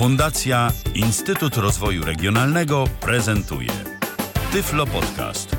Fundacja 0.00 0.72
Instytut 0.94 1.56
Rozwoju 1.56 2.04
Regionalnego 2.04 2.84
prezentuje 3.00 3.68
Tyflo 4.52 4.86
Podcast. 4.86 5.56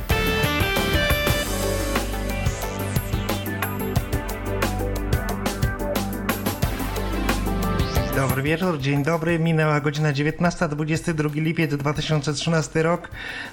Dobry 8.16 8.42
wieczór, 8.42 8.80
dzień 8.80 9.04
dobry. 9.04 9.40
Minęła 9.40 9.80
godzina 9.80 10.14
19, 10.14 10.68
22 10.68 11.30
lipiec 11.34 11.76
2013 11.76 12.84
rok. 12.84 13.10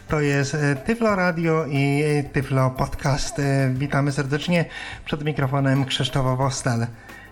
To 0.09 0.20
jest 0.20 0.55
e, 0.55 0.77
Tyflo 0.77 1.16
Radio 1.16 1.66
i 1.66 2.02
e, 2.02 2.23
Tyflo 2.23 2.70
Podcast. 2.70 3.39
E, 3.39 3.70
Witamy 3.75 4.12
serdecznie 4.12 4.64
przed 5.05 5.25
mikrofonem 5.25 5.84
Krzysztof 5.84 6.39
Wostal. 6.39 6.86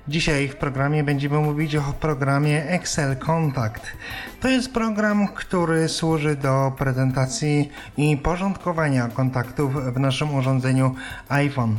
Dzisiaj 0.08 0.48
w 0.48 0.56
programie 0.56 1.04
będziemy 1.04 1.38
mówić 1.38 1.76
o 1.76 1.82
programie 2.00 2.64
Excel 2.68 3.16
Contact. 3.16 3.86
To 4.40 4.48
jest 4.48 4.72
program, 4.72 5.28
który 5.28 5.88
służy 5.88 6.36
do 6.36 6.72
prezentacji 6.78 7.70
i 7.96 8.16
porządkowania 8.16 9.08
kontaktów 9.08 9.94
w 9.94 10.00
naszym 10.00 10.34
urządzeniu 10.34 10.94
iPhone. 11.28 11.76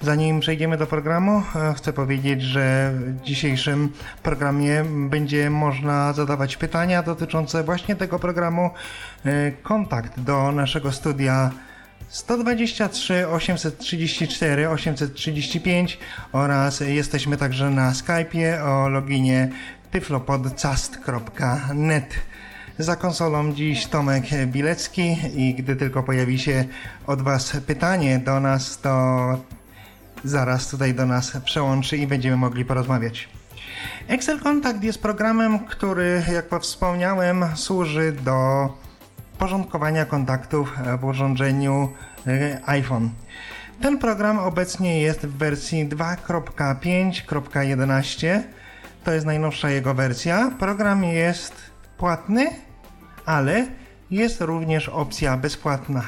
Zanim 0.00 0.40
przejdziemy 0.40 0.76
do 0.76 0.86
programu, 0.86 1.42
e, 1.56 1.74
chcę 1.74 1.92
powiedzieć, 1.92 2.42
że 2.42 2.92
w 2.94 3.20
dzisiejszym 3.22 3.92
programie 4.22 4.84
będzie 5.08 5.50
można 5.50 6.12
zadawać 6.12 6.56
pytania 6.56 7.02
dotyczące 7.02 7.64
właśnie 7.64 7.96
tego 7.96 8.18
programu. 8.18 8.70
E, 9.24 9.52
Kontakt 9.52 10.20
do 10.20 10.52
naszego 10.52 10.92
studia 10.92 11.50
123 12.10 13.28
834 13.28 14.70
835 14.70 15.98
oraz 16.32 16.80
jesteśmy 16.80 17.36
także 17.36 17.70
na 17.70 17.92
Skype'ie 17.92 18.64
o 18.64 18.88
loginie 18.88 19.48
tyflopodcast.net. 19.90 22.14
Za 22.78 22.96
konsolą 22.96 23.52
dziś 23.52 23.86
Tomek 23.86 24.24
Bilecki 24.46 25.16
i 25.34 25.54
gdy 25.54 25.76
tylko 25.76 26.02
pojawi 26.02 26.38
się 26.38 26.64
od 27.06 27.22
Was 27.22 27.56
pytanie 27.66 28.18
do 28.18 28.40
nas, 28.40 28.80
to 28.80 29.38
zaraz 30.24 30.68
tutaj 30.68 30.94
do 30.94 31.06
nas 31.06 31.32
przełączy 31.44 31.96
i 31.96 32.06
będziemy 32.06 32.36
mogli 32.36 32.64
porozmawiać. 32.64 33.28
Excel 34.08 34.40
Contact 34.40 34.82
jest 34.82 35.02
programem, 35.02 35.58
który, 35.58 36.22
jak 36.32 36.62
wspomniałem, 36.62 37.44
służy 37.54 38.12
do 38.12 38.68
porządkowania 39.40 40.04
kontaktów 40.04 40.76
w 41.00 41.04
urządzeniu 41.04 41.92
e, 42.26 42.60
iPhone. 42.66 43.10
Ten 43.82 43.98
program 43.98 44.38
obecnie 44.38 45.02
jest 45.02 45.26
w 45.26 45.36
wersji 45.36 45.88
2.5.11. 45.88 48.40
To 49.04 49.12
jest 49.12 49.26
najnowsza 49.26 49.70
jego 49.70 49.94
wersja. 49.94 50.50
Program 50.58 51.04
jest 51.04 51.54
płatny, 51.98 52.46
ale 53.26 53.66
jest 54.10 54.40
również 54.40 54.88
opcja 54.88 55.36
bezpłatna. 55.36 56.02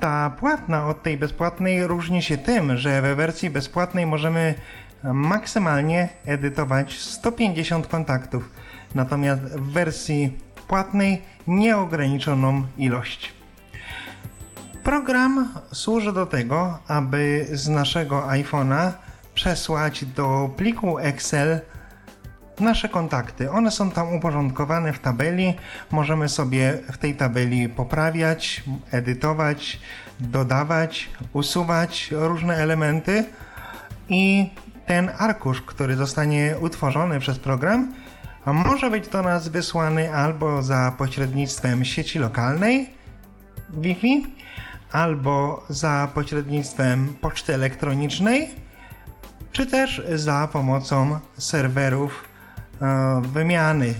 Ta 0.00 0.30
płatna 0.30 0.86
od 0.86 1.02
tej 1.02 1.16
bezpłatnej 1.16 1.86
różni 1.86 2.22
się 2.22 2.38
tym, 2.38 2.76
że 2.76 3.02
we 3.02 3.14
wersji 3.14 3.50
bezpłatnej 3.50 4.06
możemy 4.06 4.54
maksymalnie 5.02 6.08
edytować 6.26 6.98
150 6.98 7.86
kontaktów. 7.86 8.50
Natomiast 8.94 9.42
w 9.42 9.72
wersji 9.72 10.45
płatnej 10.68 11.22
nieograniczoną 11.46 12.62
ilość. 12.78 13.32
Program 14.84 15.48
służy 15.72 16.12
do 16.12 16.26
tego, 16.26 16.78
aby 16.88 17.46
z 17.52 17.68
naszego 17.68 18.28
iPhone'a 18.28 18.92
przesłać 19.34 20.04
do 20.04 20.50
pliku 20.56 20.98
Excel 20.98 21.60
nasze 22.60 22.88
kontakty. 22.88 23.50
One 23.50 23.70
są 23.70 23.90
tam 23.90 24.14
uporządkowane 24.14 24.92
w 24.92 24.98
tabeli. 24.98 25.54
Możemy 25.90 26.28
sobie 26.28 26.78
w 26.92 26.98
tej 26.98 27.14
tabeli 27.14 27.68
poprawiać, 27.68 28.64
edytować, 28.90 29.80
dodawać, 30.20 31.10
usuwać 31.32 32.08
różne 32.10 32.56
elementy 32.56 33.24
i 34.08 34.50
ten 34.86 35.10
arkusz, 35.18 35.62
który 35.62 35.96
zostanie 35.96 36.54
utworzony 36.60 37.20
przez 37.20 37.38
program, 37.38 37.92
może 38.52 38.90
być 38.90 39.08
do 39.08 39.22
nas 39.22 39.48
wysłany 39.48 40.14
albo 40.14 40.62
za 40.62 40.92
pośrednictwem 40.98 41.84
sieci 41.84 42.18
lokalnej 42.18 42.90
Wi-Fi, 43.70 44.26
albo 44.92 45.64
za 45.68 46.08
pośrednictwem 46.14 47.16
poczty 47.20 47.54
elektronicznej, 47.54 48.50
czy 49.52 49.66
też 49.66 50.02
za 50.14 50.48
pomocą 50.52 51.18
serwerów 51.38 52.24
e, 52.82 53.22
wymiany. 53.24 53.94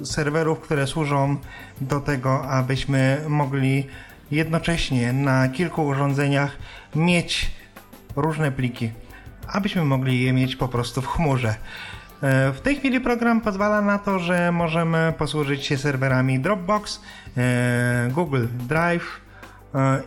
E, 0.00 0.04
serwerów, 0.06 0.60
które 0.60 0.86
służą 0.86 1.36
do 1.80 2.00
tego, 2.00 2.48
abyśmy 2.48 3.24
mogli 3.28 3.86
jednocześnie 4.30 5.12
na 5.12 5.48
kilku 5.48 5.86
urządzeniach 5.86 6.56
mieć 6.94 7.50
różne 8.16 8.52
pliki, 8.52 8.90
abyśmy 9.48 9.84
mogli 9.84 10.22
je 10.22 10.32
mieć 10.32 10.56
po 10.56 10.68
prostu 10.68 11.02
w 11.02 11.06
chmurze. 11.06 11.54
E, 12.22 12.52
w 12.52 12.60
tej 12.60 12.76
chwili 12.76 13.00
program 13.00 13.40
pozwala 13.40 13.80
na 13.80 13.98
to, 13.98 14.18
że 14.18 14.52
możemy 14.52 15.12
posłużyć 15.18 15.66
się 15.66 15.78
serwerami 15.78 16.40
Dropbox, 16.40 17.00
e, 17.36 18.08
Google 18.10 18.46
Drive 18.68 19.20
e, 19.74 20.02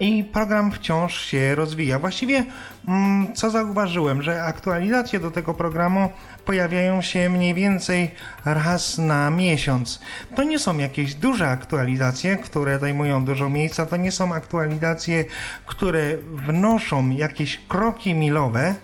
i 0.00 0.24
program 0.24 0.72
wciąż 0.72 1.20
się 1.20 1.54
rozwija. 1.54 1.98
Właściwie, 1.98 2.44
mm, 2.88 3.34
co 3.34 3.50
zauważyłem, 3.50 4.22
że 4.22 4.44
aktualizacje 4.44 5.20
do 5.20 5.30
tego 5.30 5.54
programu 5.54 6.08
pojawiają 6.44 7.02
się 7.02 7.30
mniej 7.30 7.54
więcej 7.54 8.10
raz 8.44 8.98
na 8.98 9.30
miesiąc. 9.30 10.00
To 10.36 10.42
nie 10.42 10.58
są 10.58 10.78
jakieś 10.78 11.14
duże 11.14 11.48
aktualizacje, 11.48 12.36
które 12.36 12.78
zajmują 12.78 13.24
dużo 13.24 13.48
miejsca, 13.48 13.86
to 13.86 13.96
nie 13.96 14.12
są 14.12 14.34
aktualizacje, 14.34 15.24
które 15.66 16.16
wnoszą 16.16 17.10
jakieś 17.10 17.60
kroki 17.68 18.14
milowe 18.14 18.74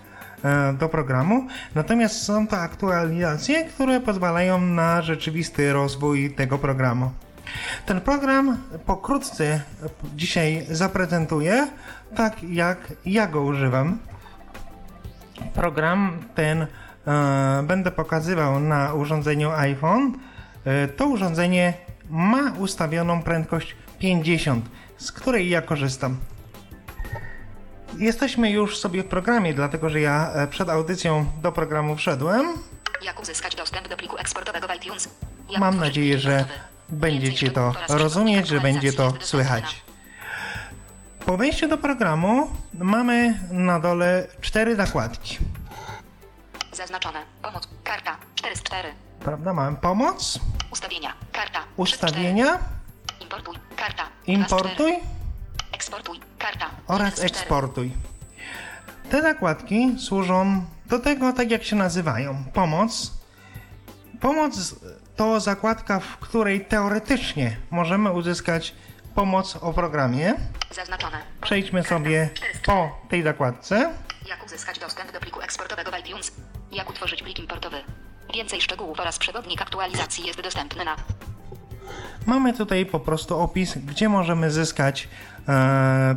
do 0.79 0.89
programu. 0.89 1.47
Natomiast 1.75 2.23
są 2.23 2.47
to 2.47 2.57
aktualizacje, 2.57 3.65
które 3.65 3.99
pozwalają 3.99 4.61
na 4.61 5.01
rzeczywisty 5.01 5.73
rozwój 5.73 6.31
tego 6.31 6.57
programu. 6.57 7.11
Ten 7.85 8.01
program 8.01 8.57
pokrótce 8.85 9.61
dzisiaj 10.15 10.65
zaprezentuję, 10.69 11.67
tak 12.15 12.43
jak 12.43 12.93
ja 13.05 13.27
go 13.27 13.41
używam. 13.41 13.97
Program 15.53 16.17
ten 16.35 16.61
e, 16.61 16.67
będę 17.63 17.91
pokazywał 17.91 18.59
na 18.59 18.93
urządzeniu 18.93 19.51
iPhone. 19.51 20.13
E, 20.65 20.87
to 20.87 21.07
urządzenie 21.07 21.73
ma 22.09 22.51
ustawioną 22.51 23.21
prędkość 23.21 23.75
50, 23.99 24.65
z 24.97 25.11
której 25.11 25.49
ja 25.49 25.61
korzystam. 25.61 26.17
Jesteśmy 27.97 28.49
już 28.51 28.77
sobie 28.79 29.03
w 29.03 29.07
programie, 29.07 29.53
dlatego 29.53 29.89
że 29.89 30.01
ja 30.01 30.31
e, 30.33 30.47
przed 30.47 30.69
audycją 30.69 31.25
do 31.41 31.51
programu 31.51 31.95
wszedłem. 31.95 32.53
Jak 33.01 33.21
uzyskać 33.21 33.55
dostęp 33.55 33.87
do 33.87 33.97
pliku 33.97 34.17
eksportowego 34.17 34.67
w 34.67 34.75
iTunes? 34.75 35.09
Jak 35.49 35.59
Mam 35.61 35.77
nadzieję, 35.77 36.19
że 36.19 36.45
będziecie 36.89 37.51
to 37.51 37.73
rozumieć, 37.89 38.47
że 38.47 38.59
będzie 38.59 38.93
to 38.93 39.13
słychać. 39.19 39.81
Po 41.25 41.37
wejściu 41.37 41.67
do 41.67 41.77
programu 41.77 42.51
mamy 42.73 43.39
na 43.51 43.79
dole 43.79 44.27
cztery 44.41 44.75
zakładki. 44.75 45.37
Zaznaczone. 46.73 47.19
Pomoc. 47.41 47.67
Karta. 47.83 48.17
4 48.35 48.55
z 48.55 48.63
4. 48.63 48.89
Prawda? 49.19 49.53
Mamy 49.53 49.77
pomoc, 49.77 50.39
Ustawienia. 50.71 51.13
Karta. 51.31 51.59
3 51.59 51.95
z 51.95 51.97
4. 51.97 52.11
ustawienia, 52.11 52.59
Importuj. 53.21 53.55
Karta. 53.75 54.03
2 54.03 54.09
z 54.09 54.47
4. 54.47 54.69
importuj 54.69 55.16
Eksportuj. 55.77 56.19
Karta. 56.39 56.69
oraz 56.87 57.17
1 57.17 57.29
z 57.29 57.31
4. 57.31 57.39
eksportuj. 57.39 57.91
Te 59.09 59.21
zakładki 59.21 59.95
służą 59.99 60.65
do 60.85 60.99
tego, 60.99 61.33
tak 61.33 61.51
jak 61.51 61.63
się 61.63 61.75
nazywają. 61.75 62.43
Pomoc. 62.53 63.11
Pomoc 64.21 64.75
to 65.15 65.39
zakładka, 65.39 65.99
w 65.99 66.17
której 66.17 66.65
teoretycznie 66.65 67.57
możemy 67.71 68.11
uzyskać 68.11 68.73
pomoc 69.15 69.55
o 69.61 69.73
programie. 69.73 70.33
Zaznaczone. 70.71 71.17
Przejdźmy 71.41 71.83
sobie 71.83 72.29
4 72.33 72.53
z 72.53 72.61
4. 72.61 72.65
po 72.65 73.09
tej 73.09 73.23
zakładce. 73.23 73.93
Jak 74.29 74.45
uzyskać 74.45 74.79
dostęp 74.79 75.11
do 75.11 75.19
pliku 75.19 75.41
eksportowego 75.41 75.91
w 75.91 75.99
iTunes? 75.99 76.31
Jak 76.71 76.89
utworzyć 76.89 77.23
plik 77.23 77.39
importowy? 77.39 77.77
Więcej 78.33 78.61
szczegółów 78.61 78.99
oraz 78.99 79.17
przewodnik 79.17 79.61
aktualizacji 79.61 80.25
jest 80.27 80.41
dostępny 80.41 80.85
na 80.85 80.95
Mamy 82.27 82.53
tutaj 82.53 82.85
po 82.85 82.99
prostu 82.99 83.39
opis, 83.39 83.77
gdzie 83.77 84.09
możemy 84.09 84.51
zyskać 84.51 85.07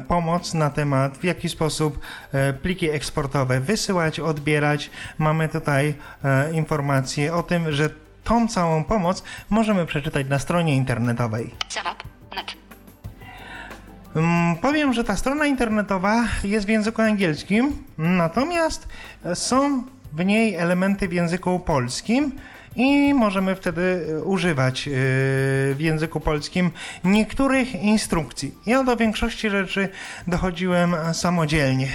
pomoc 0.09 0.55
na 0.55 0.71
temat, 0.71 1.19
w 1.19 1.25
jaki 1.25 1.49
sposób 1.49 1.99
e, 2.33 2.53
pliki 2.53 2.91
eksportowe 2.91 3.61
wysyłać, 3.61 4.21
odbierać. 4.21 4.91
Mamy 5.19 5.49
tutaj 5.49 5.95
e, 6.25 6.53
informacje 6.53 7.35
o 7.35 7.43
tym, 7.43 7.73
że 7.73 7.91
tą 8.25 8.49
całą 8.49 8.85
pomoc 8.85 9.23
możemy 9.51 9.87
przeczytać 9.87 10.29
na 10.29 10.39
stronie 10.39 10.77
internetowej. 10.77 11.55
Mm, 14.17 14.57
Powiem, 14.57 14.93
że 14.93 15.05
ta 15.05 15.17
strona 15.17 15.47
internetowa 15.47 16.25
jest 16.45 16.67
w 16.67 16.69
języku 16.69 17.03
angielskim, 17.03 17.85
natomiast 17.99 18.89
są 19.35 19.83
w 20.13 20.25
niej 20.25 20.55
elementy 20.55 21.09
w 21.09 21.13
języku 21.13 21.61
polskim 21.61 22.33
i 22.77 23.15
możemy 23.15 23.57
wtedy 23.57 24.07
e, 24.11 24.23
używać 24.23 24.89
e, 24.89 24.91
w 25.75 25.77
języku 25.79 26.21
polskim 26.21 26.71
niektórych 27.05 27.75
instrukcji. 27.75 28.55
Ja 28.67 28.85
do 28.85 28.97
większości 28.97 29.51
rzeczy 29.51 29.89
dochodziłem 30.27 30.97
samodzielnie. 31.13 31.89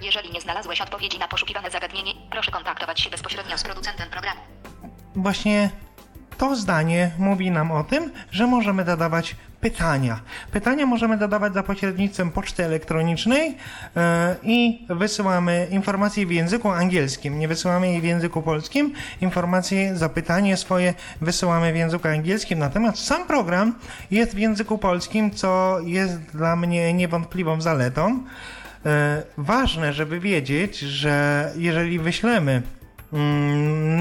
Jeżeli 0.00 0.30
nie 0.30 0.40
znalazłeś 0.40 0.80
odpowiedzi 0.80 1.18
na 1.18 1.28
poszukiwane 1.28 1.70
zagadnienie, 1.70 2.12
proszę 2.30 2.50
kontaktować 2.50 3.00
się 3.00 3.10
bezpośrednio 3.10 3.58
z 3.58 3.62
producentem 3.62 4.10
programu. 4.10 4.40
Właśnie 5.16 5.70
to 6.38 6.56
zdanie 6.56 7.10
mówi 7.18 7.50
nam 7.50 7.70
o 7.70 7.84
tym, 7.84 8.10
że 8.30 8.46
możemy 8.46 8.84
dodawać 8.84 9.36
pytania. 9.64 10.20
Pytania 10.52 10.86
możemy 10.86 11.18
dodawać 11.18 11.54
za 11.54 11.62
pośrednictwem 11.62 12.30
poczty 12.30 12.64
elektronicznej 12.64 13.48
yy, 13.50 14.02
i 14.42 14.86
wysyłamy 14.88 15.66
informacje 15.70 16.26
w 16.26 16.30
języku 16.32 16.70
angielskim. 16.70 17.38
Nie 17.38 17.48
wysyłamy 17.48 17.88
jej 17.88 18.00
w 18.00 18.04
języku 18.04 18.42
polskim. 18.42 18.92
Informacje, 19.20 19.96
zapytanie 19.96 20.56
swoje 20.56 20.94
wysyłamy 21.20 21.72
w 21.72 21.76
języku 21.76 22.08
angielskim. 22.08 22.58
Natomiast 22.58 23.04
sam 23.04 23.26
program 23.26 23.74
jest 24.10 24.34
w 24.34 24.38
języku 24.38 24.78
polskim, 24.78 25.30
co 25.30 25.78
jest 25.84 26.20
dla 26.20 26.56
mnie 26.56 26.92
niewątpliwą 26.92 27.60
zaletą. 27.60 28.10
Yy, 28.84 28.90
ważne, 29.38 29.92
żeby 29.92 30.20
wiedzieć, 30.20 30.78
że 30.78 31.50
jeżeli 31.56 31.98
wyślemy 31.98 32.62
yy, 33.12 33.18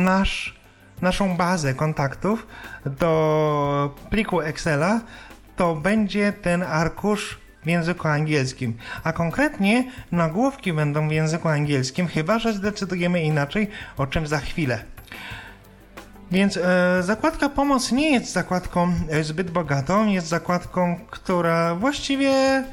nasz 0.04 0.63
naszą 1.02 1.38
bazę 1.38 1.74
kontaktów 1.74 2.48
do 2.86 3.96
pliku 4.10 4.42
Excela, 4.42 5.02
to 5.56 5.76
będzie 5.76 6.34
ten 6.34 6.64
arkusz 6.64 7.40
w 7.64 7.68
języku 7.68 8.08
angielskim, 8.08 8.78
a 9.04 9.14
konkretnie 9.14 9.92
nagłówki 10.12 10.74
będą 10.74 11.08
w 11.08 11.12
języku 11.12 11.48
angielskim, 11.48 12.08
chyba 12.08 12.40
że 12.40 12.54
zdecydujemy 12.54 13.24
inaczej, 13.24 13.70
o 13.98 14.08
czym 14.08 14.28
za 14.28 14.40
chwilę. 14.40 14.84
Więc 16.32 16.58
e, 16.58 17.04
zakładka 17.04 17.50
pomoc 17.50 17.92
nie 17.92 18.12
jest 18.12 18.32
zakładką 18.32 18.94
e, 19.10 19.24
zbyt 19.24 19.52
bogatą, 19.52 20.08
jest 20.08 20.28
zakładką, 20.28 21.00
która 21.10 21.76
właściwie 21.76 22.64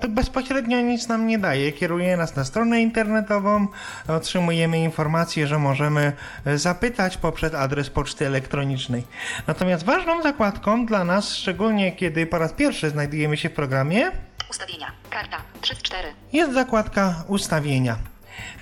to 0.00 0.08
bezpośrednio 0.08 0.80
nic 0.80 1.08
nam 1.08 1.26
nie 1.26 1.38
daje. 1.38 1.72
Kieruje 1.72 2.16
nas 2.16 2.36
na 2.36 2.44
stronę 2.44 2.82
internetową, 2.82 3.66
otrzymujemy 4.08 4.78
informację, 4.78 5.46
że 5.46 5.58
możemy 5.58 6.12
e, 6.44 6.58
zapytać 6.58 7.16
poprzez 7.16 7.54
adres 7.54 7.90
poczty 7.90 8.26
elektronicznej. 8.26 9.04
Natomiast 9.46 9.84
ważną 9.84 10.22
zakładką 10.22 10.86
dla 10.86 11.04
nas, 11.04 11.34
szczególnie 11.34 11.92
kiedy 11.92 12.26
po 12.26 12.38
raz 12.38 12.52
pierwszy 12.52 12.90
znajdujemy 12.90 13.36
się 13.36 13.48
w 13.48 13.52
programie, 13.52 14.10
Ustawienia. 14.50 14.92
Karta. 15.10 15.36
3 15.60 15.74
z 15.74 15.82
4. 15.82 16.08
jest 16.32 16.52
zakładka 16.52 17.24
ustawienia. 17.28 17.96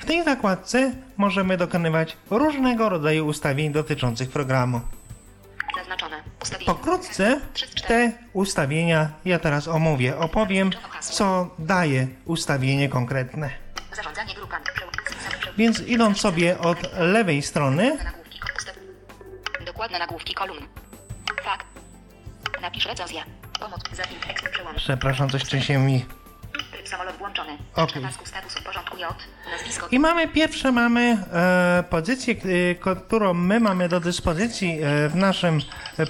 W 0.00 0.04
tej 0.04 0.25
zakładce 0.25 0.92
możemy 1.16 1.56
dokonywać 1.56 2.16
różnego 2.30 2.88
rodzaju 2.88 3.26
ustawień 3.26 3.72
dotyczących 3.72 4.30
programu. 4.30 4.80
Zaznaczone. 5.74 6.22
Ustawienia. 6.42 6.74
Pokrótce 6.74 7.40
te 7.86 8.12
ustawienia 8.32 9.10
ja 9.24 9.38
teraz 9.38 9.69
omówię. 9.69 10.19
Opowiem, 10.19 10.70
co 11.00 11.50
daje 11.58 12.06
ustawienie 12.24 12.88
konkretne. 12.88 13.50
Więc 15.58 15.80
idąc 15.80 16.20
sobie 16.20 16.58
od 16.58 16.78
lewej 16.98 17.42
strony, 17.42 17.98
Dokładne 19.66 19.98
nagłówki 19.98 20.34
kolumn. 20.34 20.66
Napisz 22.60 22.86
recenzję. 22.86 23.22
Przepraszam, 24.76 25.30
coś 25.30 25.44
trzęsie 25.44 25.78
mi. 25.78 26.04
Samolot 26.92 27.16
włączony. 27.16 27.58
Status 28.24 28.54
w 28.54 28.62
porządku 28.64 28.96
J. 28.96 29.14
Nazwisko. 29.50 29.88
I 29.90 29.98
mamy 29.98 30.28
pierwsze, 30.28 30.72
mamy 30.72 31.24
e, 31.32 31.84
pozycję, 31.90 32.34
e, 32.34 32.94
którą 32.94 33.34
my 33.34 33.60
mamy 33.60 33.88
do 33.88 34.00
dyspozycji 34.00 34.78
e, 34.82 35.08
w 35.08 35.16
naszym 35.16 35.60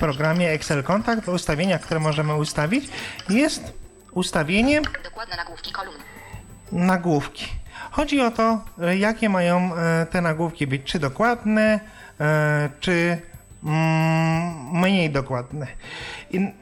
programie 0.01 0.51
Excel 0.51 0.83
Contact, 0.83 1.25
w 1.25 1.29
ustawieniach, 1.29 1.81
które 1.81 2.01
możemy 2.01 2.35
ustawić, 2.35 2.89
jest 3.29 3.73
ustawienie 4.13 4.81
Dokładne 5.05 5.37
nagłówki 5.37 5.73
kolumn. 5.73 5.99
nagłówki. 6.73 7.47
Chodzi 7.91 8.21
o 8.21 8.31
to, 8.31 8.65
e, 8.83 8.97
jakie 8.97 9.29
mają 9.29 9.75
e, 9.75 10.07
te 10.07 10.21
nagłówki 10.21 10.67
być, 10.67 10.83
czy 10.85 10.99
dokładne, 10.99 11.81
czy 12.81 13.21
mm, 13.65 14.71
mniej 14.73 15.11
dokładne. 15.11 15.67
I 16.31 16.53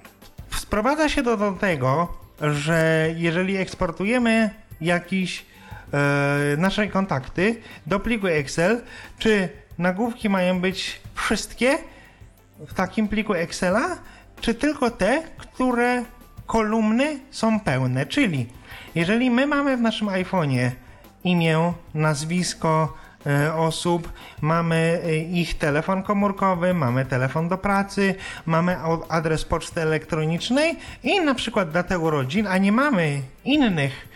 sprowadza 0.57 1.09
się 1.09 1.23
to 1.23 1.37
do 1.37 1.53
tego, 1.53 2.20
że 2.41 3.09
jeżeli 3.17 3.57
eksportujemy 3.57 4.51
jakiś 4.81 5.45
e, 5.93 6.57
nasze 6.57 6.89
kontakty 6.89 7.57
do 7.87 8.01
pliku 8.01 8.27
Excel, 8.27 8.83
czy 9.19 9.49
nagłówki 9.79 10.29
mają 10.29 10.61
być 10.61 11.01
wszystkie 11.15 11.79
w 12.59 12.75
takim 12.75 13.09
pliku 13.09 13.35
Excela, 13.35 13.99
czy 14.41 14.55
tylko 14.55 14.91
te, 14.91 15.23
które 15.37 16.05
kolumny 16.47 17.19
są 17.31 17.61
pełne. 17.61 18.07
Czyli 18.07 18.47
jeżeli 18.95 19.31
my 19.31 19.47
mamy 19.47 19.77
w 19.77 19.81
naszym 19.81 20.09
iPhone'ie 20.09 20.71
imię, 21.25 21.73
nazwisko 21.95 22.97
osób, 23.57 24.13
mamy 24.41 25.01
e, 25.05 25.17
ich 25.17 25.59
telefon 25.59 26.03
komórkowy, 26.03 26.75
mamy 26.75 27.05
telefon 27.05 27.49
do 27.49 27.59
pracy, 27.59 28.15
mamy 28.47 28.77
adres 29.09 29.45
poczty 29.45 29.81
elektronicznej 29.81 30.77
i 31.03 31.21
na 31.21 31.35
przykład 31.35 31.71
datę 31.71 31.99
urodzin, 31.99 32.47
a 32.47 32.59
nie 32.59 32.73
mamy 32.73 33.23
innych 33.45 34.09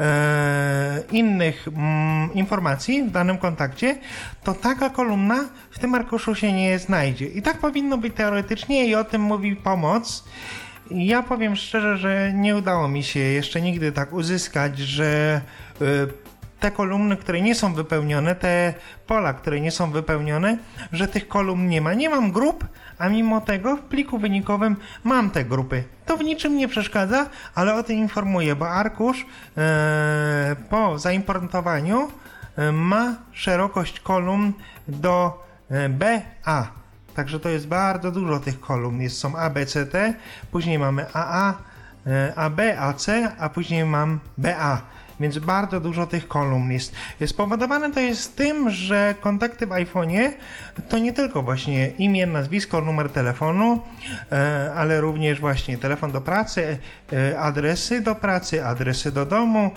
e, 0.00 1.02
innych 1.12 1.68
mm, 1.68 2.34
informacji 2.34 3.02
w 3.02 3.10
danym 3.10 3.38
kontakcie, 3.38 3.98
to 4.44 4.54
taka 4.54 4.90
kolumna 4.90 5.44
w 5.70 5.78
tym 5.78 5.94
arkuszu 5.94 6.34
się 6.34 6.52
nie 6.52 6.78
znajdzie. 6.78 7.26
I 7.26 7.42
tak 7.42 7.58
powinno 7.58 7.98
być 7.98 8.14
teoretycznie 8.14 8.86
i 8.86 8.94
o 8.94 9.04
tym 9.04 9.22
mówi 9.22 9.56
pomoc. 9.56 10.24
Ja 10.90 11.22
powiem 11.22 11.56
szczerze, 11.56 11.96
że 11.96 12.32
nie 12.34 12.56
udało 12.56 12.88
mi 12.88 13.02
się 13.02 13.20
jeszcze 13.20 13.60
nigdy 13.60 13.92
tak 13.92 14.12
uzyskać, 14.12 14.78
że 14.78 15.40
te 16.60 16.70
kolumny, 16.70 17.16
które 17.16 17.40
nie 17.40 17.54
są 17.54 17.74
wypełnione, 17.74 18.34
te 18.34 18.74
pola, 19.06 19.32
które 19.32 19.60
nie 19.60 19.70
są 19.70 19.90
wypełnione, 19.90 20.58
że 20.92 21.08
tych 21.08 21.28
kolumn 21.28 21.68
nie 21.68 21.80
ma. 21.80 21.94
Nie 21.94 22.10
mam 22.10 22.32
grup, 22.32 22.64
a 22.98 23.08
mimo 23.08 23.40
tego 23.40 23.76
w 23.76 23.80
pliku 23.80 24.18
wynikowym 24.18 24.76
mam 25.04 25.30
te 25.30 25.44
grupy. 25.44 25.84
To 26.06 26.16
w 26.16 26.24
niczym 26.24 26.56
nie 26.56 26.68
przeszkadza, 26.68 27.26
ale 27.54 27.74
o 27.74 27.82
tym 27.82 27.96
informuję, 27.96 28.56
bo 28.56 28.68
arkusz 28.68 29.26
e, 29.56 30.56
po 30.70 30.98
zaimportowaniu 30.98 32.08
e, 32.56 32.72
ma 32.72 33.14
szerokość 33.32 34.00
kolumn 34.00 34.52
do 34.88 35.44
e, 35.70 35.88
BA. 35.88 36.68
Także 37.14 37.40
to 37.40 37.48
jest 37.48 37.68
bardzo 37.68 38.10
dużo 38.10 38.40
tych 38.40 38.60
kolumn. 38.60 39.00
Jest, 39.00 39.18
są 39.18 39.36
A, 39.36 39.50
później 40.50 40.78
mamy 40.78 41.06
AA, 41.12 41.54
AB, 42.36 42.60
AC, 42.78 43.06
a 43.38 43.48
później 43.48 43.84
mam 43.84 44.20
BA. 44.38 44.82
Więc 45.20 45.38
bardzo 45.38 45.80
dużo 45.80 46.06
tych 46.06 46.28
kolumn 46.28 46.72
jest. 46.72 46.92
Spowodowane 47.26 47.92
to 47.92 48.00
jest 48.00 48.36
tym, 48.36 48.70
że 48.70 49.14
kontakty 49.20 49.66
w 49.66 49.70
iPhone'ie 49.70 50.30
to 50.88 50.98
nie 50.98 51.12
tylko 51.12 51.42
właśnie 51.42 51.88
imię, 51.88 52.26
nazwisko, 52.26 52.80
numer 52.80 53.10
telefonu, 53.10 53.80
e, 54.32 54.72
ale 54.74 55.00
również 55.00 55.40
właśnie 55.40 55.78
telefon 55.78 56.12
do 56.12 56.20
pracy, 56.20 56.78
e, 57.12 57.38
adresy 57.40 58.00
do 58.00 58.14
pracy, 58.14 58.64
adresy 58.64 59.12
do 59.12 59.26
domu. 59.26 59.70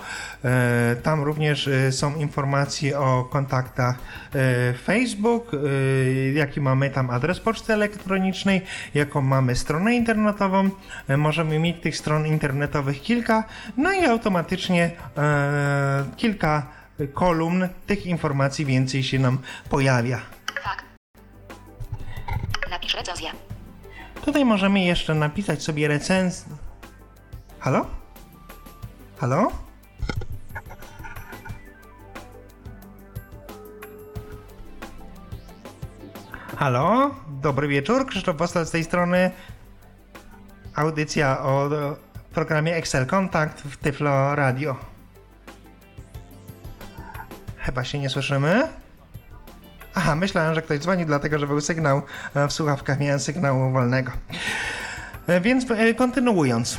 E, 0.45 0.95
Tam 1.03 1.23
również 1.23 1.69
są 1.91 2.15
informacje 2.15 2.99
o 2.99 3.23
kontaktach 3.23 3.95
Facebook, 4.83 5.51
jaki 6.33 6.61
mamy 6.61 6.89
tam 6.89 7.09
adres 7.09 7.39
poczty 7.39 7.73
elektronicznej, 7.73 8.61
jaką 8.93 9.21
mamy 9.21 9.55
stronę 9.55 9.95
internetową. 9.95 10.69
Możemy 11.17 11.59
mieć 11.59 11.81
tych 11.81 11.97
stron 11.97 12.27
internetowych 12.27 13.01
kilka, 13.01 13.43
no 13.77 13.93
i 13.93 14.05
automatycznie 14.05 14.91
kilka 16.17 16.67
kolumn 17.13 17.69
tych 17.87 18.05
informacji 18.05 18.65
więcej 18.65 19.03
się 19.03 19.19
nam 19.19 19.37
pojawia. 19.69 20.21
Napisz 22.69 22.93
recenzję. 22.95 23.29
Tutaj 24.25 24.45
możemy 24.45 24.79
jeszcze 24.79 25.15
napisać 25.15 25.63
sobie 25.63 25.87
recenzję. 25.87 26.55
Halo? 27.59 27.85
Halo? 29.17 29.51
Halo? 36.57 37.15
Dobry 37.27 37.67
wieczór, 37.67 38.05
Krzysztof 38.07 38.35
Postal 38.35 38.65
z 38.65 38.71
tej 38.71 38.83
strony. 38.83 39.31
Audycja 40.75 41.43
o 41.43 41.69
o 41.69 41.69
programie 42.33 42.75
Excel 42.75 43.05
Kontakt 43.05 43.61
w 43.61 43.77
Tyflo 43.77 44.35
Radio. 44.35 44.90
Chyba 47.61 47.83
się 47.83 47.99
nie 47.99 48.09
słyszymy. 48.09 48.67
Aha, 49.95 50.15
myślałem, 50.15 50.55
że 50.55 50.61
ktoś 50.61 50.79
dzwoni, 50.79 51.05
dlatego 51.05 51.39
że 51.39 51.47
był 51.47 51.61
sygnał 51.61 52.01
e, 52.35 52.47
w 52.47 52.53
słuchawkach, 52.53 52.99
miałem 52.99 53.19
sygnału 53.19 53.71
wolnego. 53.71 54.11
E, 55.27 55.41
Więc 55.41 55.71
e, 55.71 55.93
kontynuując. 55.93 56.77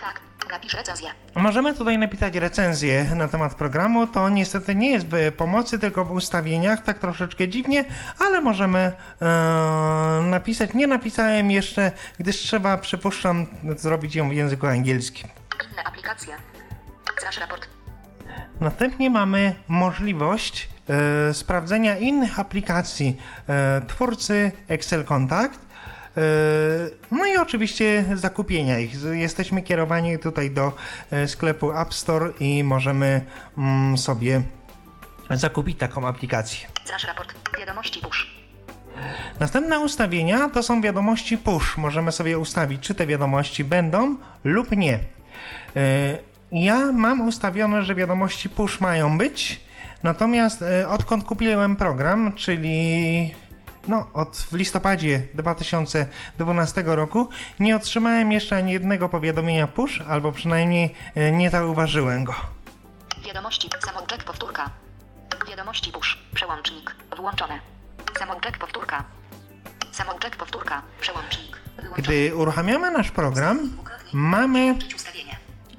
Fakt. 0.00 0.22
Napisz 0.50 0.74
recenzję. 0.74 1.08
Możemy 1.34 1.74
tutaj 1.74 1.98
napisać 1.98 2.34
recenzję 2.36 3.04
na 3.14 3.28
temat 3.28 3.54
programu. 3.54 4.06
To 4.06 4.28
niestety 4.28 4.74
nie 4.74 4.90
jest 4.90 5.06
w 5.06 5.32
pomocy, 5.36 5.78
tylko 5.78 6.04
w 6.04 6.12
ustawieniach, 6.12 6.82
tak 6.82 6.98
troszeczkę 6.98 7.48
dziwnie, 7.48 7.84
ale 8.18 8.40
możemy 8.40 8.78
e, 9.22 9.26
napisać. 10.24 10.74
Nie 10.74 10.86
napisałem 10.86 11.50
jeszcze, 11.50 11.92
gdyż 12.18 12.36
trzeba, 12.36 12.78
przypuszczam, 12.78 13.46
zrobić 13.76 14.14
ją 14.14 14.28
w 14.28 14.32
języku 14.32 14.66
angielskim. 14.66 15.28
Inne 15.72 15.84
aplikacje. 15.84 16.34
Zrasz 17.20 17.38
raport. 17.38 17.79
Następnie 18.60 19.10
mamy 19.10 19.54
możliwość 19.68 20.68
e, 20.88 21.34
sprawdzenia 21.34 21.98
innych 21.98 22.40
aplikacji 22.40 23.16
e, 23.48 23.80
twórcy 23.86 24.52
Excel 24.68 25.04
Contact. 25.04 25.60
E, 26.16 26.20
no 27.10 27.26
i 27.26 27.36
oczywiście 27.36 28.04
zakupienia 28.14 28.78
ich. 28.78 28.92
Jesteśmy 29.12 29.62
kierowani 29.62 30.18
tutaj 30.18 30.50
do 30.50 30.72
e, 31.10 31.28
sklepu 31.28 31.72
App 31.72 31.94
Store 31.94 32.32
i 32.40 32.64
możemy 32.64 33.20
mm, 33.58 33.98
sobie 33.98 34.42
zakupić 35.30 35.78
taką 35.78 36.08
aplikację. 36.08 36.68
Zrasz 36.84 37.04
raport. 37.04 37.34
Wiadomości 37.58 38.00
push. 38.00 38.30
Następne 39.40 39.80
ustawienia 39.80 40.48
to 40.48 40.62
są 40.62 40.80
wiadomości 40.80 41.38
push. 41.38 41.76
Możemy 41.76 42.12
sobie 42.12 42.38
ustawić, 42.38 42.82
czy 42.82 42.94
te 42.94 43.06
wiadomości 43.06 43.64
będą 43.64 44.16
lub 44.44 44.70
nie. 44.76 44.98
Ja 46.52 46.92
mam 46.92 47.20
ustawione, 47.28 47.82
że 47.82 47.94
wiadomości 47.94 48.48
push 48.48 48.80
mają 48.80 49.18
być, 49.18 49.60
natomiast 50.02 50.62
e, 50.62 50.88
odkąd 50.88 51.24
kupiłem 51.24 51.76
program, 51.76 52.32
czyli 52.32 53.34
no, 53.88 54.06
od 54.14 54.36
w 54.36 54.52
listopadzie 54.52 55.22
2012 55.34 56.82
roku, 56.86 57.28
nie 57.60 57.76
otrzymałem 57.76 58.32
jeszcze 58.32 58.56
ani 58.56 58.72
jednego 58.72 59.08
powiadomienia 59.08 59.66
push, 59.66 60.00
albo 60.08 60.32
przynajmniej 60.32 60.94
e, 61.14 61.32
nie 61.32 61.50
zauważyłem 61.50 62.24
go. 62.24 62.34
Wiadomości. 63.26 63.70
Samouczek 63.86 64.24
powtórka. 64.24 64.70
Wiadomości 65.48 65.92
push. 65.92 66.18
Przełącznik. 66.34 66.96
Włączone. 67.16 67.60
Samouczek 68.18 68.58
powtórka. 68.58 69.04
Samouczek 69.92 70.36
powtórka. 70.36 70.82
Przełącznik. 71.00 71.56
Wyłączony. 71.76 72.02
Gdy 72.02 72.36
uruchamiamy 72.36 72.90
nasz 72.90 73.10
program, 73.10 73.58
mamy. 74.12 74.74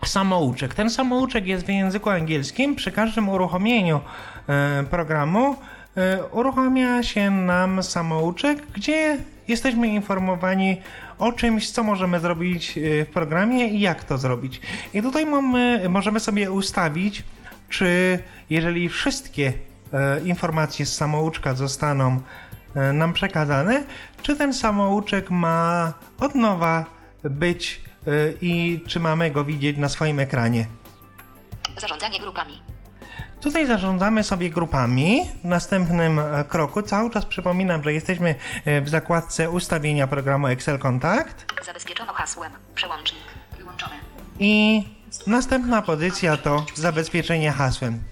Samouczek. 0.07 0.73
Ten 0.73 0.89
samouczek 0.89 1.47
jest 1.47 1.65
w 1.65 1.69
języku 1.69 2.09
angielskim. 2.09 2.75
Przy 2.75 2.91
każdym 2.91 3.29
uruchomieniu 3.29 3.99
e, 4.47 4.83
programu 4.89 5.55
e, 5.97 6.23
uruchamia 6.23 7.03
się 7.03 7.31
nam 7.31 7.83
samouczek, 7.83 8.65
gdzie 8.73 9.17
jesteśmy 9.47 9.87
informowani 9.87 10.77
o 11.19 11.31
czymś, 11.31 11.71
co 11.71 11.83
możemy 11.83 12.19
zrobić 12.19 12.77
e, 12.77 13.05
w 13.05 13.09
programie 13.09 13.67
i 13.67 13.79
jak 13.79 14.03
to 14.03 14.17
zrobić. 14.17 14.61
I 14.93 15.01
tutaj 15.01 15.25
mamy, 15.25 15.89
możemy 15.89 16.19
sobie 16.19 16.51
ustawić, 16.51 17.23
czy 17.69 18.19
jeżeli 18.49 18.89
wszystkie 18.89 19.53
informacje 20.25 20.85
z 20.85 20.95
samouczka 20.95 21.53
zostaną 21.53 22.19
nam 22.93 23.13
przekazane, 23.13 23.83
czy 24.21 24.35
ten 24.35 24.53
samouczek 24.53 25.31
ma 25.31 25.93
od 26.19 26.35
nowa 26.35 26.85
być 27.23 27.81
i 28.41 28.83
czy 28.87 28.99
mamy 28.99 29.31
go 29.31 29.45
widzieć 29.45 29.77
na 29.77 29.89
swoim 29.89 30.19
ekranie. 30.19 30.65
Zarządzanie 31.77 32.19
grupami. 32.19 32.61
Tutaj 33.41 33.67
zarządzamy 33.67 34.23
sobie 34.23 34.49
grupami. 34.49 35.21
W 35.43 35.45
następnym 35.45 36.19
e, 36.19 36.45
kroku 36.49 36.81
cały 36.81 37.09
czas 37.09 37.25
przypominam, 37.25 37.83
że 37.83 37.93
jesteśmy 37.93 38.35
e, 38.65 38.81
w 38.81 38.89
zakładce 38.89 39.49
ustawienia 39.49 40.07
programu 40.07 40.47
Excel 40.47 40.79
Contact 40.79 41.45
Zabezpieczono 41.65 42.13
hasłem. 42.13 42.51
Przełącznik. 42.75 43.21
Wyłączone. 43.57 43.95
i 44.39 44.83
następna 45.27 45.81
pozycja 45.81 46.37
to 46.37 46.65
zabezpieczenie 46.75 47.51
hasłem. 47.51 48.03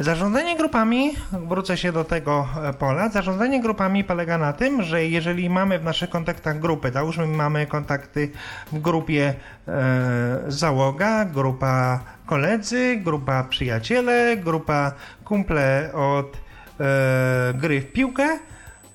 Zarządzanie 0.00 0.56
grupami, 0.56 1.10
wrócę 1.32 1.76
się 1.76 1.92
do 1.92 2.04
tego 2.04 2.48
e, 2.62 2.72
pola. 2.72 3.08
Zarządzanie 3.08 3.62
grupami 3.62 4.04
polega 4.04 4.38
na 4.38 4.52
tym, 4.52 4.82
że 4.82 5.04
jeżeli 5.04 5.50
mamy 5.50 5.78
w 5.78 5.84
naszych 5.84 6.10
kontaktach 6.10 6.58
grupy, 6.58 6.90
załóżmy 6.92 7.26
mamy 7.26 7.66
kontakty 7.66 8.30
w 8.72 8.78
grupie 8.80 9.34
e, 9.68 10.42
załoga, 10.48 11.24
grupa 11.24 12.00
koledzy, 12.26 12.96
grupa 12.96 13.44
przyjaciele, 13.44 14.36
grupa 14.36 14.92
kumple 15.24 15.90
od 15.94 16.36
e, 16.80 17.54
gry 17.54 17.80
w 17.80 17.92
piłkę, 17.92 18.38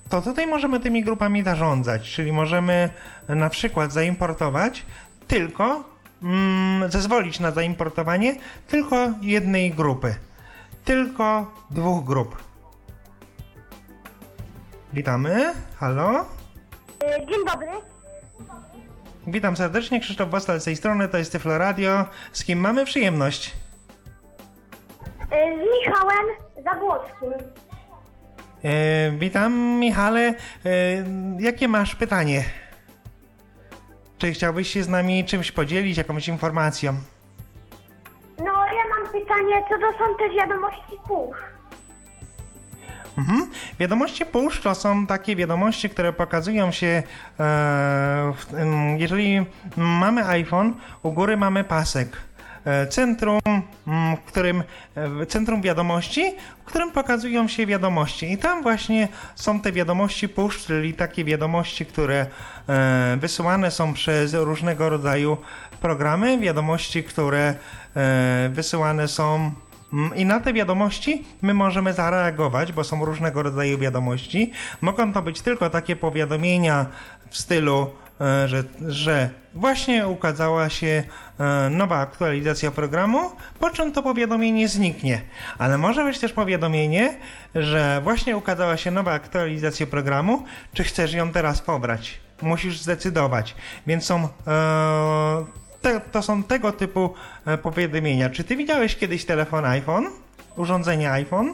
to 0.09 0.21
tutaj 0.21 0.47
możemy 0.47 0.79
tymi 0.79 1.03
grupami 1.03 1.43
zarządzać, 1.43 2.11
czyli 2.11 2.31
możemy 2.31 2.89
na 3.29 3.49
przykład 3.49 3.93
zaimportować 3.93 4.85
tylko, 5.27 5.83
mm, 6.23 6.91
zezwolić 6.91 7.39
na 7.39 7.51
zaimportowanie 7.51 8.35
tylko 8.67 9.09
jednej 9.21 9.71
grupy, 9.71 10.15
tylko 10.85 11.51
dwóch 11.71 12.05
grup. 12.05 12.43
Witamy, 14.93 15.53
halo. 15.79 16.25
Dzień 17.29 17.45
dobry. 17.45 17.67
Witam 19.27 19.57
serdecznie, 19.57 19.99
Krzysztof 19.99 20.29
Bostal 20.29 20.61
z 20.61 20.63
tej 20.63 20.75
strony, 20.75 21.07
to 21.07 21.17
jest 21.17 21.31
Tyflo 21.31 21.57
Radio. 21.57 22.05
Z 22.31 22.43
kim 22.43 22.59
mamy 22.59 22.85
przyjemność? 22.85 23.51
E, 25.31 25.57
Z 25.57 25.59
Michałem 25.79 26.25
Zabłockim. 26.63 27.33
E, 28.63 29.11
witam, 29.11 29.53
Michale. 29.79 30.19
E, 30.29 30.33
jakie 31.39 31.67
masz 31.67 31.95
pytanie? 31.95 32.43
Czy 34.17 34.31
chciałbyś 34.31 34.67
się 34.73 34.83
z 34.83 34.89
nami 34.89 35.25
czymś 35.25 35.51
podzielić, 35.51 35.97
jakąś 35.97 36.27
informacją? 36.27 36.93
Pytanie, 39.11 39.63
co 39.69 39.77
to 39.77 39.91
są 39.91 40.15
te 40.17 40.29
wiadomości 40.29 40.97
push? 41.07 41.37
Mhm. 43.17 43.49
Wiadomości 43.79 44.25
push 44.25 44.61
to 44.61 44.75
są 44.75 45.07
takie 45.07 45.35
wiadomości, 45.35 45.89
które 45.89 46.13
pokazują 46.13 46.71
się, 46.71 46.87
e, 46.87 47.03
w, 48.35 48.45
jeżeli 48.97 49.45
mamy 49.77 50.27
iPhone, 50.27 50.73
u 51.03 51.11
góry 51.11 51.37
mamy 51.37 51.63
pasek. 51.63 52.17
E, 52.65 52.87
Centrum, 52.87 53.39
w 54.17 54.25
którym 54.25 54.63
e, 54.95 55.25
centrum 55.25 55.61
wiadomości, 55.61 56.33
w 56.61 56.63
którym 56.63 56.91
pokazują 56.91 57.47
się 57.47 57.65
wiadomości. 57.65 58.31
I 58.31 58.37
tam 58.37 58.63
właśnie 58.63 59.07
są 59.35 59.59
te 59.59 59.71
wiadomości 59.71 60.29
push, 60.29 60.65
czyli 60.65 60.93
takie 60.93 61.23
wiadomości, 61.25 61.85
które 61.85 62.25
e, 62.69 63.17
wysyłane 63.19 63.71
są 63.71 63.93
przez 63.93 64.33
różnego 64.33 64.89
rodzaju 64.89 65.37
programy, 65.81 66.39
wiadomości, 66.39 67.03
które 67.03 67.55
wysyłane 68.49 69.07
są 69.07 69.51
Mm, 69.93 70.15
I 70.15 70.25
na 70.25 70.39
te 70.39 70.53
wiadomości 70.53 71.25
my 71.41 71.53
możemy 71.53 71.93
zareagować, 71.93 72.71
bo 72.71 72.83
są 72.83 73.05
różnego 73.05 73.43
rodzaju 73.43 73.77
wiadomości. 73.77 74.51
Mogą 74.81 75.13
to 75.13 75.21
być 75.21 75.41
tylko 75.41 75.69
takie 75.69 75.95
powiadomienia 75.95 76.85
w 77.29 77.37
stylu, 77.37 77.89
e, 78.21 78.47
że, 78.47 78.63
że 78.87 79.29
właśnie 79.53 80.07
ukazała 80.07 80.69
się 80.69 81.03
e, 81.39 81.69
nowa 81.69 81.97
aktualizacja 81.97 82.71
programu, 82.71 83.19
po 83.59 83.69
czym 83.69 83.91
to 83.91 84.03
powiadomienie 84.03 84.67
zniknie. 84.67 85.21
Ale 85.57 85.77
może 85.77 86.03
być 86.03 86.19
też 86.19 86.33
powiadomienie, 86.33 87.17
że 87.55 88.01
właśnie 88.03 88.37
ukazała 88.37 88.77
się 88.77 88.91
nowa 88.91 89.11
aktualizacja 89.13 89.87
programu, 89.87 90.43
czy 90.73 90.83
chcesz 90.83 91.13
ją 91.13 91.31
teraz 91.31 91.61
pobrać. 91.61 92.19
Musisz 92.41 92.81
zdecydować. 92.81 93.55
Więc 93.87 94.05
są 94.05 94.27
e, 94.47 95.61
te, 95.81 95.99
to 96.01 96.21
są 96.21 96.43
tego 96.43 96.71
typu 96.71 97.13
e, 97.45 97.57
powiadomienia. 97.57 98.29
Czy 98.29 98.43
ty 98.43 98.55
widziałeś 98.55 98.95
kiedyś 98.95 99.25
telefon 99.25 99.65
iPhone? 99.65 100.05
Urządzenie 100.57 101.11
iPhone? 101.11 101.53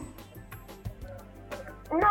No, 1.92 2.08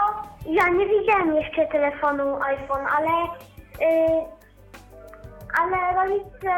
ja 0.50 0.68
nie 0.68 0.86
widziałem 0.86 1.34
jeszcze 1.36 1.66
telefonu 1.66 2.42
iPhone, 2.42 2.86
ale... 2.96 3.08
y, 3.08 4.36
ale 5.62 5.76
rodzice... 6.06 6.48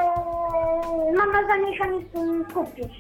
Mam 1.16 1.32
na 1.32 1.46
zamierzenie 1.48 2.04
tym 2.12 2.44
kupić. 2.54 2.92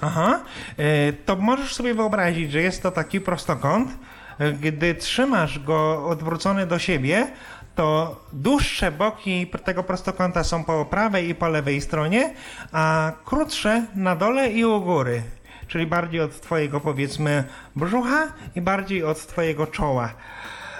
Aha. 0.00 0.40
E, 0.78 1.12
To 1.12 1.36
możesz 1.36 1.74
sobie 1.74 1.94
wyobrazić, 1.94 2.52
że 2.52 2.60
jest 2.60 2.82
to 2.82 2.90
taki 2.90 3.20
prostokąt. 3.20 3.90
E, 4.38 4.52
Gdy 4.52 4.94
trzymasz 4.94 5.58
go 5.58 6.06
odwrócony 6.08 6.66
do 6.66 6.78
siebie, 6.78 7.26
to 7.80 8.16
dłuższe 8.32 8.92
boki 8.92 9.46
tego 9.64 9.82
prostokąta 9.82 10.44
są 10.44 10.64
po 10.64 10.84
prawej 10.84 11.28
i 11.28 11.34
po 11.34 11.48
lewej 11.48 11.80
stronie, 11.80 12.34
a 12.72 13.12
krótsze 13.24 13.86
na 13.94 14.16
dole 14.16 14.48
i 14.50 14.64
u 14.64 14.80
góry. 14.80 15.22
Czyli 15.68 15.86
bardziej 15.86 16.20
od 16.20 16.40
twojego 16.40 16.80
powiedzmy 16.80 17.44
brzucha 17.76 18.32
i 18.54 18.60
bardziej 18.60 19.04
od 19.04 19.26
twojego 19.26 19.66
czoła. 19.66 20.12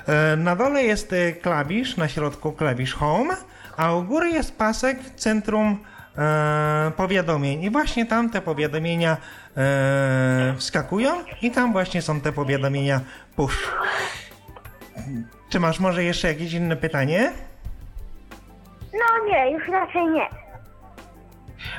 E, 0.07 0.37
Na 0.37 0.57
dole 0.57 0.83
jest 0.83 1.13
e, 1.13 1.33
klawisz, 1.33 1.97
na 1.97 2.09
środku 2.09 2.53
klawisz 2.53 2.95
Home, 2.95 3.37
a 3.77 3.93
u 3.93 4.03
góry 4.03 4.31
jest 4.31 4.57
pasek 4.57 4.99
Centrum 5.17 5.79
e, 6.19 6.93
Powiadomień. 6.97 7.63
I 7.63 7.71
właśnie 7.71 8.07
tam 8.07 8.31
te 8.31 8.41
powiadomienia 8.41 9.17
e, 9.57 10.55
wskakują 10.59 11.11
i 11.43 11.51
tam 11.51 11.73
właśnie 11.73 12.03
są 12.03 12.21
te 12.21 12.33
powiadomienia 12.33 13.01
push. 13.37 13.71
Czy 15.51 15.61
masz 15.61 15.81
może 15.81 16.05
jeszcze 16.05 16.29
jakieś 16.29 16.53
inne 16.53 16.77
pytanie? 16.77 17.33
No 18.93 19.27
nie, 19.27 19.51
już 19.51 19.69
raczej 19.69 20.07
nie. 20.07 20.29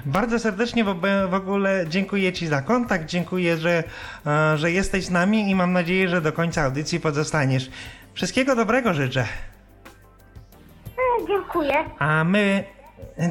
Bardzo 0.05 0.39
serdecznie 0.39 0.83
w, 1.29 1.33
ogóle 1.33 1.85
dziękuję 1.87 2.33
Ci 2.33 2.47
za 2.47 2.61
kontakt, 2.61 3.05
dziękuję, 3.05 3.57
że, 3.57 3.83
e, 4.25 4.57
że 4.57 4.71
jesteś 4.71 5.05
z 5.05 5.11
nami 5.11 5.49
i 5.49 5.55
mam 5.55 5.73
nadzieję, 5.73 6.09
że 6.09 6.21
do 6.21 6.33
końca 6.33 6.63
audycji 6.63 6.99
pozostaniesz. 6.99 7.71
Wszystkiego 8.13 8.55
dobrego 8.55 8.93
życzę. 8.93 9.21
E, 9.21 9.27
dziękuję. 11.27 11.73
A 11.99 12.23
my. 12.23 12.63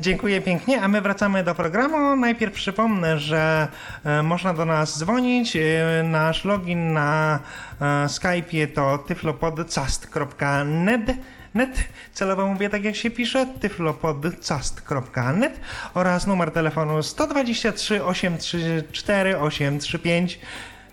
Dziękuję 0.00 0.40
pięknie, 0.40 0.82
a 0.82 0.88
my 0.88 1.00
wracamy 1.00 1.44
do 1.44 1.54
programu. 1.54 2.16
Najpierw 2.16 2.54
przypomnę, 2.54 3.18
że 3.18 3.68
e, 4.04 4.22
można 4.22 4.54
do 4.54 4.64
nas 4.64 4.98
dzwonić. 4.98 5.56
E, 5.56 5.60
nasz 6.04 6.44
login 6.44 6.92
na 6.92 7.38
e, 7.80 7.84
Skype'ie 8.06 8.66
to 8.74 8.98
tyflopodcast.net 8.98 11.16
net, 11.54 11.84
celowo 12.12 12.46
mówię 12.46 12.70
tak 12.70 12.84
jak 12.84 12.96
się 12.96 13.10
pisze, 13.10 13.46
tyflopodcast.net 13.60 15.60
oraz 15.94 16.26
numer 16.26 16.50
telefonu 16.50 17.02
123 17.02 18.04
834 18.04 19.38
835 19.38 20.40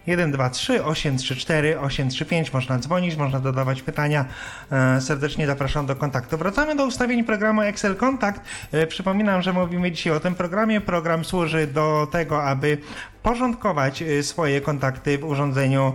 123 0.08 0.84
834 0.84 1.80
835 1.80 2.54
można 2.54 2.80
dzwonić, 2.80 3.16
można 3.16 3.40
dodawać 3.40 3.82
pytania. 3.82 4.26
E, 4.72 5.02
serdecznie 5.02 5.48
zapraszam 5.48 5.86
do 5.86 5.96
kontaktu. 5.96 6.38
Wracamy 6.38 6.76
do 6.76 6.86
ustawień 6.86 7.24
programu 7.24 7.62
Excel 7.62 7.96
Kontakt. 7.96 8.42
E, 8.72 8.88
przypominam, 8.88 9.42
że 9.42 9.54
mówimy 9.54 9.92
dzisiaj 9.92 10.14
o 10.14 10.20
tym 10.20 10.36
programie. 10.36 10.82
Program 10.82 11.26
służy 11.26 11.68
do 11.68 12.08
tego, 12.12 12.44
aby 12.44 12.78
porządkować 13.24 14.02
e, 14.02 14.24
swoje 14.24 14.62
kontakty 14.62 15.18
w 15.18 15.24
urządzeniu 15.24 15.94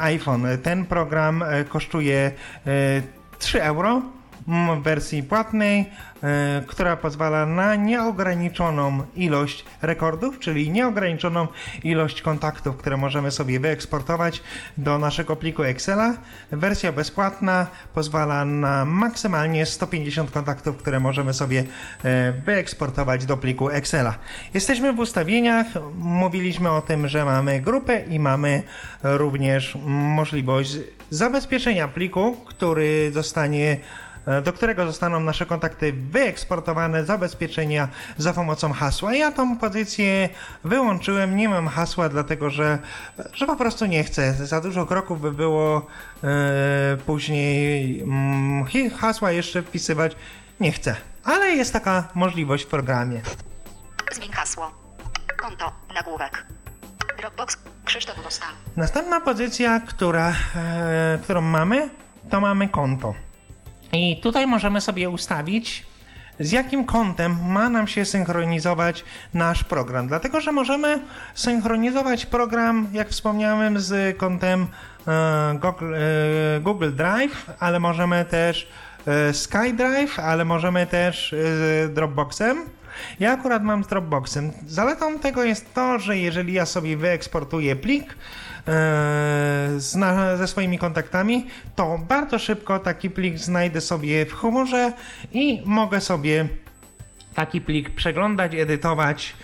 iPhone. 0.00 0.46
Ten 0.62 0.86
program 0.86 1.44
kosztuje 1.68 2.30
e, 2.66 2.70
3 3.38 3.62
euro 3.62 4.02
wersji 4.82 5.22
płatnej, 5.22 5.90
e, 6.22 6.62
która 6.66 6.96
pozwala 6.96 7.46
na 7.46 7.76
nieograniczoną 7.76 9.02
ilość 9.16 9.64
rekordów, 9.82 10.38
czyli 10.38 10.70
nieograniczoną 10.70 11.46
ilość 11.84 12.22
kontaktów, 12.22 12.76
które 12.76 12.96
możemy 12.96 13.30
sobie 13.30 13.60
wyeksportować 13.60 14.42
do 14.78 14.98
naszego 14.98 15.36
pliku 15.36 15.62
Excela. 15.62 16.14
Wersja 16.50 16.92
bezpłatna 16.92 17.66
pozwala 17.94 18.44
na 18.44 18.84
maksymalnie 18.84 19.66
150 19.66 20.30
kontaktów, 20.30 20.76
które 20.76 21.00
możemy 21.00 21.34
sobie 21.34 21.64
e, 22.04 22.32
wyeksportować 22.32 23.26
do 23.26 23.36
pliku 23.36 23.68
Excela. 23.68 24.14
Jesteśmy 24.54 24.92
w 24.92 24.98
ustawieniach, 24.98 25.66
mówiliśmy 25.98 26.70
o 26.70 26.82
tym, 26.82 27.08
że 27.08 27.24
mamy 27.24 27.60
grupę 27.60 28.00
i 28.00 28.20
mamy 28.20 28.62
również 29.02 29.78
możliwość 29.84 30.76
zabezpieczenia 31.10 31.88
pliku, 31.88 32.36
który 32.46 33.10
zostanie 33.12 33.76
do 34.44 34.52
którego 34.52 34.86
zostaną 34.86 35.20
nasze 35.20 35.46
kontakty 35.46 35.92
wyeksportowane, 35.92 37.04
zabezpieczenia 37.04 37.88
za 38.18 38.32
pomocą 38.32 38.72
hasła. 38.72 39.14
Ja 39.14 39.32
tą 39.32 39.58
pozycję 39.58 40.28
wyłączyłem, 40.64 41.36
nie 41.36 41.48
mam 41.48 41.68
hasła, 41.68 42.08
dlatego 42.08 42.50
że, 42.50 42.78
że 43.32 43.46
po 43.46 43.56
prostu 43.56 43.86
nie 43.86 44.04
chcę. 44.04 44.34
Za 44.34 44.60
dużo 44.60 44.86
kroków 44.86 45.20
by 45.20 45.32
było 45.32 45.86
e, 46.24 46.96
później 47.06 48.00
mm, 48.00 48.64
hasła 48.90 49.32
jeszcze 49.32 49.62
wpisywać. 49.62 50.16
Nie 50.60 50.72
chcę. 50.72 50.96
Ale 51.24 51.50
jest 51.50 51.72
taka 51.72 52.08
możliwość 52.14 52.64
w 52.64 52.66
programie. 52.66 53.20
Zmień 54.12 54.32
hasło. 54.32 54.70
Konto. 55.36 55.72
Nagłówek. 55.94 56.46
Dropbox. 57.18 57.56
Krzysztof 57.84 58.22
Wosta. 58.24 58.46
Następna 58.76 59.20
pozycja, 59.20 59.80
która, 59.80 60.32
e, 60.56 61.18
którą 61.22 61.40
mamy, 61.40 61.90
to 62.30 62.40
mamy 62.40 62.68
konto. 62.68 63.14
I 63.94 64.20
tutaj 64.22 64.46
możemy 64.46 64.80
sobie 64.80 65.10
ustawić, 65.10 65.86
z 66.40 66.52
jakim 66.52 66.84
kontem 66.84 67.36
ma 67.48 67.68
nam 67.68 67.86
się 67.86 68.04
synchronizować 68.04 69.04
nasz 69.34 69.64
program. 69.64 70.08
Dlatego, 70.08 70.40
że 70.40 70.52
możemy 70.52 71.00
synchronizować 71.34 72.26
program, 72.26 72.88
jak 72.92 73.08
wspomniałem, 73.08 73.80
z 73.80 74.16
kontem 74.16 74.66
e, 75.08 75.58
Google, 75.60 75.94
e, 75.94 76.60
Google 76.60 76.92
Drive, 76.92 77.50
ale 77.60 77.80
możemy 77.80 78.24
też 78.24 78.68
e, 79.06 79.32
SkyDrive, 79.32 80.18
ale 80.18 80.44
możemy 80.44 80.86
też 80.86 81.34
Dropboxem. 81.88 82.58
Ja 83.20 83.32
akurat 83.32 83.62
mam 83.62 83.84
z 83.84 83.86
Dropboxem. 83.86 84.52
Zaletą 84.66 85.18
tego 85.18 85.44
jest 85.44 85.74
to, 85.74 85.98
że 85.98 86.18
jeżeli 86.18 86.52
ja 86.52 86.66
sobie 86.66 86.96
wyeksportuję 86.96 87.76
plik, 87.76 88.16
z, 89.76 89.94
na, 89.94 90.36
ze 90.36 90.46
swoimi 90.46 90.78
kontaktami, 90.78 91.46
to 91.76 91.98
bardzo 92.08 92.38
szybko 92.38 92.78
taki 92.78 93.10
plik 93.10 93.38
znajdę 93.38 93.80
sobie 93.80 94.26
w 94.26 94.32
humorze 94.32 94.92
i 95.32 95.62
mogę 95.64 96.00
sobie 96.00 96.48
taki 97.34 97.60
plik 97.60 97.90
przeglądać, 97.90 98.54
edytować. 98.54 99.36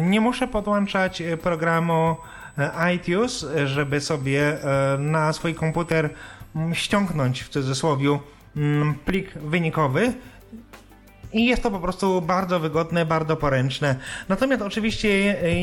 Nie 0.00 0.20
muszę 0.20 0.48
podłączać 0.48 1.22
programu 1.42 2.16
iTunes, 2.96 3.46
żeby 3.64 4.00
sobie 4.00 4.58
na 4.98 5.32
swój 5.32 5.54
komputer 5.54 6.10
ściągnąć 6.72 7.42
w 7.42 7.48
cudzysłowie 7.48 8.18
plik 9.04 9.32
wynikowy. 9.32 10.12
I 11.32 11.46
jest 11.46 11.62
to 11.62 11.70
po 11.70 11.80
prostu 11.80 12.22
bardzo 12.22 12.60
wygodne, 12.60 13.06
bardzo 13.06 13.36
poręczne. 13.36 13.96
Natomiast 14.28 14.62
oczywiście 14.62 15.08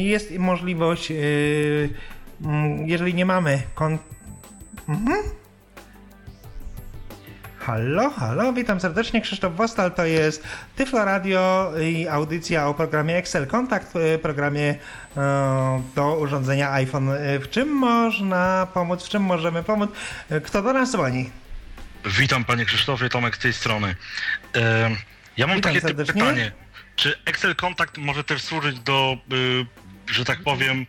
jest 0.01 0.37
możliwość 0.37 1.11
jeżeli 2.85 3.13
nie 3.13 3.25
mamy 3.25 3.61
kon... 3.75 3.97
Mhm. 4.89 5.23
Halo, 7.59 8.09
halo, 8.09 8.53
witam 8.53 8.79
serdecznie, 8.79 9.21
Krzysztof 9.21 9.55
Wostal, 9.55 9.91
to 9.91 10.05
jest 10.05 10.43
Tyflo 10.75 11.05
Radio 11.05 11.71
i 11.81 12.07
audycja 12.07 12.67
o 12.67 12.73
programie 12.73 13.17
Excel 13.17 13.47
Kontakt, 13.47 13.93
programie 14.21 14.75
e, 15.17 15.81
do 15.95 16.15
urządzenia 16.15 16.71
iPhone. 16.71 17.09
W 17.41 17.49
czym 17.49 17.69
można 17.69 18.67
pomóc, 18.73 19.05
w 19.05 19.09
czym 19.09 19.23
możemy 19.23 19.63
pomóc? 19.63 19.89
Kto 20.43 20.61
do 20.61 20.73
nas 20.73 20.91
dzwoni? 20.91 21.29
Witam 22.05 22.43
panie 22.43 22.65
Krzysztofie, 22.65 23.09
Tomek 23.09 23.35
z 23.35 23.39
tej 23.39 23.53
strony. 23.53 23.95
Ja 25.37 25.47
mam 25.47 25.55
Witam 25.55 25.73
takie 25.73 25.81
serdecznie. 25.81 26.13
pytanie. 26.13 26.51
Czy 26.95 27.15
Excel 27.25 27.55
Kontakt 27.55 27.97
może 27.97 28.23
też 28.23 28.41
służyć 28.41 28.79
do, 28.79 29.17
y, 30.09 30.13
że 30.13 30.25
tak 30.25 30.43
powiem, 30.43 30.85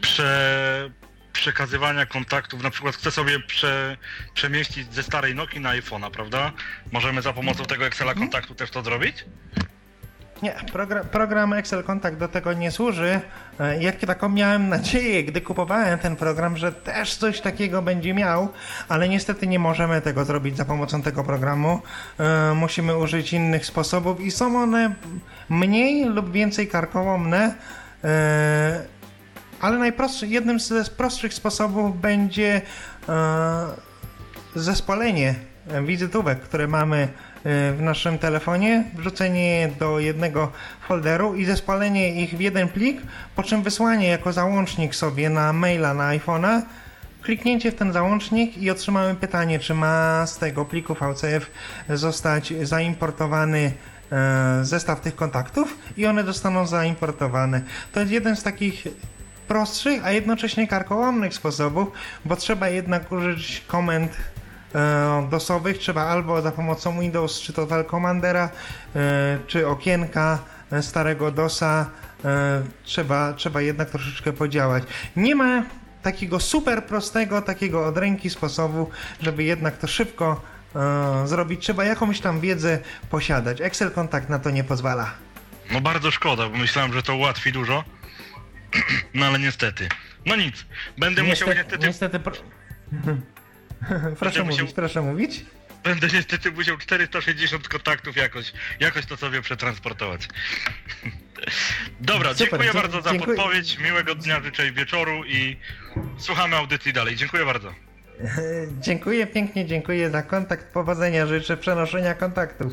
prze, 0.00 0.90
przekazywania 1.32 2.06
kontaktów? 2.06 2.62
Na 2.62 2.70
przykład 2.70 2.96
chcę 2.96 3.10
sobie 3.10 3.40
prze, 3.40 3.96
przemieścić 4.34 4.94
ze 4.94 5.02
starej 5.02 5.34
Nokii 5.34 5.60
na 5.60 5.70
iPhone'a, 5.70 6.10
prawda? 6.10 6.52
Możemy 6.92 7.22
za 7.22 7.32
pomocą 7.32 7.64
tego 7.64 7.86
Excela 7.86 8.14
kontaktu 8.14 8.54
też 8.54 8.70
to 8.70 8.82
zrobić? 8.82 9.24
Nie, 10.42 10.54
program, 10.72 11.04
program 11.08 11.52
Excel 11.52 11.82
Kontakt 11.84 12.18
do 12.18 12.28
tego 12.28 12.52
nie 12.52 12.70
służy. 12.70 13.20
E, 13.60 13.82
Jak 13.82 13.96
taką 13.96 14.28
miałem 14.28 14.68
nadzieję, 14.68 15.24
gdy 15.24 15.40
kupowałem 15.40 15.98
ten 15.98 16.16
program, 16.16 16.56
że 16.56 16.72
też 16.72 17.14
coś 17.16 17.40
takiego 17.40 17.82
będzie 17.82 18.14
miał, 18.14 18.48
ale 18.88 19.08
niestety 19.08 19.46
nie 19.46 19.58
możemy 19.58 20.00
tego 20.00 20.24
zrobić 20.24 20.56
za 20.56 20.64
pomocą 20.64 21.02
tego 21.02 21.24
programu. 21.24 21.80
E, 22.20 22.54
Musimy 22.54 22.96
użyć 22.96 23.32
innych 23.32 23.66
sposobów 23.66 24.20
i 24.20 24.30
są 24.30 24.62
one 24.62 24.94
mniej 25.48 26.04
lub 26.04 26.32
więcej 26.32 26.68
karkołomne. 26.68 27.54
E, 28.04 28.82
Ale 29.60 29.78
najprostszy, 29.78 30.26
jednym 30.26 30.60
z 30.60 30.90
prostszych 30.90 31.34
sposobów 31.34 32.00
będzie 32.00 32.60
e, 33.08 33.66
zespolenie 34.54 35.34
wizytówek, 35.84 36.40
które 36.40 36.68
mamy 36.68 37.08
w 37.44 37.78
naszym 37.80 38.18
telefonie, 38.18 38.84
wrzucenie 38.94 39.46
je 39.46 39.68
do 39.68 39.98
jednego 39.98 40.52
folderu 40.88 41.34
i 41.34 41.44
zespolenie 41.44 42.22
ich 42.22 42.36
w 42.36 42.40
jeden 42.40 42.68
plik, 42.68 43.02
po 43.36 43.42
czym 43.42 43.62
wysłanie 43.62 44.08
jako 44.08 44.32
załącznik 44.32 44.94
sobie 44.94 45.30
na 45.30 45.52
maila 45.52 45.94
na 45.94 46.18
iPhone'a, 46.18 46.62
kliknięcie 47.22 47.72
w 47.72 47.74
ten 47.74 47.92
załącznik 47.92 48.58
i 48.58 48.70
otrzymamy 48.70 49.14
pytanie, 49.14 49.58
czy 49.58 49.74
ma 49.74 50.26
z 50.26 50.38
tego 50.38 50.64
pliku 50.64 50.94
VCF 50.94 51.50
zostać 51.88 52.52
zaimportowany 52.62 53.72
e, 54.12 54.64
zestaw 54.64 55.00
tych 55.00 55.16
kontaktów 55.16 55.78
i 55.96 56.06
one 56.06 56.24
zostaną 56.24 56.66
zaimportowane. 56.66 57.62
To 57.92 58.00
jest 58.00 58.12
jeden 58.12 58.36
z 58.36 58.42
takich 58.42 58.84
prostszych, 59.48 60.06
a 60.06 60.12
jednocześnie 60.12 60.68
karkołomnych 60.68 61.34
sposobów, 61.34 61.88
bo 62.24 62.36
trzeba 62.36 62.68
jednak 62.68 63.12
użyć 63.12 63.64
komend 63.66 64.16
DOSowych, 65.30 65.78
trzeba 65.78 66.02
albo 66.02 66.42
za 66.42 66.52
pomocą 66.52 67.00
Windows, 67.00 67.40
czy 67.40 67.52
to 67.52 67.66
Val 67.66 67.84
Commandera, 67.84 68.50
e, 68.96 69.38
czy 69.46 69.68
okienka 69.68 70.38
e, 70.72 70.82
starego 70.82 71.30
DOSa, 71.30 71.90
e, 72.24 72.62
trzeba, 72.84 73.32
trzeba 73.32 73.60
jednak 73.60 73.90
troszeczkę 73.90 74.32
podziałać. 74.32 74.84
Nie 75.16 75.34
ma 75.34 75.62
takiego 76.02 76.40
super 76.40 76.84
prostego, 76.84 77.42
takiego 77.42 77.86
od 77.86 77.98
ręki 77.98 78.30
sposobu, 78.30 78.90
żeby 79.20 79.44
jednak 79.44 79.78
to 79.78 79.86
szybko 79.86 80.40
e, 80.76 81.26
zrobić. 81.26 81.62
Trzeba 81.62 81.84
jakąś 81.84 82.20
tam 82.20 82.40
wiedzę 82.40 82.78
posiadać. 83.10 83.60
Excel 83.60 83.90
Kontakt 83.90 84.28
na 84.28 84.38
to 84.38 84.50
nie 84.50 84.64
pozwala. 84.64 85.10
No 85.72 85.80
bardzo 85.80 86.10
szkoda, 86.10 86.48
bo 86.48 86.58
myślałem, 86.58 86.92
że 86.92 87.02
to 87.02 87.16
ułatwi 87.16 87.52
dużo. 87.52 87.84
No 89.14 89.26
ale 89.26 89.38
niestety. 89.38 89.88
No 90.26 90.36
nic, 90.36 90.64
będę 90.98 91.22
musiał 91.22 91.48
niestety... 91.48 91.86
niestety 91.86 92.20
pro... 92.20 92.32
proszę 94.20 94.42
mówić, 94.44 94.60
musiał- 94.60 94.74
proszę 94.74 95.02
mówić. 95.02 95.44
będę 95.84 96.08
niestety 96.14 96.52
musiał 96.52 96.76
460 96.78 97.68
kontaktów 97.68 98.16
jakoś, 98.16 98.52
jakoś 98.80 99.06
to 99.06 99.16
sobie 99.16 99.42
przetransportować. 99.42 100.28
Dobra, 102.00 102.34
Super, 102.34 102.36
dziękuję 102.50 102.72
dzie- 102.72 102.78
bardzo 102.78 103.02
za 103.02 103.10
dziękuję. 103.10 103.36
podpowiedź, 103.36 103.78
miłego 103.78 104.14
dnia 104.14 104.40
życzę 104.42 104.66
i 104.68 104.72
wieczoru 104.72 105.24
i 105.24 105.56
słuchamy 106.18 106.56
audycji 106.56 106.92
dalej. 106.92 107.16
Dziękuję 107.16 107.44
bardzo. 107.44 107.74
Dziękuję 108.80 109.26
pięknie, 109.26 109.66
dziękuję 109.66 110.10
za 110.10 110.22
kontakt. 110.22 110.66
Powodzenia 110.72 111.26
życzę 111.26 111.56
przenoszenia 111.56 112.14
kontaktów. 112.14 112.72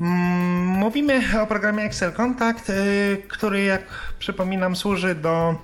Mm, 0.00 0.66
Mówimy 0.66 1.20
o 1.42 1.46
programie 1.46 1.82
Excel 1.84 2.12
Kontakt, 2.12 2.70
y, 2.70 3.22
który 3.28 3.62
jak 3.62 3.82
przypominam 4.18 4.76
służy 4.76 5.14
do 5.14 5.62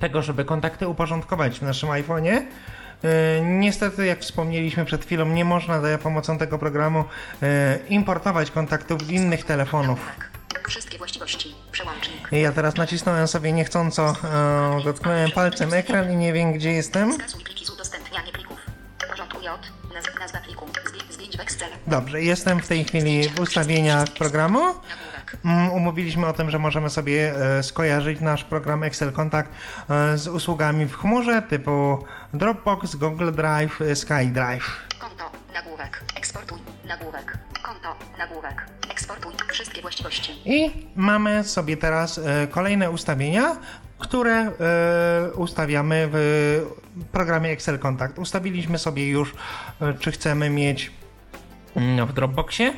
tego, 0.00 0.22
żeby 0.22 0.44
kontakty 0.44 0.88
uporządkować 0.88 1.58
w 1.58 1.62
naszym 1.62 1.88
iPhone'ie. 1.88 2.42
Y, 3.04 3.40
Niestety, 3.44 4.06
jak 4.06 4.20
wspomnieliśmy 4.20 4.84
przed 4.84 5.04
chwilą, 5.04 5.26
nie 5.26 5.44
można 5.44 5.80
za 5.80 5.98
pomocą 5.98 6.38
tego 6.38 6.58
programu 6.58 7.04
y, 7.42 7.46
importować 7.88 8.50
kontaktów 8.50 9.02
z 9.02 9.10
innych 9.10 9.44
telefonów. 9.44 9.98
Nagłówek. 10.06 10.28
Wszystkie 10.68 10.98
właściwości. 10.98 11.54
Przełącznik. 11.72 12.28
Ja 12.32 12.52
teraz 12.52 12.76
nacisnąłem 12.76 13.28
sobie 13.28 13.52
niechcąco, 13.52 14.14
e, 14.24 14.84
dotknąłem 14.84 15.30
palcem 15.30 15.74
ekran 15.74 16.12
i 16.12 16.16
nie 16.16 16.32
wiem 16.32 16.52
gdzie 16.52 16.72
jestem. 16.72 17.12
Skasuj 17.12 17.44
pliki 17.44 17.66
z 17.66 17.70
plików. 18.32 18.58
Porządkuj 19.10 19.48
od. 19.48 19.60
Nazw, 19.94 20.18
nazwa 20.20 20.38
pliku. 20.38 20.66
Dobrze, 21.86 22.22
jestem 22.22 22.60
w 22.60 22.68
tej 22.68 22.84
chwili 22.84 23.28
w 23.28 23.40
ustawieniach 23.40 24.08
programu. 24.08 24.60
Mm, 25.44 25.70
Umówiliśmy 25.70 26.26
o 26.26 26.32
tym, 26.32 26.50
że 26.50 26.58
możemy 26.58 26.90
sobie 26.90 27.34
e, 27.58 27.62
skojarzyć 27.62 28.20
nasz 28.20 28.44
program 28.44 28.82
Excel 28.82 29.12
Contact 29.12 29.50
e, 29.90 30.18
z 30.18 30.28
usługami 30.28 30.86
w 30.86 30.96
chmurze 30.96 31.42
typu 31.42 32.04
Dropbox, 32.34 32.96
Google 32.96 33.32
Drive, 33.32 33.80
e, 33.80 33.96
SkyDrive. 33.96 34.88
Konto. 34.98 35.30
Nagłówek. 35.54 36.04
Eksportuj. 36.16 36.58
Nagłówek. 36.84 37.38
Konto. 37.62 37.96
Nagłówek. 38.18 38.66
Eksportuj. 38.90 39.32
Wszystkie 39.52 39.82
właściwości. 39.82 40.32
I 40.44 40.86
mamy 40.96 41.44
sobie 41.44 41.76
teraz 41.76 42.20
kolejne 42.50 42.90
ustawienia, 42.90 43.56
które 43.98 44.52
ustawiamy 45.34 46.08
w 46.12 46.66
programie 47.12 47.50
Excel 47.50 47.78
Contact. 47.78 48.18
Ustawiliśmy 48.18 48.78
sobie 48.78 49.08
już, 49.08 49.34
czy 50.00 50.12
chcemy 50.12 50.50
mieć 50.50 50.90
mm, 51.76 52.06
w 52.06 52.12
Dropboxie. 52.12 52.72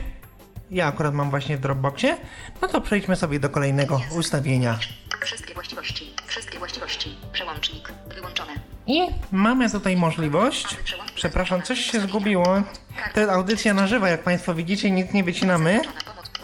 Ja 0.70 0.86
akurat 0.86 1.14
mam 1.14 1.30
właśnie 1.30 1.56
w 1.56 1.60
Dropboxie. 1.60 2.16
No 2.62 2.68
to 2.68 2.80
przejdźmy 2.80 3.16
sobie 3.16 3.40
do 3.40 3.50
kolejnego 3.50 4.00
ustawienia. 4.18 4.78
Wszystkie 5.20 5.54
właściwości. 5.54 6.14
Wszystkie 6.26 6.58
właściwości. 6.58 7.16
Przełącznik. 7.32 7.92
Wyłączone. 8.14 8.52
I 8.86 9.06
mamy 9.32 9.70
tutaj 9.70 9.96
możliwość. 9.96 10.76
Przepraszam, 11.14 11.62
coś 11.62 11.80
się 11.80 12.00
zgubiło. 12.00 12.62
To 13.14 13.20
jest 13.20 13.32
audycja 13.32 13.74
na 13.74 13.86
żywo, 13.86 14.06
jak 14.06 14.22
Państwo 14.22 14.54
widzicie, 14.54 14.90
nic 14.90 15.12
nie 15.12 15.24
wycinamy. 15.24 15.80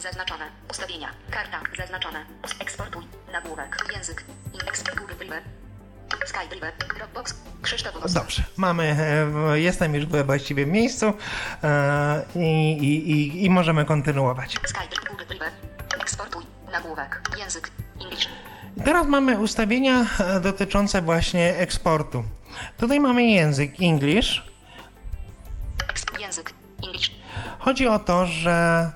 Zaznaczone. 0.01 0.45
Ustawienia. 0.71 1.09
Karta. 1.31 1.61
Zaznaczone. 1.77 2.25
Eksportuj. 2.61 3.03
Nagłówek. 3.33 3.77
Język. 3.95 4.25
Eksportuj. 4.69 5.06
Driver. 6.09 6.29
SkyDriver. 6.29 6.73
Dropbox. 6.97 7.35
Krzysztof. 7.63 8.13
Dobrze, 8.13 8.43
mamy, 8.57 8.97
e, 9.53 9.61
jestem 9.61 9.95
już 9.95 10.07
we 10.07 10.25
właściwym 10.25 10.71
miejscu 10.71 11.13
e, 11.65 12.23
i, 12.35 12.73
i, 12.73 13.11
i, 13.11 13.45
i 13.45 13.51
możemy 13.51 13.85
kontynuować. 13.85 14.55
SkyDriver. 14.65 15.09
Google 15.11 15.25
Driver. 15.29 15.51
Eksportuj. 16.01 16.43
Nagłówek. 16.73 17.23
Język. 17.39 17.71
English. 18.01 18.29
Teraz 18.85 19.07
mamy 19.07 19.39
ustawienia 19.39 20.07
e, 20.21 20.41
dotyczące 20.41 21.03
właśnie 21.03 21.57
eksportu. 21.57 22.25
Tutaj 22.77 23.01
mamy 23.01 23.27
język 23.27 23.73
English. 23.83 24.43
Język. 26.21 26.53
English. 26.87 27.11
Chodzi 27.59 27.89
o 27.89 27.99
to, 27.99 28.27
że 28.27 28.91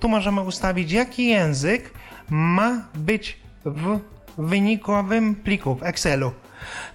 tu 0.00 0.08
możemy 0.08 0.40
ustawić, 0.40 0.92
jaki 0.92 1.26
język 1.28 1.90
ma 2.30 2.84
być 2.94 3.38
w 3.64 4.00
wynikowym 4.38 5.34
pliku 5.34 5.74
w 5.74 5.82
Excelu. 5.82 6.32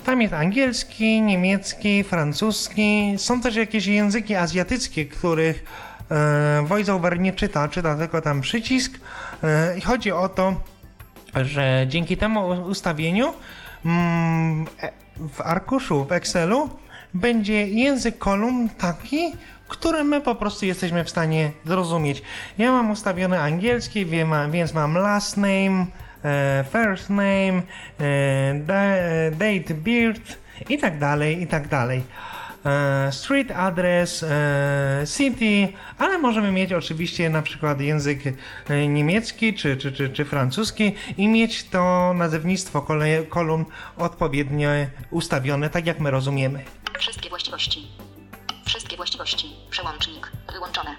Tam 0.05 0.21
jest 0.21 0.33
angielski, 0.33 1.21
niemiecki, 1.21 2.03
francuski. 2.03 3.13
Są 3.17 3.41
też 3.41 3.55
jakieś 3.55 3.85
języki 3.85 4.35
azjatyckie, 4.35 5.05
których 5.05 5.63
e, 6.11 6.63
VoiceOver 6.67 7.19
nie 7.19 7.33
czyta, 7.33 7.67
czyta 7.67 7.95
tylko 7.95 8.21
tam 8.21 8.41
przycisk. 8.41 8.99
E, 9.43 9.77
I 9.77 9.81
chodzi 9.81 10.11
o 10.11 10.29
to, 10.29 10.55
że 11.35 11.85
dzięki 11.89 12.17
temu 12.17 12.47
ustawieniu 12.47 13.33
mm, 13.85 14.65
e- 14.83 14.91
w 15.29 15.41
arkuszu 15.41 16.05
w 16.05 16.11
Excelu 16.11 16.69
będzie 17.13 17.67
język 17.67 18.17
kolumn 18.17 18.69
taki, 18.69 19.33
który 19.67 20.03
my 20.03 20.21
po 20.21 20.35
prostu 20.35 20.65
jesteśmy 20.65 21.03
w 21.03 21.09
stanie 21.09 21.51
zrozumieć. 21.65 22.21
Ja 22.57 22.71
mam 22.71 22.91
ustawiony 22.91 23.39
angielski, 23.41 24.05
więc 24.51 24.73
mam 24.73 24.93
last 24.93 25.37
name, 25.37 25.85
first 26.71 27.09
name, 27.09 27.61
e, 27.99 28.53
da, 28.65 28.81
date 29.31 29.73
birth 29.73 30.37
i 30.69 30.77
tak 30.77 30.99
dalej, 30.99 31.41
i 31.41 31.47
tak 31.47 31.67
dalej. 31.67 32.03
E, 32.65 33.11
street 33.11 33.51
address, 33.51 34.23
e, 34.23 35.03
city, 35.17 35.73
ale 35.97 36.17
możemy 36.17 36.51
mieć 36.51 36.73
oczywiście 36.73 37.29
na 37.29 37.41
przykład 37.41 37.81
język 37.81 38.19
e, 38.69 38.87
niemiecki 38.87 39.53
czy, 39.53 39.77
czy, 39.77 39.91
czy, 39.91 40.09
czy 40.09 40.25
francuski 40.25 40.95
i 41.17 41.27
mieć 41.27 41.63
to 41.63 42.13
nazewnictwo 42.13 42.85
kolumn 43.29 43.65
odpowiednio 43.97 44.69
ustawione, 45.11 45.69
tak 45.69 45.85
jak 45.85 45.99
my 45.99 46.11
rozumiemy. 46.11 46.63
Wszystkie 46.99 47.29
właściwości. 47.29 47.87
Wszystkie 48.65 48.97
właściwości. 48.97 49.47
Przełącznik. 49.69 50.31
Wyłączone. 50.53 50.95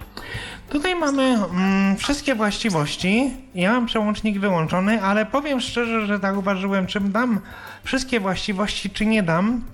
Tutaj 0.70 0.94
mamy 0.94 1.22
mm, 1.22 1.96
wszystkie 1.96 2.34
właściwości. 2.34 3.30
Ja 3.54 3.72
mam 3.72 3.86
przełącznik 3.86 4.40
wyłączony, 4.40 5.02
ale 5.02 5.26
powiem 5.26 5.60
szczerze, 5.60 6.06
że 6.06 6.18
zauważyłem, 6.18 6.86
czym 6.86 7.12
dam 7.12 7.40
wszystkie 7.84 8.20
właściwości, 8.20 8.90
czy 8.90 9.06
nie 9.06 9.22
dam, 9.22 9.64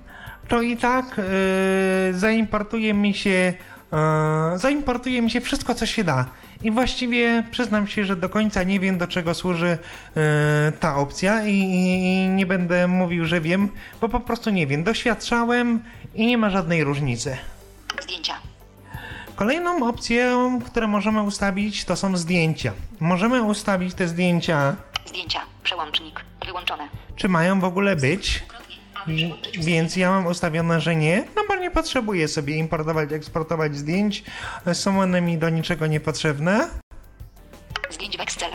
to 0.49 0.63
i 0.63 0.77
tak 0.77 1.17
yy, 1.19 2.19
zaimportuje 2.19 2.95
mi 2.95 3.15
się 3.15 3.55
yy, 3.93 4.59
zaimportuje 4.59 5.23
mi 5.23 5.31
się 5.31 5.41
wszystko, 5.41 5.75
co 5.75 5.87
się 5.87 6.05
da. 6.05 6.27
I 6.63 6.71
właściwie 6.71 7.45
przyznam 7.51 7.87
się, 7.87 8.05
że 8.05 8.17
do 8.17 8.29
końca 8.29 8.63
nie 8.63 8.81
wiem, 8.81 8.99
do 8.99 9.07
czego 9.07 9.35
służy 9.35 9.79
yy, 10.17 10.23
ta 10.81 10.97
opcja 10.97 11.47
i, 11.47 11.53
i, 11.53 12.25
i 12.25 12.29
nie 12.29 12.47
będę 12.47 12.89
mówił, 12.89 13.25
że 13.25 13.41
wiem, 13.41 13.69
bo 14.01 14.09
po 14.09 14.21
prostu 14.21 14.51
nie 14.51 14.67
wiem. 14.67 14.85
Doświadczałem 14.85 15.83
i 16.15 16.27
nie 16.27 16.39
ma 16.39 16.51
żadnej 16.51 16.85
różnicy. 16.85 17.37
Zdjęcia. 18.03 18.54
Kolejną 19.37 19.89
opcją, 19.89 20.61
które 20.61 20.87
możemy 20.87 21.23
ustawić, 21.23 21.85
to 21.85 21.97
są 21.97 22.17
zdjęcia. 22.17 22.73
Możemy 23.01 23.43
ustawić 23.43 23.95
te 23.95 24.09
zdjęcia, 24.09 24.77
Zdjęcia. 25.07 25.41
Przełącznik. 25.63 26.21
Wyłączone. 26.47 26.89
czy 27.17 27.29
mają 27.29 27.61
w 27.61 27.65
ogóle 27.65 27.97
być. 27.97 28.45
Więc 29.59 29.97
ja 29.97 30.11
mam 30.11 30.27
ustawione, 30.27 30.81
że 30.81 30.97
nie, 30.97 31.25
no 31.37 31.43
bo 31.49 31.57
nie 31.57 31.71
potrzebuję 31.71 32.29
sobie 32.29 32.57
importować, 32.57 33.13
eksportować 33.13 33.77
zdjęć. 33.77 34.25
Są 34.73 35.01
one 35.01 35.21
mi 35.21 35.39
do 35.39 35.51
niczego 35.51 35.87
niepotrzebne. 35.87 36.69
Zdjęć 37.91 38.17
w 38.17 38.21
Excel. 38.21 38.51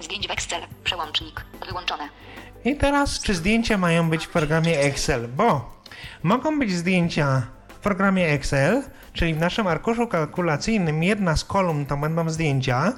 Zdjęć 0.00 0.28
w 0.28 0.30
Excel. 0.30 0.62
Przełącznik. 0.84 1.44
Wyłączone. 1.68 2.08
I 2.64 2.76
teraz, 2.76 3.22
czy 3.22 3.34
zdjęcia 3.34 3.78
mają 3.78 4.10
być 4.10 4.26
w 4.26 4.28
programie 4.30 4.78
Excel? 4.80 5.28
Bo 5.28 5.78
mogą 6.22 6.58
być 6.58 6.72
zdjęcia 6.72 7.42
w 7.68 7.74
programie 7.78 8.28
Excel, 8.28 8.82
czyli 9.12 9.34
w 9.34 9.38
naszym 9.38 9.66
arkuszu 9.66 10.06
kalkulacyjnym 10.06 11.02
jedna 11.02 11.36
z 11.36 11.44
kolumn 11.44 11.86
to 11.86 11.96
będą 11.96 12.30
zdjęcia, 12.30 12.92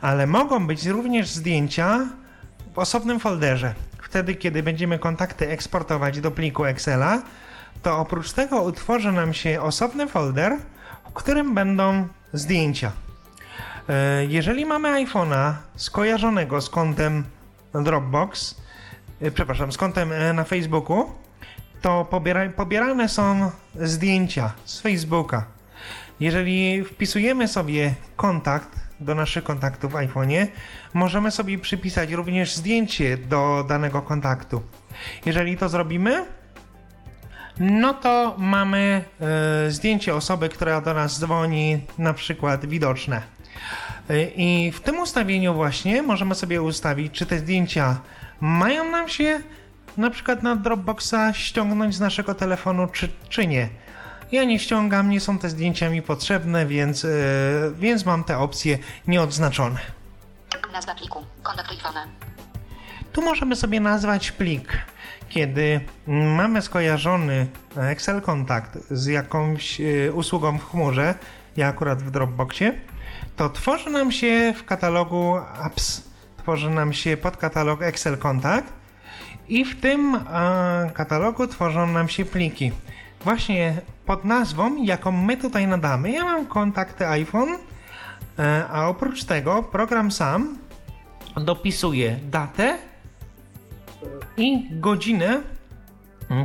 ale 0.00 0.26
mogą 0.26 0.66
być 0.66 0.86
również 0.86 1.28
zdjęcia 1.28 2.06
w 2.74 2.78
osobnym 2.78 3.20
folderze. 3.20 3.74
Wtedy, 4.02 4.34
kiedy 4.34 4.62
będziemy 4.62 4.98
kontakty 4.98 5.48
eksportować 5.48 6.20
do 6.20 6.30
pliku 6.30 6.64
Excela, 6.64 7.22
to 7.82 7.98
oprócz 7.98 8.32
tego 8.32 8.62
utworzy 8.62 9.12
nam 9.12 9.34
się 9.34 9.62
osobny 9.62 10.08
folder, 10.08 10.56
w 11.10 11.12
którym 11.12 11.54
będą 11.54 12.08
zdjęcia. 12.32 12.92
E, 13.88 14.24
Jeżeli 14.24 14.66
mamy 14.66 15.04
iPhone'a 15.04 15.52
skojarzonego 15.76 16.60
z 16.60 16.70
kontem 16.70 17.24
Dropbox, 17.74 18.60
e, 19.20 19.30
przepraszam, 19.30 19.72
z 19.72 19.76
kontem 19.76 20.12
e, 20.12 20.32
na 20.32 20.44
Facebooku, 20.44 21.21
to 21.82 22.04
pobiera, 22.04 22.48
pobierane 22.48 23.08
są 23.08 23.50
zdjęcia 23.74 24.52
z 24.64 24.80
Facebooka. 24.80 25.44
Jeżeli 26.20 26.84
wpisujemy 26.84 27.48
sobie 27.48 27.94
kontakt 28.16 28.68
do 29.00 29.14
naszych 29.14 29.44
kontaktów 29.44 29.92
w 29.92 29.94
iPhone'ie, 29.94 30.46
możemy 30.94 31.30
sobie 31.30 31.58
przypisać 31.58 32.12
również 32.12 32.54
zdjęcie 32.54 33.16
do 33.16 33.64
danego 33.68 34.02
kontaktu. 34.02 34.62
Jeżeli 35.26 35.56
to 35.56 35.68
zrobimy, 35.68 36.24
no 37.60 37.94
to 37.94 38.34
mamy 38.38 39.04
e, 39.66 39.70
zdjęcie 39.70 40.14
osoby, 40.14 40.48
która 40.48 40.80
do 40.80 40.94
nas 40.94 41.20
dzwoni, 41.20 41.80
na 41.98 42.14
przykład 42.14 42.66
widoczne. 42.66 43.22
E, 44.10 44.22
I 44.24 44.72
w 44.72 44.80
tym 44.80 44.98
ustawieniu 44.98 45.54
właśnie 45.54 46.02
możemy 46.02 46.34
sobie 46.34 46.62
ustawić, 46.62 47.12
czy 47.12 47.26
te 47.26 47.38
zdjęcia 47.38 48.00
mają 48.40 48.90
nam 48.90 49.08
się 49.08 49.40
na 49.96 50.10
przykład 50.10 50.42
na 50.42 50.56
Dropboxa 50.56 51.32
ściągnąć 51.32 51.94
z 51.94 52.00
naszego 52.00 52.34
telefonu, 52.34 52.86
czy, 52.86 53.08
czy 53.28 53.46
nie. 53.46 53.68
Ja 54.32 54.44
nie 54.44 54.58
ściągam, 54.58 55.10
nie 55.10 55.20
są 55.20 55.38
te 55.38 55.48
zdjęcia 55.50 55.90
mi 55.90 56.02
potrzebne, 56.02 56.66
więc, 56.66 57.04
e, 57.04 57.08
więc 57.74 58.06
mam 58.06 58.24
te 58.24 58.38
opcje 58.38 58.78
nieodznaczone. 59.06 59.80
Nazwa 60.72 60.94
pliku. 60.94 61.24
Kontakt 61.42 61.70
iPhone. 61.70 62.08
Tu 63.12 63.22
możemy 63.22 63.56
sobie 63.56 63.80
nazwać 63.80 64.32
plik. 64.32 64.78
Kiedy 65.28 65.80
mamy 66.06 66.62
skojarzony 66.62 67.46
Excel 67.76 68.20
kontakt 68.20 68.78
z 68.90 69.06
jakąś 69.06 69.80
e, 69.80 70.12
usługą 70.12 70.58
w 70.58 70.70
chmurze, 70.70 71.14
ja 71.56 71.68
akurat 71.68 72.02
w 72.02 72.10
Dropboxie, 72.10 72.80
to 73.36 73.50
tworzy 73.50 73.90
nam 73.90 74.12
się 74.12 74.54
w 74.56 74.64
katalogu 74.64 75.36
apps, 75.60 76.02
tworzy 76.36 76.70
nam 76.70 76.92
się 76.92 77.16
podkatalog 77.16 77.82
Excel 77.82 78.18
kontakt 78.18 78.72
i 79.48 79.64
w 79.64 79.80
tym 79.80 80.14
e, 80.14 80.90
katalogu 80.94 81.46
tworzą 81.46 81.86
nam 81.86 82.08
się 82.08 82.24
pliki. 82.24 82.72
Właśnie 83.24 83.80
pod 84.06 84.24
nazwą, 84.24 84.82
jaką 84.82 85.12
my 85.12 85.36
tutaj 85.36 85.66
nadamy. 85.66 86.12
Ja 86.12 86.24
mam 86.24 86.46
kontakty 86.46 87.06
iPhone, 87.08 87.56
e, 88.38 88.64
a 88.68 88.88
oprócz 88.88 89.24
tego 89.24 89.62
program 89.62 90.10
sam 90.10 90.58
dopisuje 91.36 92.18
datę 92.30 92.78
i 94.36 94.68
godzinę, 94.70 95.40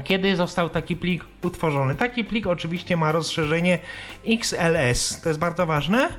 kiedy 0.04 0.36
został 0.36 0.70
taki 0.70 0.96
plik 0.96 1.26
utworzony. 1.44 1.96
Taki 1.96 2.24
plik 2.24 2.48
oczywiście 2.48 2.98
ma 2.98 3.12
rozszerzenie 3.12 3.80
XLS. 4.28 5.22
To 5.22 5.30
jest 5.30 5.40
bardzo 5.40 5.66
ważne, 5.66 6.10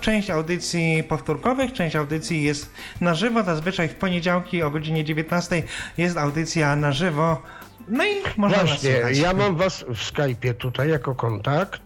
część 0.00 0.30
audycji 0.30 1.04
powtórkowych, 1.08 1.72
część 1.72 1.96
audycji 1.96 2.42
jest 2.42 2.74
na 3.00 3.14
żywo. 3.14 3.42
Zazwyczaj 3.42 3.88
w 3.88 3.94
poniedziałki 3.94 4.62
o 4.62 4.70
godzinie 4.70 5.04
19 5.04 5.62
jest 5.98 6.16
audycja 6.16 6.76
na 6.76 6.92
żywo. 6.92 7.42
No 7.88 8.04
i 8.04 8.10
można 8.36 8.58
Właśnie, 8.58 8.90
ja 9.12 9.32
mam 9.32 9.56
was 9.56 9.84
w 9.88 10.12
Skype'ie 10.12 10.54
tutaj 10.54 10.90
jako 10.90 11.14
kontakt. 11.14 11.82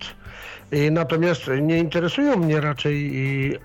Natomiast 0.91 1.51
nie 1.63 1.79
interesują 1.79 2.37
mnie 2.37 2.61
raczej 2.61 3.11
y, 3.55 3.59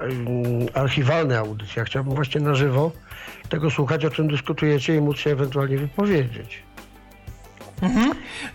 archiwalne 0.74 1.40
audycje. 1.40 1.86
Chciałbym 1.86 2.16
właśnie 2.16 2.42
na 2.42 2.56
żywo 2.56 2.92
tego 3.50 3.72
słuchać, 3.72 4.06
o 4.06 4.10
czym 4.10 4.28
dyskutujecie 4.28 4.96
i 4.96 5.02
móc 5.02 5.18
się 5.18 5.32
ewentualnie 5.32 5.78
wypowiedzieć. 5.78 6.64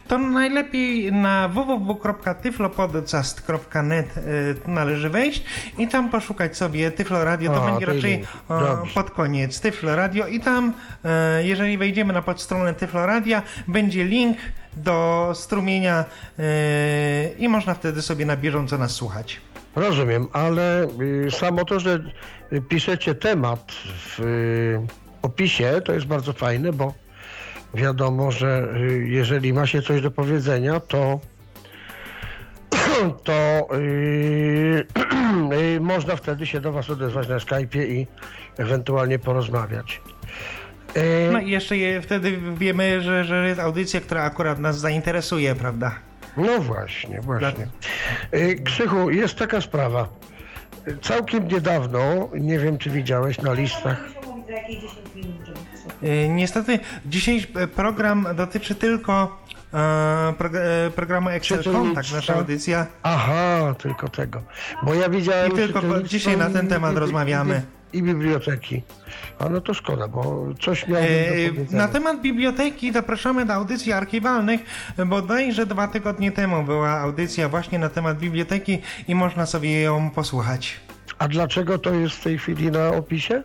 To 0.08 0.18
najlepiej 0.18 1.12
na 1.12 1.48
www.tyflopodcast.net 1.48 4.16
y, 4.16 4.20
należy 4.66 5.10
wejść 5.10 5.44
i 5.78 5.88
tam 5.88 6.10
poszukać 6.10 6.56
sobie 6.56 6.90
Tyflo 6.90 7.24
Radio. 7.24 7.52
To 7.52 7.66
A, 7.66 7.70
będzie 7.70 7.86
raczej 7.86 8.24
o, 8.48 8.60
pod 8.94 9.10
koniec 9.10 9.60
Tyflo 9.60 9.96
Radio 9.96 10.26
i 10.26 10.40
tam, 10.40 10.72
e, 11.04 11.44
jeżeli 11.44 11.78
wejdziemy 11.78 12.12
na 12.12 12.22
podstronę 12.22 12.74
Tyflo 12.74 13.06
Radia, 13.06 13.42
będzie 13.68 14.04
link 14.04 14.38
do 14.76 15.30
strumienia 15.34 16.04
e, 16.38 16.42
i 17.38 17.48
można 17.48 17.74
wtedy 17.74 18.02
sobie 18.02 18.26
na 18.26 18.36
bieżąco 18.36 18.78
nas 18.78 18.90
słuchać. 18.90 19.40
Rozumiem, 19.76 20.26
ale 20.32 20.88
y, 21.26 21.30
samo 21.30 21.64
to, 21.64 21.80
że 21.80 22.00
y, 22.52 22.60
piszecie 22.60 23.14
temat 23.14 23.72
w 23.72 24.20
y, 24.20 24.80
opisie, 25.22 25.80
to 25.84 25.92
jest 25.92 26.06
bardzo 26.06 26.32
fajne, 26.32 26.72
bo 26.72 26.94
wiadomo, 27.74 28.30
że 28.32 28.68
y, 28.76 29.06
jeżeli 29.08 29.52
ma 29.52 29.66
się 29.66 29.82
coś 29.82 30.00
do 30.00 30.10
powiedzenia, 30.10 30.80
to 30.80 31.20
to 33.24 33.68
y, 33.74 34.86
y, 35.76 35.80
można 35.80 36.16
wtedy 36.16 36.46
się 36.46 36.60
do 36.60 36.72
Was 36.72 36.90
odezwać 36.90 37.28
na 37.28 37.36
Skype'ie 37.36 37.82
i 37.88 38.06
ewentualnie 38.58 39.18
porozmawiać. 39.18 40.00
Y, 40.96 41.30
No 41.32 41.40
i 41.40 41.50
jeszcze 41.50 41.76
je, 41.76 42.02
wtedy 42.02 42.38
wiemy, 42.56 43.00
że, 43.02 43.24
że 43.24 43.48
jest 43.48 43.60
audycja, 43.60 44.00
która 44.00 44.22
akurat 44.22 44.58
nas 44.58 44.78
zainteresuje, 44.78 45.54
prawda? 45.54 45.94
No 46.36 46.58
właśnie, 46.58 47.20
właśnie. 47.20 47.66
Y, 48.34 48.62
Krzychu, 48.64 49.10
jest 49.10 49.34
taka 49.34 49.60
sprawa. 49.60 50.08
Całkiem 51.02 51.48
niedawno, 51.48 52.28
nie 52.34 52.58
wiem 52.58 52.78
czy 52.78 52.90
widziałeś 52.90 53.38
na 53.40 53.52
listach, 53.52 54.04
Niestety 56.28 56.78
dzisiejszy 57.06 57.48
e, 57.54 57.66
program 57.66 58.26
dotyczy 58.36 58.74
tylko 58.74 59.38
e, 59.74 59.78
e, 59.78 60.90
programu 60.90 61.28
Excel. 61.28 61.64
Kontakt, 61.64 62.12
nasza 62.12 62.34
audycja. 62.34 62.86
aha, 63.02 63.74
tylko 63.78 64.08
tego. 64.08 64.42
Bo 64.82 64.94
ja 64.94 65.08
widziałem... 65.08 65.52
I 65.52 65.54
tylko 65.54 66.02
dzisiaj 66.02 66.36
na 66.36 66.50
ten 66.50 66.68
temat 66.68 66.96
rozmawiamy. 66.96 67.62
I, 67.92 68.02
biblioteki. 68.02 68.82
A 69.38 69.48
no 69.48 69.60
to 69.60 69.74
szkoda, 69.74 70.08
bo 70.08 70.46
coś 70.60 70.88
miałbym 70.88 71.54
do 71.54 71.74
E. 71.74 71.76
Na 71.76 71.88
temat 71.88 72.20
biblioteki 72.20 72.92
zapraszamy 72.92 73.46
do 73.46 73.54
audycji 73.54 73.92
archiwalnych. 73.92 74.60
Bodajże 75.06 75.66
dwa 75.66 75.88
tygodnie 75.88 76.32
temu 76.32 76.62
była 76.62 76.90
audycja 76.90 77.48
właśnie 77.48 77.78
na 77.78 77.88
temat 77.88 78.18
biblioteki 78.18 78.78
i 79.08 79.14
można 79.14 79.46
sobie 79.46 79.80
ją 79.80 80.10
posłuchać. 80.10 80.80
A 81.18 81.28
dlaczego 81.28 81.78
to 81.78 81.94
jest 81.94 82.16
w 82.16 82.22
tej 82.22 82.38
chwili 82.38 82.70
na 82.70 82.88
opisie? 82.88 83.42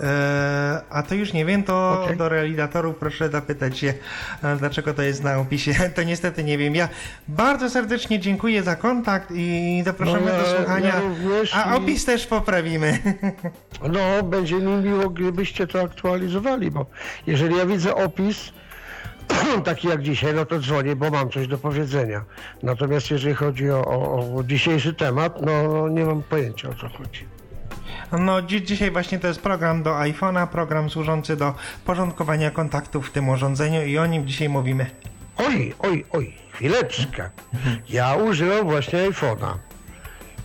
E, 0.00 0.80
a 0.90 1.02
to 1.02 1.14
już 1.14 1.32
nie 1.32 1.44
wiem, 1.44 1.62
to 1.62 2.02
Okej. 2.04 2.16
do 2.16 2.28
realizatorów 2.28 2.96
proszę 2.96 3.28
zapytać 3.28 3.78
się, 3.78 3.94
e, 4.42 4.56
dlaczego 4.56 4.94
to 4.94 5.02
jest 5.02 5.24
na 5.24 5.38
opisie. 5.38 5.72
To 5.94 6.02
niestety 6.02 6.44
nie 6.44 6.58
wiem. 6.58 6.74
Ja 6.74 6.88
bardzo 7.28 7.70
serdecznie 7.70 8.20
dziękuję 8.20 8.62
za 8.62 8.76
kontakt 8.76 9.30
i 9.34 9.82
zapraszamy 9.84 10.32
No, 10.32 10.38
do 10.42 10.56
słuchania. 10.56 10.88
ja 10.88 11.00
a 11.64 11.74
i- 11.74 11.76
opis 11.78 12.04
też 12.04 12.26
poprawimy. 12.26 12.98
No, 13.92 14.22
będzie 14.22 14.54
mi 14.54 14.72
miło, 14.82 15.10
gdybyście 15.10 15.66
to 15.66 15.80
aktualizowali, 15.82 16.70
bo 16.70 16.86
jeżeli 17.26 17.56
ja 17.56 17.66
widzę 17.66 17.94
opis 17.94 18.52
taki 19.64 19.88
jak 19.88 20.02
dzisiaj, 20.02 20.34
no 20.34 20.44
to 20.46 20.58
dzwonię, 20.58 20.96
bo 20.96 21.10
mam 21.10 21.30
coś 21.30 21.46
do 21.48 21.58
powiedzenia. 21.58 22.24
Natomiast 22.62 23.10
jeżeli 23.10 23.34
chodzi 23.34 23.70
o, 23.70 23.84
o, 23.84 24.34
o 24.36 24.44
dzisiejszy 24.44 24.94
temat, 24.94 25.42
no 25.42 25.88
nie 25.88 26.04
mam 26.04 26.22
pojęcia 26.22 26.68
o 26.68 26.74
co 26.74 26.88
chodzi. 26.88 27.26
No, 28.20 28.42
dzi- 28.42 28.62
dzisiaj 28.62 28.90
właśnie 28.90 29.18
to 29.18 29.28
jest 29.28 29.40
program 29.40 29.82
do 29.82 29.90
iPhone'a, 29.90 30.46
program 30.46 30.90
służący 30.90 31.36
do 31.36 31.54
porządkowania 31.84 32.50
kontaktów 32.50 33.08
w 33.08 33.12
tym 33.12 33.28
urządzeniu 33.28 33.84
i 33.86 33.98
o 33.98 34.06
nim 34.06 34.26
dzisiaj 34.26 34.48
mówimy. 34.48 34.86
Oj, 35.36 35.74
oj, 35.78 36.04
oj, 36.10 36.34
chwileczkę. 36.52 37.30
Ja 37.88 38.14
używam 38.14 38.64
właśnie 38.64 38.98
iPhone'a. 39.10 39.54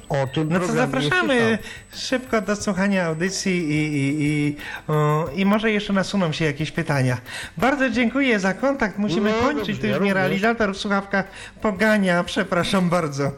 o 0.10 0.28
tym 0.28 0.50
No 0.50 0.60
to 0.60 0.68
zapraszamy 0.68 1.58
szybko 1.96 2.42
do 2.42 2.56
słuchania 2.56 3.06
audycji 3.06 3.54
i, 3.70 3.98
i, 3.98 4.16
i, 4.22 4.56
o, 4.88 5.30
i 5.36 5.46
może 5.46 5.72
jeszcze 5.72 5.94
nasuną 5.94 6.32
się 6.32 6.46
jakieś 6.46 6.72
pytania. 6.72 7.18
Bardzo 7.58 7.90
dziękuję 7.90 8.40
za 8.40 8.54
kontakt. 8.54 8.98
Musimy 8.98 9.32
No, 9.32 9.38
kończyć. 9.48 9.68
dobrze, 9.68 9.82
tu 9.82 9.88
już 9.88 10.00
mnie 10.00 10.14
realizator 10.14 10.74
w 10.74 10.78
słuchawkach 10.78 11.26
pogania. 11.62 12.24
Przepraszam 12.24 12.90
bardzo. 12.90 13.32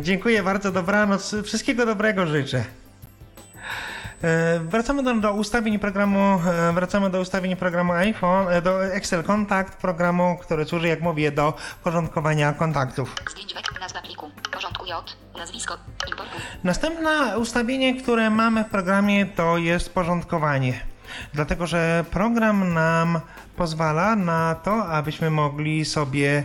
Dziękuję 0.00 0.42
bardzo. 0.42 0.72
Dobranoc. 0.72 1.34
Wszystkiego 1.44 1.86
dobrego 1.86 2.26
życzę. 2.26 2.64
E, 4.22 4.60
Wracamy 4.60 5.02
do, 5.02 5.14
do 5.14 5.32
ustawień 5.32 5.78
programu, 5.78 6.40
e, 6.68 6.72
wracamy 6.72 7.10
do 7.10 7.20
ustawień 7.20 7.56
programu 7.56 7.92
iPhone, 7.92 8.48
e, 8.48 8.62
do 8.62 8.84
Excel 8.84 9.24
Contact, 9.24 9.76
programu, 9.76 10.38
który 10.42 10.64
służy, 10.64 10.88
jak 10.88 11.00
mówię, 11.00 11.32
do 11.32 11.54
porządkowania 11.84 12.52
kontaktów. 12.52 13.16
Zdjęć 13.30 13.54
wek, 13.54 13.80
nazwa 13.80 14.02
pliku. 14.02 14.30
Porządku 14.52 14.86
J, 14.86 15.16
nazwisko, 15.38 15.78
importuj. 16.08 16.40
Następne 16.64 17.38
ustawienie, 17.38 18.02
które 18.02 18.30
mamy 18.30 18.64
w 18.64 18.68
programie, 18.68 19.26
to 19.26 19.58
jest 19.58 19.94
porządkowanie. 19.94 20.80
Dlatego, 21.34 21.66
że 21.66 22.04
program 22.10 22.72
nam 22.72 23.20
pozwala 23.56 24.16
na 24.16 24.54
to, 24.54 24.86
abyśmy 24.86 25.30
mogli 25.30 25.84
sobie 25.84 26.44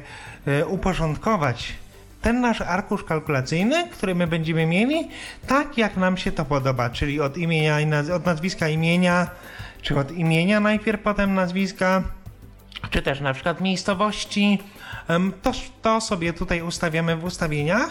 uporządkować 0.68 1.74
ten 2.26 2.42
nasz 2.42 2.62
arkusz 2.62 3.04
kalkulacyjny, 3.04 3.88
który 3.90 4.16
my 4.16 4.28
będziemy 4.28 4.66
mieli, 4.66 5.10
tak 5.48 5.78
jak 5.78 5.98
nam 5.98 6.18
się 6.18 6.32
to 6.32 6.46
podoba, 6.46 6.90
czyli 6.90 7.22
od 7.22 7.38
imienia, 7.38 7.78
od 8.16 8.26
nazwiska 8.26 8.68
imienia, 8.68 9.28
czy 9.82 10.00
od 10.00 10.12
imienia 10.12 10.60
najpierw, 10.60 11.02
potem 11.02 11.34
nazwiska, 11.34 12.04
czy 12.90 13.02
też 13.02 13.22
na 13.22 13.34
przykład 13.34 13.62
miejscowości. 13.62 14.60
To, 15.42 15.52
to 15.82 16.02
sobie 16.02 16.34
tutaj 16.34 16.62
ustawiamy 16.62 17.16
w 17.16 17.24
ustawieniach. 17.24 17.90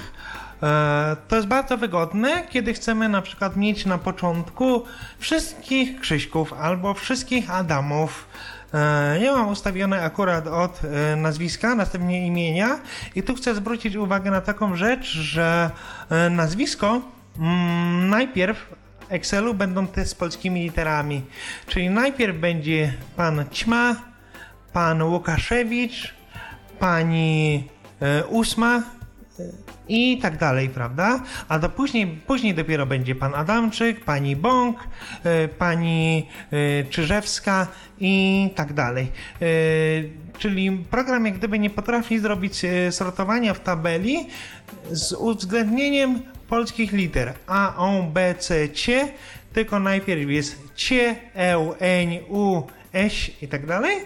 E, 0.63 1.17
To 1.29 1.37
jest 1.37 1.49
bardzo 1.49 1.79
wygodne, 1.79 2.47
kiedy 2.51 2.75
chcemy 2.75 3.09
na 3.09 3.23
przykład 3.23 3.57
mieć 3.57 3.87
na 3.87 3.99
początku 3.99 4.85
wszystkich 5.19 6.01
Krzyśków 6.01 6.53
albo 6.53 6.95
wszystkich 6.95 7.51
Adamów. 7.51 8.27
E, 8.75 9.19
Ja 9.21 9.33
mam 9.33 9.49
ustawione 9.49 10.03
akurat 10.03 10.47
od 10.47 10.81
e, 10.85 11.17
nazwiska, 11.17 11.75
następnie 11.75 12.27
imienia 12.27 12.79
i 13.15 13.23
tu 13.23 13.35
chcę 13.35 13.55
zwrócić 13.55 13.97
uwagę 13.97 14.31
na 14.31 14.41
taką 14.41 14.77
rzecz, 14.77 15.07
że 15.07 15.71
e, 16.11 16.31
nazwisko 16.31 17.01
mm, 17.39 18.09
najpierw 18.09 18.75
Excelu 19.09 19.55
będą 19.55 19.87
te 19.87 20.07
z 20.07 20.15
polskimi 20.15 20.63
literami, 20.63 21.23
czyli 21.67 21.91
najpierw 21.91 22.39
będzie 22.39 22.93
pan 23.17 23.45
Ćma, 23.53 23.97
pan 24.73 25.03
Łukaszewicz, 25.03 26.15
pani 26.79 27.69
Ósma 28.29 28.83
i 29.89 30.19
tak 30.19 30.39
dalej, 30.39 30.69
prawda? 30.69 31.23
A 31.49 31.59
do 31.59 31.69
później, 31.69 32.07
później 32.07 32.55
dopiero 32.55 32.87
będzie 32.87 33.15
pan 33.15 33.35
Adamczyk, 33.35 34.05
pani 34.05 34.37
Bąk, 34.37 34.79
e, 35.25 35.49
pani 35.49 36.29
e, 36.53 36.85
Czyżewska 36.85 37.67
i 38.01 38.51
tak 38.55 38.73
dalej. 38.73 39.13
E, 39.43 39.47
Czyli 40.39 40.71
program 40.91 41.27
jak 41.27 41.39
gdyby 41.39 41.59
nie 41.59 41.71
potrafi 41.71 42.19
zrobić 42.19 42.63
sortowania 42.91 43.55
w 43.55 43.61
tabeli 43.61 44.27
z 44.91 45.13
uwzględnieniem 45.13 46.23
polskich 46.49 46.93
liter 46.93 47.35
A, 47.47 47.77
O, 47.77 48.03
B, 48.03 48.35
C, 48.39 48.69
C, 48.69 49.09
tylko 49.53 49.81
najpierw 49.81 50.31
jest 50.31 50.59
C, 50.77 50.95
E, 51.35 51.75
N, 51.79 52.09
U, 52.29 52.63
S 52.93 53.43
i 53.43 53.49
tak 53.49 53.67
dalej, 53.67 53.97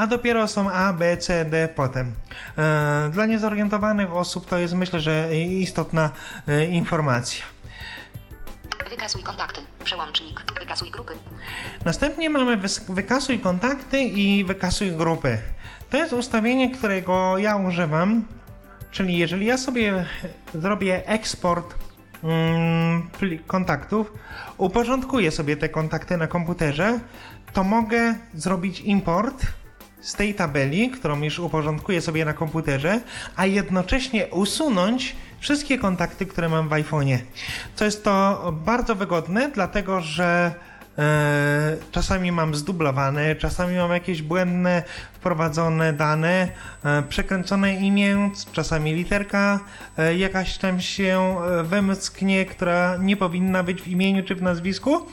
a 0.00 0.06
dopiero 0.06 0.48
są 0.48 0.70
A, 0.70 0.92
B, 0.92 1.16
C, 1.16 1.44
D 1.44 1.68
potem. 1.76 2.14
E, 2.58 3.10
Dla 3.12 3.26
niezorientowanych 3.26 4.12
osób 4.12 4.46
to 4.46 4.58
jest 4.58 4.74
myślę, 4.74 5.00
że 5.00 5.36
istotna 5.36 6.10
e, 6.48 6.64
informacja. 6.64 7.44
Wykasuj 8.90 9.22
kontakty. 9.22 9.60
Przełącznik. 9.84 10.42
Wykasuj 10.60 10.90
grupy. 10.90 11.12
Następnie 11.84 12.30
mamy 12.30 12.56
wykasuj 12.88 13.38
kontakty 13.38 14.00
i 14.00 14.44
wykasuj 14.44 14.92
grupy. 14.92 15.38
To 15.90 15.96
jest 15.96 16.12
ustawienie, 16.12 16.70
którego 16.70 17.38
ja 17.38 17.56
używam, 17.56 18.24
czyli 18.90 19.18
jeżeli 19.18 19.46
ja 19.46 19.58
sobie 19.58 20.06
zrobię 20.54 21.08
eksport 21.08 21.74
mm, 22.24 23.10
kontaktów, 23.46 24.12
uporządkuję 24.56 25.30
sobie 25.30 25.56
te 25.56 25.68
kontakty 25.68 26.16
na 26.16 26.26
komputerze, 26.26 27.00
to 27.52 27.64
mogę 27.64 28.14
zrobić 28.34 28.80
import 28.80 29.46
z 30.00 30.14
tej 30.14 30.34
tabeli, 30.34 30.90
którą 30.90 31.22
już 31.22 31.38
uporządkuję 31.38 32.00
sobie 32.00 32.24
na 32.24 32.32
komputerze, 32.32 33.00
a 33.36 33.46
jednocześnie 33.46 34.26
usunąć 34.26 35.16
wszystkie 35.40 35.78
kontakty, 35.78 36.26
które 36.26 36.48
mam 36.48 36.68
w 36.68 36.72
iPhone'ie. 36.72 37.18
Co 37.74 37.84
jest 37.84 38.04
to 38.04 38.52
bardzo 38.64 38.94
wygodne, 38.94 39.50
dlatego 39.54 40.00
że 40.00 40.54
czasami 41.90 42.32
mam 42.32 42.54
zdublowane, 42.54 43.36
czasami 43.36 43.76
mam 43.76 43.90
jakieś 43.90 44.22
błędne 44.22 44.82
wprowadzone 45.12 45.92
dane, 45.92 46.48
e, 46.84 47.02
przekręcone 47.02 47.74
imię, 47.74 48.30
czasami 48.52 48.94
literka 48.94 49.60
e, 49.98 50.16
jakaś 50.16 50.58
tam 50.58 50.80
się 50.80 51.36
e, 51.60 51.62
wymsknie, 51.62 52.46
która 52.46 52.96
nie 52.96 53.16
powinna 53.16 53.62
być 53.62 53.82
w 53.82 53.88
imieniu 53.88 54.24
czy 54.24 54.34
w 54.34 54.42
nazwisku. 54.42 55.06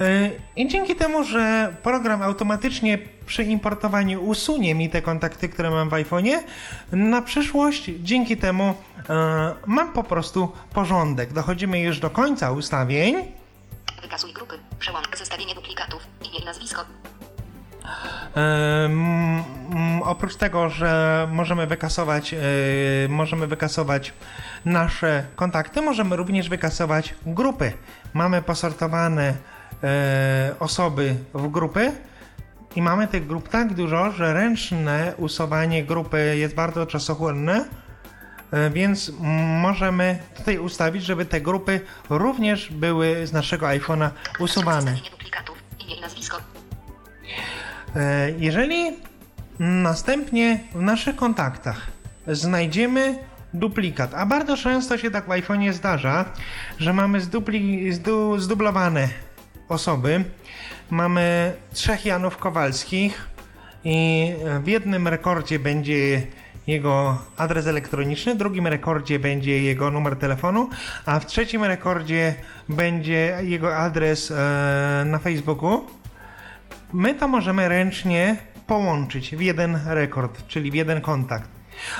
E, 0.00 0.30
I 0.56 0.68
dzięki 0.68 0.94
temu, 0.94 1.24
że 1.24 1.74
program 1.82 2.22
automatycznie 2.22 2.98
przy 3.26 3.44
importowaniu 3.44 4.24
usunie 4.24 4.74
mi 4.74 4.90
te 4.90 5.02
kontakty, 5.02 5.48
które 5.48 5.70
mam 5.70 5.88
w 5.88 5.92
iPhone'ie, 5.92 6.38
na 6.92 7.22
przyszłość 7.22 7.90
dzięki 8.02 8.36
temu 8.36 8.74
e, 9.10 9.54
mam 9.66 9.92
po 9.92 10.02
prostu 10.02 10.52
porządek. 10.72 11.32
Dochodzimy 11.32 11.80
już 11.80 12.00
do 12.00 12.10
końca 12.10 12.52
ustawień. 12.52 13.43
Wykasuj 14.04 14.32
grupy. 14.32 14.58
Przełącz. 14.78 15.18
Zestawienie 15.18 15.54
duplikatów. 15.54 16.06
Imię 16.22 16.38
i 16.38 16.44
nazwisko. 16.44 16.84
Mm, 18.34 20.02
oprócz 20.02 20.36
tego, 20.36 20.68
że 20.68 21.28
możemy 21.32 21.66
wykasować, 21.66 22.34
e, 22.34 22.38
możemy 23.08 23.46
wykasować 23.46 24.12
nasze 24.64 25.26
kontakty, 25.36 25.82
możemy 25.82 26.16
również 26.16 26.48
wykasować 26.48 27.14
grupy. 27.26 27.72
Mamy 28.14 28.42
posortowane 28.42 29.34
e, 29.82 30.54
osoby 30.60 31.16
w 31.34 31.48
grupy 31.48 31.92
i 32.76 32.82
mamy 32.82 33.08
tych 33.08 33.26
grup 33.26 33.48
tak 33.48 33.74
dużo, 33.74 34.10
że 34.10 34.34
ręczne 34.34 35.12
usuwanie 35.16 35.84
grupy 35.84 36.36
jest 36.36 36.54
bardzo 36.54 36.86
czasochłonne. 36.86 37.64
E, 38.54 38.70
Więc 38.70 39.12
możemy 39.62 40.18
tutaj 40.36 40.58
ustawić, 40.58 41.04
żeby 41.04 41.24
te 41.24 41.40
grupy 41.40 41.80
również 42.10 42.72
były 42.72 43.26
z 43.26 43.32
naszego 43.32 43.66
iPhone'a 43.66 44.10
usuwane. 44.38 44.96
E, 47.96 48.30
Jeżeli 48.38 48.92
następnie 49.58 50.60
w 50.74 50.82
naszych 50.82 51.16
kontaktach 51.16 51.86
znajdziemy 52.26 53.18
duplikat, 53.54 54.14
a 54.14 54.26
bardzo 54.26 54.56
często 54.56 54.98
się 54.98 55.10
tak 55.10 55.24
w 55.24 55.28
iPhone'ie 55.28 55.72
zdarza, 55.72 56.24
że 56.78 56.92
mamy 56.92 57.20
zdupli, 57.20 57.92
zdu, 57.92 58.38
zdublowane 58.40 59.08
osoby, 59.68 60.24
mamy 60.90 61.52
trzech 61.72 62.04
Janów 62.06 62.36
Kowalskich 62.36 63.28
i 63.84 64.30
w 64.60 64.66
jednym 64.68 65.08
rekordzie 65.08 65.58
będzie 65.58 66.22
jego 66.66 67.18
adres 67.36 67.66
elektroniczny, 67.66 68.34
w 68.34 68.38
drugim 68.38 68.66
rekordzie 68.66 69.18
będzie 69.18 69.62
jego 69.62 69.90
numer 69.90 70.16
telefonu, 70.16 70.68
a 71.06 71.20
w 71.20 71.26
trzecim 71.26 71.64
rekordzie 71.64 72.34
będzie 72.68 73.38
jego 73.42 73.76
adres 73.76 74.30
e, 74.30 75.04
na 75.06 75.18
Facebooku. 75.18 75.86
My 76.92 77.14
to 77.14 77.28
możemy 77.28 77.68
ręcznie 77.68 78.36
połączyć 78.66 79.36
w 79.36 79.40
jeden 79.40 79.78
rekord, 79.86 80.46
czyli 80.46 80.70
w 80.70 80.74
jeden 80.74 81.00
kontakt. 81.00 81.48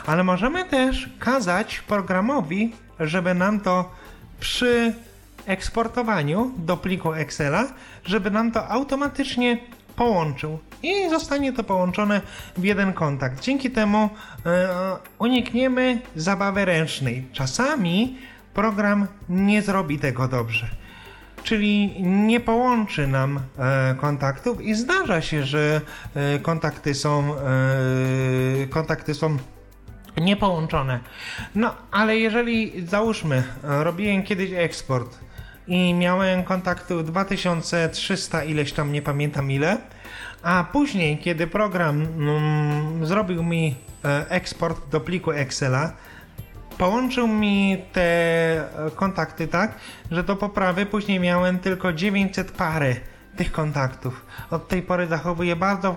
Ale 0.07 0.24
możemy 0.24 0.64
też 0.64 1.11
kazać 1.18 1.81
programowi, 1.81 2.72
żeby 3.00 3.35
nam 3.35 3.61
to 3.61 3.90
przy 4.40 4.94
eksportowaniu 5.46 6.50
do 6.57 6.77
pliku 6.77 7.12
Excela, 7.12 7.64
żeby 8.05 8.31
nam 8.31 8.53
to 8.53 8.68
automatycznie 8.68 9.59
połączył 9.96 10.59
i 10.85 11.11
zostanie 11.11 11.53
to 11.53 11.64
połączone 11.64 12.20
w 12.57 12.64
jeden 12.64 12.92
kontakt. 12.92 13.40
Dzięki 13.40 13.70
temu 13.70 14.11
e, 14.47 14.68
unikniemy 15.18 16.01
zabawy 16.16 16.64
ręcznej. 16.64 17.25
Czasami 17.33 18.18
program 18.55 19.07
nie 19.28 19.62
zrobi 19.62 19.99
tego 19.99 20.28
dobrze 20.28 20.66
czyli 21.45 22.03
nie 22.03 22.41
połączy 22.41 23.07
nam 23.07 23.41
e, 23.59 23.95
kontaktów 24.01 24.61
i 24.61 24.74
zdarza 24.74 25.22
się, 25.22 25.45
że 25.45 25.80
e, 26.14 26.39
kontakty 26.39 26.95
są 26.95 27.35
kontakty 28.70 29.14
są 29.14 29.37
niepołączone. 30.16 31.01
No, 31.55 31.74
ale 31.91 32.18
jeżeli 32.18 32.87
załóżmy, 32.87 33.43
robiłem 33.62 34.22
kiedyś 34.22 34.53
eksport 34.53 35.18
i 35.66 35.95
miałem 35.95 36.45
kontaktów 36.45 37.05
2300 37.05 38.45
ileś 38.45 38.72
tam, 38.72 38.93
nie 38.93 39.03
pamiętam 39.03 39.51
ile, 39.51 39.76
a 40.45 40.64
później, 40.72 41.18
kiedy 41.18 41.47
program 41.47 42.03
mm, 42.03 43.07
zrobił 43.07 43.42
mi 43.42 43.74
e, 44.05 44.30
eksport 44.30 44.88
do 44.90 45.01
pliku 45.01 45.30
Excela, 45.30 45.92
połączył 46.78 47.28
mi 47.28 47.78
te 47.92 48.03
e, 48.03 48.90
kontakty 48.97 49.49
tak, 49.49 49.74
że 50.11 50.22
do 50.22 50.36
poprawy 50.36 50.86
później 50.86 51.20
miałem 51.20 51.59
tylko 51.59 51.92
900 51.92 52.53
pary 52.53 53.01
tych 53.36 53.53
kontaktów. 53.53 54.26
Od 54.51 54.68
tej 54.68 54.82
pory 54.82 55.07
zachowuję 55.07 55.57
bardzo, 55.57 55.97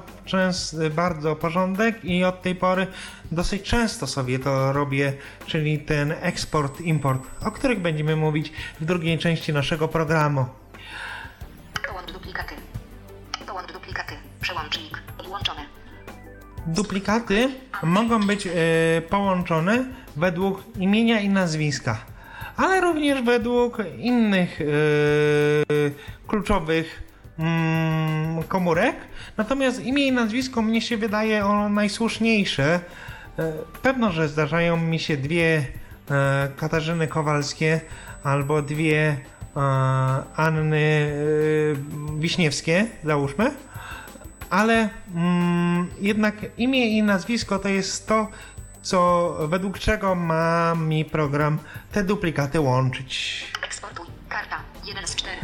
bardzo 0.95 1.35
porządek 1.35 2.05
i 2.05 2.23
od 2.23 2.41
tej 2.41 2.55
pory 2.55 2.87
dosyć 3.31 3.63
często 3.63 4.07
sobie 4.07 4.39
to 4.39 4.73
robię, 4.73 5.13
czyli 5.45 5.79
ten 5.79 6.13
eksport, 6.21 6.81
import, 6.81 7.21
o 7.41 7.51
których 7.51 7.79
będziemy 7.79 8.15
mówić 8.15 8.51
w 8.79 8.85
drugiej 8.85 9.17
części 9.17 9.53
naszego 9.53 9.87
programu. 9.87 10.45
Połącz 11.87 12.11
duplikaty. 12.11 12.66
Przełącznik. 14.47 15.01
Włączone. 15.27 15.61
Duplikaty 16.67 17.49
mogą 17.83 18.19
być 18.27 18.47
e, 18.47 18.51
połączone 19.09 19.85
według 20.15 20.63
imienia 20.79 21.19
i 21.19 21.29
nazwiska, 21.29 21.97
ale 22.57 22.81
również 22.81 23.21
według 23.21 23.77
innych 23.97 24.61
e, 24.61 24.65
kluczowych 26.27 27.03
mm, 27.39 28.43
komórek. 28.43 28.95
Natomiast 29.37 29.85
imię 29.85 30.07
i 30.07 30.11
nazwisko 30.11 30.61
mnie 30.61 30.81
się 30.81 30.97
wydaje 30.97 31.45
ono 31.45 31.69
najsłuszniejsze. 31.69 32.79
E, 33.39 33.53
pewno, 33.81 34.11
że 34.11 34.27
zdarzają 34.27 34.77
mi 34.77 34.99
się 34.99 35.17
dwie 35.17 35.65
Katarzyny 36.57 37.07
Kowalskie 37.07 37.81
albo 38.23 38.61
dwie 38.61 39.17
Anny 40.35 41.11
Wiśniewskie, 42.19 42.85
załóżmy 43.03 43.51
ale 44.49 44.89
mm, 45.15 45.87
jednak 46.01 46.35
imię 46.57 46.87
i 46.87 47.03
nazwisko 47.03 47.59
to 47.59 47.69
jest 47.69 48.07
to, 48.07 48.27
co 48.81 49.33
według 49.47 49.79
czego 49.79 50.15
ma 50.15 50.75
mi 50.75 51.05
program 51.05 51.59
te 51.91 52.03
duplikaty 52.03 52.59
łączyć. 52.59 53.45
Eksportuj. 53.63 54.05
Karta. 54.29 54.55
1 54.85 55.07
z 55.07 55.15
4. 55.15 55.35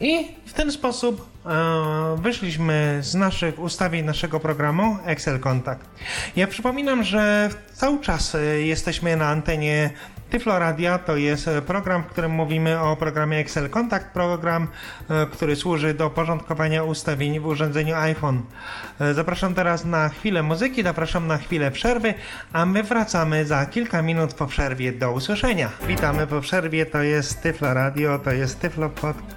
I 0.00 0.28
w 0.46 0.52
ten 0.52 0.72
sposób 0.72 1.28
e, 1.46 2.16
wyszliśmy 2.18 2.98
z 3.02 3.14
naszych 3.14 3.58
ustawień 3.58 4.04
naszego 4.04 4.40
programu 4.40 4.98
Excel 5.04 5.40
Contact. 5.40 5.88
Ja 6.36 6.46
przypominam, 6.46 7.04
że 7.04 7.50
cały 7.74 8.00
czas 8.00 8.34
e, 8.34 8.40
jesteśmy 8.60 9.16
na 9.16 9.28
antenie 9.28 9.90
Tyflo 10.30 10.58
Radia. 10.58 10.98
To 10.98 11.16
jest 11.16 11.48
e, 11.48 11.62
program, 11.62 12.02
w 12.02 12.06
którym 12.06 12.30
mówimy 12.30 12.80
o 12.80 12.96
programie 12.96 13.38
Excel 13.38 13.70
Contact, 13.70 14.06
program, 14.06 14.68
e, 15.10 15.26
który 15.26 15.56
służy 15.56 15.94
do 15.94 16.10
porządkowania 16.10 16.84
ustawień 16.84 17.40
w 17.40 17.46
urządzeniu 17.46 17.96
iPhone. 17.96 18.42
E, 19.00 19.14
Zapraszam 19.14 19.54
teraz 19.54 19.84
na 19.84 20.08
chwilę 20.08 20.42
muzyki, 20.42 20.82
zapraszam 20.82 21.26
na 21.26 21.38
chwilę 21.38 21.70
przerwy, 21.70 22.14
a 22.52 22.66
my 22.66 22.82
wracamy 22.82 23.46
za 23.46 23.66
kilka 23.66 24.02
minut 24.02 24.34
po 24.34 24.46
przerwie. 24.46 24.92
Do 24.92 25.12
usłyszenia. 25.12 25.70
Witamy 25.86 26.26
po 26.26 26.40
przerwie, 26.40 26.86
to 26.86 27.02
jest 27.02 27.42
Tyflo 27.42 27.74
Radio, 27.74 28.18
to 28.18 28.30
jest 28.30 28.60
Tyflo 28.60 28.90
Podcast. 28.90 29.36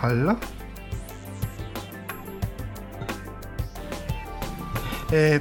Halo? 0.00 0.57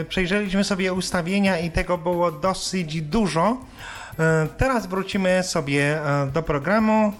Przejrzeliśmy 0.08 0.64
sobie 0.64 0.92
ustawienia 0.92 1.58
i 1.58 1.70
tego 1.70 1.98
było 1.98 2.32
dosyć 2.32 3.02
dużo. 3.02 3.56
E, 4.18 4.46
Teraz 4.58 4.86
wrócimy 4.86 5.42
sobie 5.42 6.06
e, 6.06 6.26
do 6.26 6.42
programu 6.42 7.12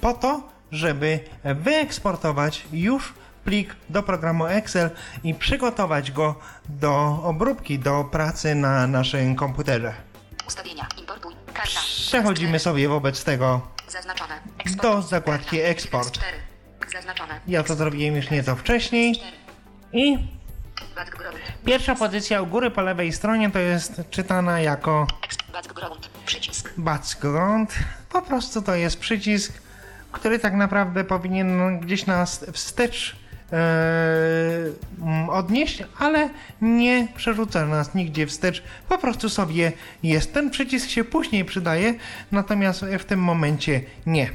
po 0.00 0.12
to, 0.12 0.42
żeby 0.72 1.20
wyeksportować 1.44 2.64
już 2.72 3.14
plik 3.44 3.76
do 3.88 4.02
programu 4.02 4.46
Excel 4.46 4.90
i 5.24 5.34
przygotować 5.34 6.12
go 6.12 6.34
do 6.68 7.20
obróbki, 7.22 7.78
do 7.78 8.04
pracy 8.04 8.54
na 8.54 8.86
naszym 8.86 9.36
komputerze. 9.36 9.94
Ustawienia. 10.46 10.86
Importuj. 11.00 11.34
Karta. 11.54 11.80
Przechodzimy 11.80 12.58
sobie 12.58 12.88
wobec 12.88 13.24
tego. 13.24 13.60
Do 14.82 15.02
zakładki 15.02 15.56
Karta. 15.56 15.70
Eksport. 15.70 16.16
1 16.16 16.22
z 16.22 16.90
4. 16.90 16.92
Zaznaczone. 16.92 17.40
Ja 17.48 17.62
to 17.62 17.74
zrobiłem 17.74 18.16
już 18.16 18.30
nieco 18.30 18.56
wcześniej. 18.56 19.20
I 19.92 20.18
pierwsza 21.64 21.94
pozycja 21.94 22.42
u 22.42 22.46
góry 22.46 22.70
po 22.70 22.82
lewej 22.82 23.12
stronie 23.12 23.50
to 23.50 23.58
jest 23.58 24.02
czytana 24.10 24.60
jako 24.60 25.06
background. 26.76 27.74
Po 28.08 28.22
prostu 28.22 28.62
to 28.62 28.74
jest 28.74 28.98
przycisk, 28.98 29.52
który 30.12 30.38
tak 30.38 30.54
naprawdę 30.54 31.04
powinien 31.04 31.80
gdzieś 31.80 32.06
nas 32.06 32.44
wstecz 32.52 33.23
e, 33.52 33.56
mm, 35.02 35.30
odnieść, 35.30 35.84
ale 35.98 36.30
nie 36.60 37.08
przerzuca 37.16 37.66
nas 37.66 37.94
nigdzie 37.94 38.26
wstecz. 38.26 38.62
Po 38.88 38.98
prostu 38.98 39.28
sobie 39.28 39.72
jest. 40.02 40.34
Ten 40.34 40.50
przycisk 40.50 40.88
się 40.88 41.04
później 41.04 41.44
przydaje, 41.44 41.94
natomiast 42.32 42.84
w 42.98 43.04
tym 43.04 43.20
momencie 43.20 43.80
nie. 44.06 44.30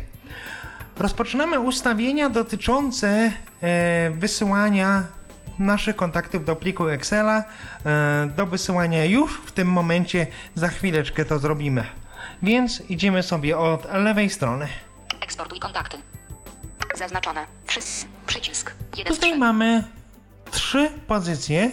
Rozpoczynamy 0.97 1.60
ustawienia 1.60 2.30
dotyczące 2.30 3.32
e, 3.62 4.12
wysyłania 4.12 5.03
naszych 5.60 5.95
kontaktów 5.95 6.45
do 6.45 6.55
pliku 6.55 6.88
Excela. 6.88 7.43
E, 7.86 8.30
do 8.36 8.45
wysyłania 8.45 9.05
już 9.05 9.41
w 9.45 9.51
tym 9.51 9.68
momencie, 9.68 10.28
za 10.55 10.68
chwileczkę 10.68 11.26
to 11.26 11.39
zrobimy. 11.39 11.84
Więc 12.43 12.82
idziemy 12.89 13.24
sobie 13.24 13.57
od 13.57 13.93
lewej 13.93 14.30
strony. 14.30 14.68
Eksportuj 15.22 15.60
kontakty. 15.60 15.97
Zaznaczone. 16.95 17.45
Wszyscy. 17.66 18.18
Przycisk. 18.30 18.73
1 18.97 19.13
z 19.13 19.17
Tutaj 19.17 19.30
3. 19.32 19.39
mamy 19.39 19.84
trzy 20.51 20.89
pozycje, 21.07 21.71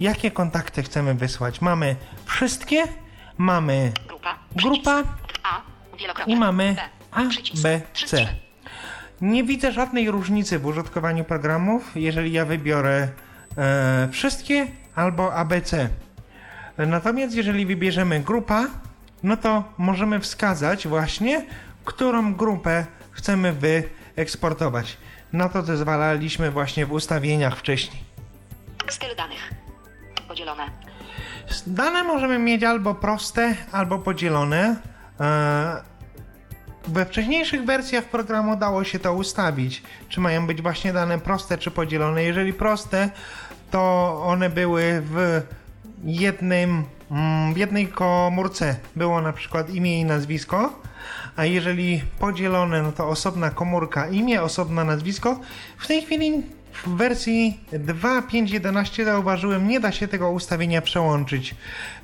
jakie 0.00 0.30
kontakty 0.30 0.82
chcemy 0.82 1.14
wysłać. 1.14 1.60
Mamy 1.60 1.96
wszystkie, 2.24 2.84
mamy 3.38 3.92
Grupa. 4.08 4.38
grupa 4.56 5.04
A. 5.42 5.60
I 6.26 6.36
mamy. 6.36 6.76
A. 7.10 7.22
B, 7.62 7.80
C. 8.06 8.28
Nie 9.20 9.44
widzę 9.44 9.72
żadnej 9.72 10.10
różnicy 10.10 10.58
w 10.58 10.66
użytkowaniu 10.66 11.24
programów, 11.24 11.90
jeżeli 11.94 12.32
ja 12.32 12.44
wybiorę 12.44 13.08
e, 13.58 14.08
wszystkie 14.12 14.66
albo 14.94 15.34
ABC. 15.34 15.88
Natomiast 16.78 17.34
jeżeli 17.34 17.66
wybierzemy 17.66 18.20
grupa, 18.20 18.66
no 19.22 19.36
to 19.36 19.64
możemy 19.78 20.20
wskazać 20.20 20.88
właśnie, 20.88 21.46
którą 21.84 22.34
grupę 22.34 22.86
chcemy 23.12 23.52
wyeksportować. 23.52 24.96
Na 25.32 25.48
to 25.48 25.62
zezwalaliśmy 25.62 26.50
właśnie 26.50 26.86
w 26.86 26.92
ustawieniach 26.92 27.56
wcześniej. 27.56 28.02
Styl 28.88 29.16
danych. 29.16 29.50
Podzielone. 30.28 30.62
Dane 31.66 32.02
możemy 32.02 32.38
mieć 32.38 32.62
albo 32.64 32.94
proste, 32.94 33.54
albo 33.72 33.98
podzielone. 33.98 34.76
E, 35.20 35.90
We 36.88 37.04
wcześniejszych 37.06 37.64
wersjach 37.64 38.04
programu 38.04 38.56
dało 38.56 38.84
się 38.84 38.98
to 38.98 39.14
ustawić, 39.14 39.82
czy 40.08 40.20
mają 40.20 40.46
być 40.46 40.62
właśnie 40.62 40.92
dane 40.92 41.18
proste, 41.18 41.58
czy 41.58 41.70
podzielone. 41.70 42.22
Jeżeli 42.22 42.52
proste, 42.52 43.10
to 43.70 43.80
one 44.26 44.50
były 44.50 45.02
w 45.04 45.42
jednym, 46.04 46.84
mm, 47.10 47.54
w 47.54 47.56
jednej 47.56 47.88
komórce. 47.88 48.76
Było 48.96 49.20
na 49.20 49.32
przykład 49.32 49.70
imię 49.70 50.00
i 50.00 50.04
nazwisko, 50.04 50.80
a 51.40 51.44
jeżeli 51.44 52.02
podzielone, 52.18 52.82
no 52.82 52.92
to 52.92 53.08
osobna 53.08 53.50
komórka 53.50 54.08
imię, 54.08 54.42
osobne 54.42 54.84
nazwisko. 54.84 55.40
W 55.78 55.86
tej 55.86 56.02
chwili 56.02 56.42
w 56.84 56.88
wersji 56.88 57.60
2.5.11 57.72 59.04
zauważyłem, 59.04 59.68
nie 59.68 59.80
da 59.80 59.92
się 59.92 60.08
tego 60.08 60.30
ustawienia 60.30 60.82
przełączyć, 60.82 61.54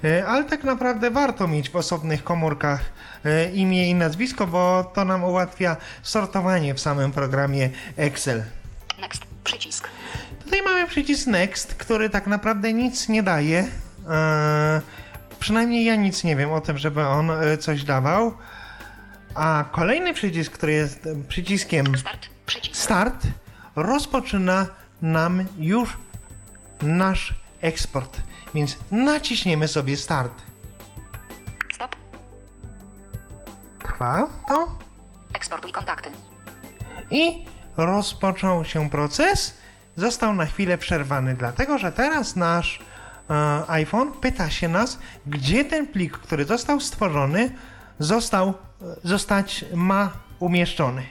E, 0.05 0.26
ale 0.26 0.45
tak 0.45 0.64
naprawdę 0.64 1.11
warto 1.11 1.49
mieć 1.49 1.70
w 1.70 1.76
osobnych 1.76 2.24
komórkach 2.24 2.80
e, 3.24 3.51
imię 3.51 3.91
i 3.91 3.95
nazwisko, 3.95 4.47
bo 4.47 4.93
to 4.95 5.05
nam 5.05 5.24
ułatwia 5.24 5.76
sortowanie 6.03 6.74
w 6.74 6.80
samym 6.80 7.12
programie 7.12 7.70
Excel. 7.97 8.45
Next. 9.01 9.22
Przycisk. 9.45 9.89
Tutaj 10.45 10.62
mamy 10.62 10.87
przycisk 10.87 11.26
Next, 11.26 11.74
który 11.74 12.11
tak 12.11 12.26
naprawdę 12.26 12.72
nic 12.72 13.09
nie 13.09 13.22
daje. 13.22 13.68
E, 14.09 14.80
przynajmniej 15.39 15.84
ja 15.84 15.97
nic 15.97 16.24
nie 16.24 16.37
wiem 16.37 16.53
o 16.53 16.61
tym, 16.61 16.78
żeby 16.78 17.07
on 17.07 17.30
e, 17.30 17.59
coś 17.59 17.84
dawał. 17.84 18.34
A 19.37 19.64
kolejny 19.72 20.14
przycisk, 20.14 20.53
który 20.53 20.72
jest 20.72 21.09
przyciskiem 21.28 21.99
Start. 21.99 22.26
Przycisk. 22.47 22.76
Start, 22.76 23.26
rozpoczyna 23.76 24.66
nam 25.03 25.45
już 25.59 25.97
nasz 26.82 27.34
eksport. 27.61 28.20
Więc 28.55 28.78
naciśniemy 28.91 29.68
sobie 29.68 29.97
Start. 29.97 30.43
Stop. 31.74 31.97
Trwa 33.82 34.26
to 34.49 34.78
Eksportuj 35.34 35.72
kontakty. 35.72 36.11
i 37.11 37.45
rozpoczął 37.76 38.64
się 38.64 38.91
proces. 38.91 39.55
Został 39.97 40.34
na 40.34 40.47
chwilę 40.47 40.78
przerwany, 40.78 41.34
dlatego 41.34 41.78
że 41.78 41.93
teraz 41.93 42.37
nasz 42.37 42.80
e, 43.30 43.62
iPhone 43.70 44.12
pyta 44.12 44.51
się 44.51 44.68
nas, 44.68 44.99
gdzie 45.26 45.64
ten 45.64 45.87
plik, 45.87 46.18
który 46.18 46.45
został 46.45 46.80
stworzony, 46.80 47.51
został, 47.99 48.55
zostać 49.05 49.64
ma 49.74 50.11
umieszczony. 50.39 51.07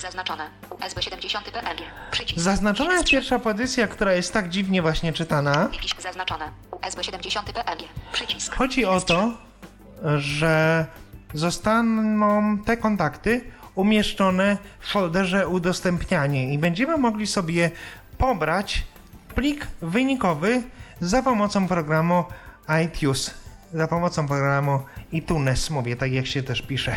Zaznaczone. 0.00 0.50
USB 0.84 1.02
70 1.02 1.50
PLG. 1.50 1.82
Przycisk. 2.10 2.40
Zaznaczona 2.40 2.92
jest 2.92 3.08
pierwsza 3.08 3.38
pozycja, 3.38 3.86
która 3.86 4.12
jest 4.12 4.32
tak 4.32 4.48
dziwnie 4.48 4.82
właśnie 4.82 5.12
czytana. 5.12 5.68
Zaznaczone. 5.98 6.50
USB 6.86 7.04
70 7.04 7.52
PLG. 7.52 7.88
Przycisk. 8.12 8.54
Chodzi 8.54 8.84
o 8.84 9.00
to, 9.00 9.32
że 10.16 10.86
zostaną 11.34 12.58
te 12.58 12.76
kontakty 12.76 13.44
umieszczone 13.74 14.56
w 14.80 14.90
folderze 14.92 15.48
udostępnianie 15.48 16.54
i 16.54 16.58
będziemy 16.58 16.96
mogli 16.96 17.26
sobie 17.26 17.70
pobrać 18.18 18.82
plik 19.34 19.66
wynikowy 19.82 20.62
za 21.00 21.22
pomocą 21.22 21.68
programu 21.68 22.24
iTunes, 22.84 23.34
za 23.74 23.88
pomocą 23.88 24.28
programu 24.28 24.80
iTunes, 25.12 25.70
mówię 25.70 25.96
tak 25.96 26.12
jak 26.12 26.26
się 26.26 26.42
też 26.42 26.62
pisze. 26.62 26.96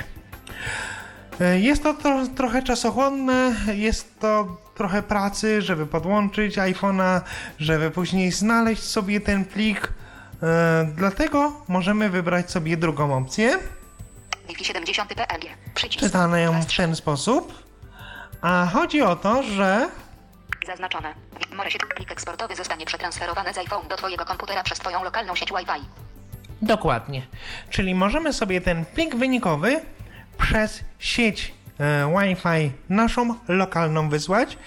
E, 1.42 1.60
Jest 1.60 1.84
to 1.84 1.94
tro, 1.94 2.28
trochę 2.28 2.64
czasochłonne, 2.64 3.56
jest 3.74 4.20
to 4.20 4.58
trochę 4.76 5.04
pracy, 5.04 5.62
żeby 5.62 5.88
podłączyć 5.88 6.58
iPhone'a, 6.58 7.22
żeby 7.60 7.92
później 7.92 8.32
znaleźć 8.32 8.84
sobie 8.84 9.22
ten 9.22 9.46
plik. 9.46 9.94
E, 10.44 10.88
dlatego 10.96 11.54
możemy 11.68 12.10
wybrać 12.10 12.52
sobie 12.52 12.78
drugą 12.78 13.18
opcję, 13.18 13.60
Wi-Fi 14.50 14.66
70 14.66 15.10
PLG. 15.16 15.46
Przycisk. 15.76 16.04
czytane 16.06 16.42
ją 16.42 16.62
w 16.62 16.76
ten 16.78 16.96
sposób. 16.96 17.54
A 18.42 18.68
chodzi 18.74 19.02
o 19.02 19.16
to, 19.16 19.44
że 19.44 19.90
Zaznaczone. 20.68 21.14
More 21.56 21.72
się 21.72 21.80
plik 21.96 22.12
eksportowy 22.12 22.56
zostanie 22.56 22.86
przetransferowany 22.86 23.54
z 23.54 23.58
iPhone 23.58 23.88
do 23.88 23.98
Twojego 23.98 24.26
komputera 24.26 24.64
przez 24.64 24.80
Twoją 24.80 25.04
lokalną 25.04 25.36
sieć 25.36 25.50
Wi-Fi. 25.52 25.86
Dokładnie. 26.66 27.22
Czyli 27.70 27.96
możemy 27.96 28.34
sobie 28.34 28.62
ten 28.62 28.86
plik 28.86 29.16
wynikowy 29.16 29.82
przez 30.38 30.84
sieć 31.00 31.54
e, 31.80 32.14
Wi-Fi 32.20 32.72
naszą 32.90 33.36
lokalną 33.48 34.10
wysłać 34.10 34.58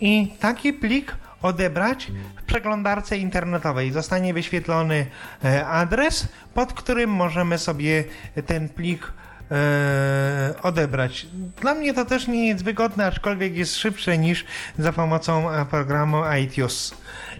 i 0.00 0.32
taki 0.40 0.72
plik 0.72 1.16
odebrać 1.42 2.12
w 2.36 2.42
przeglądarce 2.44 3.18
internetowej. 3.18 3.92
Zostanie 3.92 4.34
wyświetlony 4.34 5.06
e, 5.44 5.66
adres, 5.66 6.28
pod 6.54 6.72
którym 6.72 7.10
możemy 7.10 7.58
sobie 7.58 8.04
ten 8.46 8.68
plik 8.68 9.12
e, 9.50 10.54
odebrać. 10.62 11.26
Dla 11.60 11.74
mnie 11.74 11.94
to 11.94 12.04
też 12.04 12.26
nie 12.26 12.48
jest 12.48 12.64
wygodne, 12.64 13.06
aczkolwiek 13.06 13.56
jest 13.56 13.76
szybsze 13.76 14.18
niż 14.18 14.44
za 14.78 14.92
pomocą 14.92 15.46
programu 15.70 16.22
iTunes. 16.42 16.94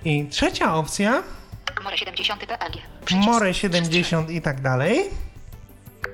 I 0.05 0.27
trzecia 0.27 0.75
opcja, 0.75 1.23
More 1.85 1.99
70 1.99 2.47
PLG. 2.47 2.96
Przycisk. 3.07 3.27
More 3.27 3.55
70 3.55 4.31
i 4.31 4.43
tak 4.43 4.61
dalej. 4.61 5.01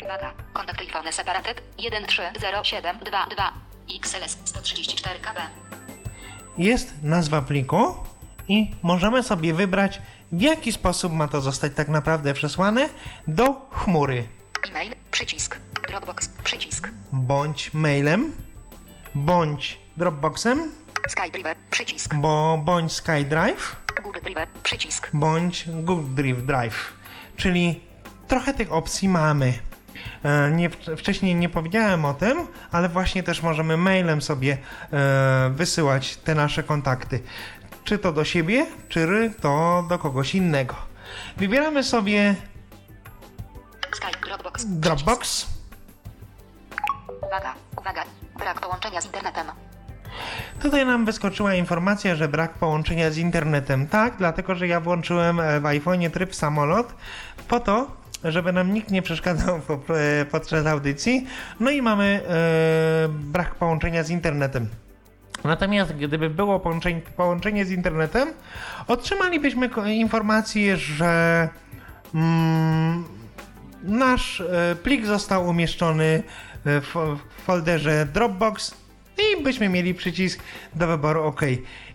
Uwaga. 0.05 0.32
Kontakt 0.53 0.80
iPhone 0.80 1.12
separated 1.12 1.62
130722 1.76 3.53
XLS 3.97 4.36
134 4.45 5.20
KB. 5.20 5.38
jest 6.59 6.95
nazwa 7.03 7.43
pliku 7.43 7.95
i 8.49 8.70
możemy 8.82 9.22
sobie 9.22 9.55
wybrać, 9.55 10.01
w 10.32 10.40
jaki 10.40 10.72
sposób 10.72 11.12
ma 11.12 11.28
to 11.28 11.40
zostać 11.40 11.72
tak 11.74 11.88
naprawdę 11.88 12.34
przesłane 12.34 12.88
do 13.26 13.68
chmury, 13.70 14.24
E-mail. 14.70 14.93
Przycisk. 15.11 15.59
Dropbox. 15.88 16.28
Przycisk. 16.45 16.88
bądź 17.12 17.74
mailem, 17.74 18.32
bądź 19.14 19.78
Dropboxem, 19.97 20.72
SkyDrive. 21.09 21.55
Przycisk. 21.70 22.14
bo 22.14 22.59
bądź 22.64 22.93
SkyDrive, 22.93 23.76
Google 24.01 24.18
Drive. 24.34 24.49
Przycisk. 24.62 25.11
bądź 25.14 25.64
Google 25.68 26.14
Drive 26.14 26.43
Drive. 26.47 26.93
Czyli 27.36 27.80
trochę 28.28 28.55
tych 28.55 28.72
opcji 28.72 29.09
mamy. 29.09 29.53
E, 30.24 30.51
Nie, 30.51 30.70
wcześniej 30.97 31.34
nie 31.34 31.49
powiedziałem 31.49 32.05
o 32.05 32.14
tym, 32.14 32.47
ale 32.72 32.88
właśnie 32.88 33.22
też 33.22 33.43
możemy 33.43 33.76
mailem 33.76 34.22
sobie 34.22 34.59
e, 34.93 35.51
wysyłać 35.55 36.16
te 36.16 36.34
nasze 36.34 36.62
kontakty. 36.62 37.22
Czy 37.84 37.99
to 37.99 38.12
do 38.12 38.24
siebie, 38.24 38.66
czy 38.88 39.32
to 39.40 39.84
do 39.88 39.99
kogoś 39.99 40.34
innego. 40.34 40.74
Wybieramy 41.36 41.84
sobie 41.84 42.34
Sky. 43.95 44.07
Dropbox. 44.26 44.64
Dropbox. 44.66 45.47
Uwaga. 47.26 47.55
Uwaga. 47.78 48.05
Brak 48.38 48.61
połączenia 48.61 49.01
z 49.01 49.07
internetem. 49.07 49.47
Tutaj 50.62 50.86
nam 50.86 51.04
wyskoczyła 51.04 51.54
informacja, 51.54 52.14
że 52.14 52.28
brak 52.28 52.54
połączenia 52.54 53.10
z 53.10 53.16
internetem. 53.16 53.86
Tak, 53.86 54.14
dlatego 54.18 54.54
że 54.54 54.68
ja 54.68 54.80
włączyłem 54.80 55.40
e, 55.40 55.60
w 55.60 55.62
iPhone'ie 55.62 56.10
tryb 56.10 56.34
samolot 56.34 56.94
po 57.48 57.60
to, 57.60 58.02
żeby 58.24 58.52
nam 58.52 58.74
nikt 58.74 58.90
nie 58.90 59.02
przeszkadzał 59.02 59.56
e, 59.56 60.24
podczas 60.24 60.66
audycji. 60.66 61.26
No 61.60 61.70
i 61.70 61.82
mamy 61.82 62.20
e, 62.28 63.08
brak 63.08 63.54
połączenia 63.54 64.02
z 64.02 64.10
internetem. 64.10 64.68
Natomiast 65.44 65.92
gdyby 65.92 66.30
było 66.30 66.60
połączenie, 66.60 67.00
połączenie 67.16 67.64
z 67.64 67.70
internetem, 67.70 68.28
otrzymalibyśmy 68.88 69.70
informację, 69.86 70.76
że 70.76 71.48
mm, 72.14 73.04
nasz 73.82 74.40
e, 74.40 74.76
plik 74.82 75.06
został 75.06 75.48
umieszczony 75.48 76.22
w, 76.64 76.94
w 76.94 77.42
folderze 77.42 78.06
Dropbox 78.12 78.82
i 79.22 79.42
byśmy 79.42 79.68
mieli 79.68 79.94
przycisk 79.94 80.42
do 80.74 80.86
wyboru 80.86 81.24
OK. 81.24 81.40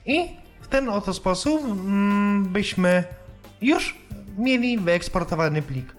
I 0.06 0.30
w 0.62 0.68
ten 0.68 0.90
oto 0.90 1.14
sposób 1.14 1.64
mm, 1.64 2.46
byśmy 2.46 3.04
już 3.62 3.96
mieli 4.38 4.78
wyeksportowany 4.78 5.62
plik. 5.62 5.96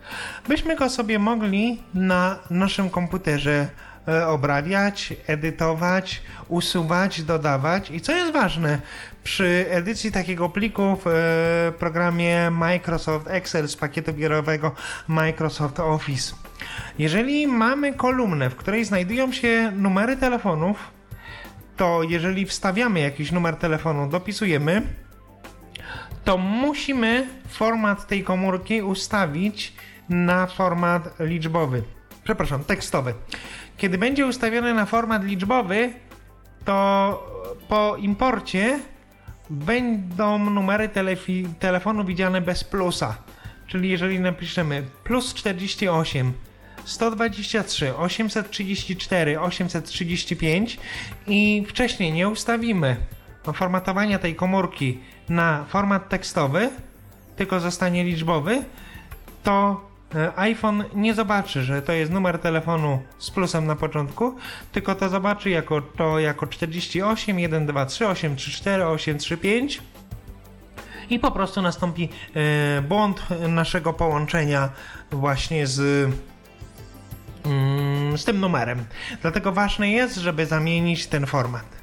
Byśmy 0.49 0.77
go 0.77 0.91
sobie 0.91 1.19
mogli 1.19 1.83
na 1.95 2.39
naszym 2.51 2.91
komputerze 2.91 3.69
e, 4.09 4.27
obrabiać, 4.27 5.15
edytować, 5.27 6.23
usuwać, 6.49 7.23
dodawać 7.23 7.91
i 7.91 8.01
co 8.01 8.13
jest 8.13 8.33
ważne, 8.33 8.81
przy 9.25 9.67
edycji 9.71 10.13
takiego 10.13 10.49
pliku 10.49 10.97
w 11.05 11.07
e, 11.07 11.73
programie 11.79 12.51
Microsoft 12.51 13.27
Excel 13.29 13.69
z 13.69 13.77
pakietu 13.77 14.13
biurowego 14.13 14.75
Microsoft 15.09 15.81
Office. 15.81 16.35
Jeżeli 16.99 17.47
mamy 17.47 17.93
kolumnę, 17.93 18.51
w 18.51 18.57
której 18.57 18.85
znajdują 18.85 19.33
się 19.33 19.73
numery 19.77 20.17
telefonów, 20.17 20.98
to 21.79 22.03
jeżeli 22.03 22.47
wstawiamy 22.47 23.01
jakiś 23.01 23.33
numer 23.33 23.57
telefonu, 23.57 24.09
dopisujemy, 24.09 24.83
to 26.25 26.39
musimy 26.39 27.27
format 27.49 28.07
tej 28.07 28.25
komórki 28.25 28.83
ustawić 28.83 29.73
na 30.09 30.47
format 30.47 31.15
liczbowy. 31.21 31.83
Przepraszam, 32.25 32.65
tekstowy. 32.65 33.15
Kiedy 33.77 33.99
będzie 33.99 34.27
ustawiony 34.27 34.75
na 34.75 34.87
format 34.87 35.25
liczbowy, 35.25 35.93
to 36.65 36.77
po 37.69 37.97
imporcie 37.97 38.81
będą 39.51 40.39
numery 40.39 40.91
telefonu 41.59 42.05
widziane 42.05 42.41
bez 42.41 42.65
plusa. 42.65 43.17
Czyli 43.67 43.89
jeżeli 43.89 44.21
napiszemy 44.21 44.83
plus 45.05 45.35
48 45.35 46.33
123 46.89 47.97
834 47.97 49.41
835 49.41 50.79
i 51.27 51.65
wcześniej 51.69 52.13
nie 52.13 52.29
ustawimy 52.29 52.97
formatowania 53.53 54.19
tej 54.19 54.35
komórki 54.35 54.99
na 55.29 55.65
format 55.69 56.09
tekstowy, 56.09 56.71
tylko 57.37 57.61
zostanie 57.61 58.05
liczbowy, 58.05 58.65
to 59.43 59.81
e, 60.15 60.39
iPhone 60.39 60.85
nie 60.95 61.15
zobaczy, 61.15 61.63
że 61.63 61.83
to 61.83 61.93
jest 61.93 62.13
numer 62.13 62.39
telefonu 62.39 63.03
z 63.19 63.31
plusem 63.31 63.67
na 63.67 63.77
początku, 63.77 64.35
tylko 64.73 64.95
to 64.95 65.09
zobaczy 65.09 65.51
jako 65.51 65.81
to 65.83 66.19
jako 66.19 66.47
48 66.47 67.37
123 67.49 68.09
834 68.09 68.87
835 68.87 69.83
i 71.11 71.19
po 71.19 71.31
prostu 71.31 71.63
nastąpi 71.63 72.09
e, 72.35 72.83
błąd 72.83 73.23
naszego 73.49 73.93
połączenia 73.93 74.69
właśnie 75.11 75.67
z 75.67 76.11
z 78.17 78.25
tym 78.25 78.41
numerem. 78.41 78.85
Dlatego 79.23 79.53
ważne 79.53 79.91
jest, 79.91 80.17
żeby 80.17 80.47
zamienić 80.47 81.07
ten 81.07 81.27
format. 81.27 81.79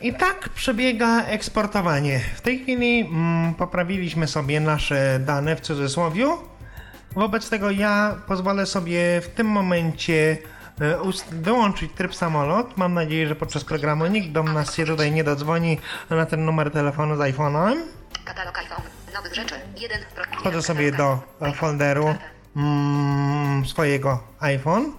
I 0.00 0.14
tak 0.14 0.48
przebiega 0.48 1.24
eksportowanie. 1.24 2.20
W 2.34 2.40
tej 2.40 2.58
chwili 2.58 3.00
mm, 3.00 3.54
poprawiliśmy 3.54 4.26
sobie 4.26 4.60
nasze 4.60 5.18
dane 5.18 5.56
w 5.56 5.60
cudzysłowiu. 5.60 6.38
Wobec 7.12 7.50
tego 7.50 7.70
ja 7.70 8.16
pozwolę 8.26 8.66
sobie 8.66 9.20
w 9.20 9.28
tym 9.28 9.46
momencie 9.46 10.38
e, 10.80 10.98
wyłączyć 11.30 11.92
tryb 11.92 12.14
samolot. 12.14 12.76
Mam 12.76 12.94
nadzieję, 12.94 13.28
że 13.28 13.34
podczas 13.36 13.64
programu 13.64 14.06
nikt 14.06 14.32
do 14.32 14.42
nas 14.42 14.74
się 14.74 14.86
tutaj 14.86 15.12
nie 15.12 15.24
dodzwoni 15.24 15.78
na 16.10 16.26
ten 16.26 16.44
numer 16.44 16.70
telefonu 16.70 17.16
z 17.16 17.18
iPhone'em. 17.18 17.74
Katalog 18.24 18.58
iPhone. 18.58 18.84
Nowych 19.14 19.34
rzeczy. 19.34 19.54
1. 19.76 19.98
Wchodzę 20.38 20.62
sobie 20.62 20.92
do 20.92 21.18
folderu 21.54 22.14
mm, 22.56 23.66
swojego 23.66 24.18
iPhone 24.40 24.92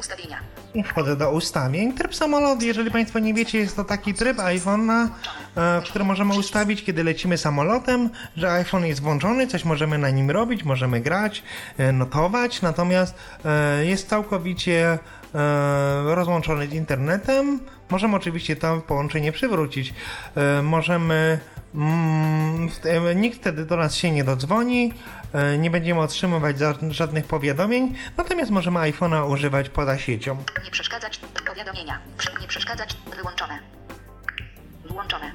Ustawienia. 0.00 0.40
i 0.74 0.82
wchodzę 0.82 1.16
do 1.16 1.30
ustawień. 1.30 1.92
Tryb 1.92 2.14
samolot, 2.14 2.62
jeżeli 2.62 2.90
Państwo 2.90 3.18
nie 3.18 3.34
wiecie, 3.34 3.58
jest 3.58 3.76
to 3.76 3.84
taki 3.84 4.14
tryb 4.14 4.38
iPhone'a, 4.38 5.08
e, 5.56 5.82
który 5.84 6.04
możemy 6.04 6.34
ustawić, 6.34 6.84
kiedy 6.84 7.04
lecimy 7.04 7.38
samolotem, 7.38 8.10
że 8.36 8.52
iPhone 8.52 8.86
jest 8.86 9.02
włączony, 9.02 9.46
coś 9.46 9.64
możemy 9.64 9.98
na 9.98 10.10
nim 10.10 10.30
robić, 10.30 10.64
możemy 10.64 11.00
grać, 11.00 11.42
e, 11.78 11.92
notować, 11.92 12.62
natomiast 12.62 13.14
e, 13.44 13.84
jest 13.84 14.08
całkowicie 14.08 14.98
rozłączony 16.04 16.66
z 16.68 16.72
internetem. 16.72 17.60
Możemy 17.90 18.16
oczywiście 18.16 18.56
to 18.56 18.80
połączenie 18.80 19.32
przywrócić. 19.32 19.94
Możemy. 20.62 21.40
Mm, 21.74 22.70
nikt 23.20 23.38
wtedy 23.40 23.66
do 23.66 23.76
nas 23.76 23.94
się 23.94 24.10
nie 24.10 24.24
dodzwoni, 24.24 24.92
e, 25.32 25.58
nie 25.58 25.70
będziemy 25.70 26.00
otrzymywać 26.00 26.56
żadnych 26.90 27.24
powiadomień, 27.26 27.94
natomiast 28.16 28.50
możemy 28.50 28.80
iPhone'a 28.80 29.30
używać 29.30 29.68
poza 29.68 29.98
siecią. 29.98 30.44
Nie 30.64 30.70
przeszkadzać. 30.70 31.20
Powiadomienia. 31.46 31.98
Nie 32.40 32.48
przeszkadzać. 32.48 32.96
Wyłączone. 33.16 33.58
Włączone. 34.90 35.32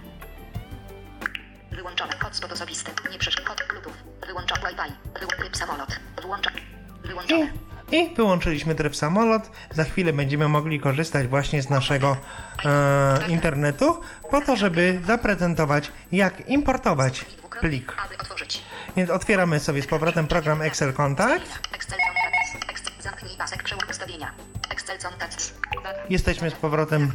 Wyłączone. 1.72 2.14
Hotspot 2.20 2.52
osobisty. 2.52 2.92
Nie 3.12 3.18
przeszkadzać. 3.18 3.58
Kod 3.58 3.68
Bluetooth. 3.68 3.94
Wyłączony 4.28 4.62
Wi-Fi. 4.62 5.38
Tryb 5.38 5.58
samolot. 5.58 6.00
Włącza. 6.22 6.52
Wyłączone. 7.04 7.46
I, 7.46 7.75
I 7.92 8.16
wyłączyliśmy 8.16 8.76
tryb 8.76 8.96
samolot. 8.96 9.52
Za 9.72 9.84
chwilę 9.84 10.14
będziemy 10.14 10.48
mogli 10.48 10.80
korzystać 10.80 11.28
właśnie 11.28 11.62
z 11.62 11.70
naszego 11.70 12.18
e, 12.66 13.20
internetu, 13.28 14.02
po 14.32 14.42
to, 14.42 14.56
żeby 14.56 15.02
zaprezentować, 15.08 15.92
jak 16.12 16.50
importować 16.50 17.26
plik. 17.62 17.94
Więc 18.98 19.10
otwieramy 19.10 19.60
sobie 19.60 19.82
z 19.82 19.88
powrotem 19.88 20.28
program 20.28 20.62
Excel 20.62 20.94
Contact. 20.94 21.60
Jesteśmy 26.10 26.52
z 26.52 26.54
powrotem, 26.54 27.12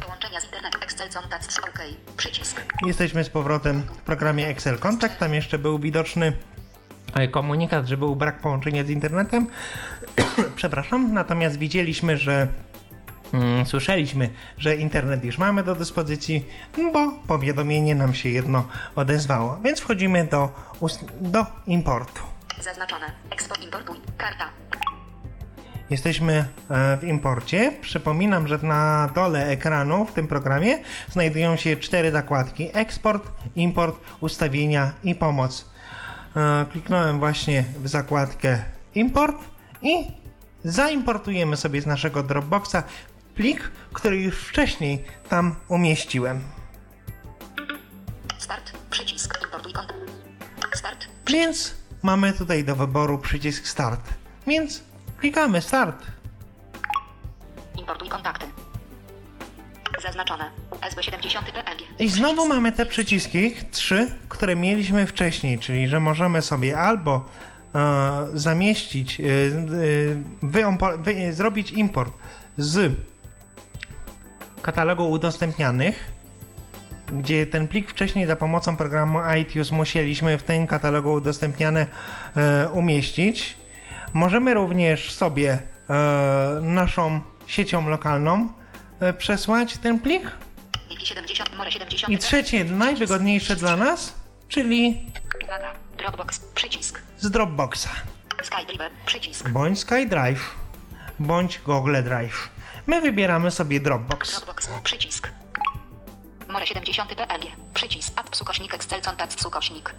jesteśmy 2.85 3.23
z 3.23 3.29
powrotem 3.29 3.81
w 3.81 4.01
programie 4.01 4.47
Excel 4.47 4.79
Contact. 4.79 5.19
Tam 5.19 5.33
jeszcze 5.33 5.57
był 5.57 5.79
widoczny 5.79 6.33
e, 7.13 7.27
komunikat, 7.27 7.87
że 7.87 7.97
był 7.97 8.15
brak 8.15 8.39
połączenia 8.41 8.83
z 8.83 8.89
internetem. 8.89 9.47
Przepraszam, 10.55 11.13
natomiast 11.13 11.57
widzieliśmy, 11.57 12.17
że 12.17 12.47
mm, 13.33 13.65
słyszeliśmy, 13.65 14.29
że 14.57 14.75
internet 14.75 15.25
już 15.25 15.37
mamy 15.37 15.63
do 15.63 15.75
dyspozycji, 15.75 16.45
bo 16.93 17.11
powiadomienie 17.27 17.95
nam 17.95 18.13
się 18.13 18.29
jedno 18.29 18.67
odezwało. 18.95 19.59
Więc 19.63 19.79
wchodzimy 19.79 20.27
do, 20.27 20.49
do 21.21 21.45
importu. 21.67 22.21
Zaznaczone. 22.61 23.05
Eksport 23.31 23.63
importuj. 23.63 23.95
Karta. 24.17 24.49
Jesteśmy 25.89 26.33
e, 26.69 26.97
w 26.97 27.03
imporcie. 27.03 27.71
Przypominam, 27.81 28.47
że 28.47 28.57
na 28.57 29.09
dole 29.15 29.47
ekranu 29.47 30.05
w 30.05 30.13
tym 30.13 30.27
programie 30.27 30.79
znajdują 31.09 31.55
się 31.55 31.77
cztery 31.77 32.11
zakładki: 32.11 32.69
eksport, 32.73 33.31
import, 33.55 33.95
ustawienia 34.19 34.91
i 35.03 35.15
pomoc. 35.15 35.71
E, 36.35 36.65
Kliknąłem 36.71 37.19
właśnie 37.19 37.63
w 37.83 37.87
zakładkę 37.87 38.63
import 38.95 39.51
i 39.81 40.11
zaimportujemy 40.63 41.57
sobie 41.57 41.81
z 41.81 41.85
naszego 41.85 42.23
Dropboxa 42.23 42.83
plik, 43.35 43.71
który 43.93 44.17
już 44.17 44.35
wcześniej 44.35 45.05
tam 45.29 45.55
umieściłem. 45.67 46.41
Start. 48.37 48.71
Przycisk. 48.89 49.39
Importuj 49.43 49.73
konto. 49.73 49.93
Start. 50.73 51.07
Więc 51.27 51.75
mamy 52.03 52.33
tutaj 52.33 52.63
do 52.63 52.75
wyboru 52.75 53.17
przycisk 53.17 53.67
start. 53.67 54.01
Więc 54.47 54.83
klikamy 55.17 55.61
start. 55.61 56.05
Importuj 57.79 58.09
kontakty. 58.09 58.45
Zaznaczone. 60.03 60.51
USB 60.71 61.03
70 61.03 61.51
PNG. 61.51 61.81
I 61.99 62.09
znowu 62.09 62.47
mamy 62.47 62.71
te 62.71 62.85
przyciski, 62.85 63.55
trzy, 63.71 64.11
które 64.29 64.55
mieliśmy 64.55 65.07
wcześniej, 65.07 65.59
czyli 65.59 65.87
że 65.87 65.99
możemy 65.99 66.41
sobie 66.41 66.79
albo 66.79 67.25
zamieścić, 68.33 69.21
e, 69.21 69.23
e, 71.27 71.33
zrobić 71.33 71.71
import 71.71 72.13
z 72.57 72.93
katalogu 74.61 75.09
udostępnianych, 75.09 76.11
gdzie 77.13 77.45
ten 77.47 77.67
plik 77.67 77.89
wcześniej 77.89 78.27
za 78.27 78.35
pomocą 78.35 78.77
programu 78.77 79.19
iTunes 79.41 79.71
musieliśmy 79.71 80.37
w 80.37 80.43
tym 80.43 80.67
katalogu 80.67 81.13
udostępniane 81.13 81.87
e, 82.35 82.69
umieścić. 82.69 83.57
Możemy 84.13 84.53
również 84.53 85.11
sobie 85.11 85.59
e, 85.89 86.59
naszą 86.61 87.21
siecią 87.47 87.89
lokalną 87.89 88.49
e, 88.99 89.13
przesłać 89.13 89.77
ten 89.77 89.99
plik 89.99 90.31
Wiki 90.89 91.05
70. 91.05 91.57
More 91.57 91.71
70. 91.71 92.13
i 92.13 92.17
trzecie, 92.17 92.63
najwygodniejsze 92.63 93.55
dla 93.55 93.75
nas, 93.77 94.13
czyli. 94.47 95.05
Dropbox. 95.97 96.39
Przycisk. 96.39 97.10
Z 97.21 97.29
Dropboxa, 97.31 97.89
SkyDriver. 98.43 98.91
Przycisk. 99.05 99.49
bądź 99.49 99.79
SkyDrive, 99.79 100.55
bądź 101.19 101.59
Google 101.59 101.95
Drive. 102.03 102.49
My 102.87 103.01
wybieramy 103.01 103.51
sobie 103.51 103.79
Dropbox. 103.79 104.31
Dropbox. 104.35 104.69
Przycisk. 104.83 105.29
More 106.49 106.67
70 106.67 107.15
PNG. 107.15 107.45
Przycisk. 107.73 108.19
App 108.19 108.35
sukośnik 108.35 108.73
Excel 108.73 109.01
Contact 109.01 109.41
sukośnik. 109.41 109.95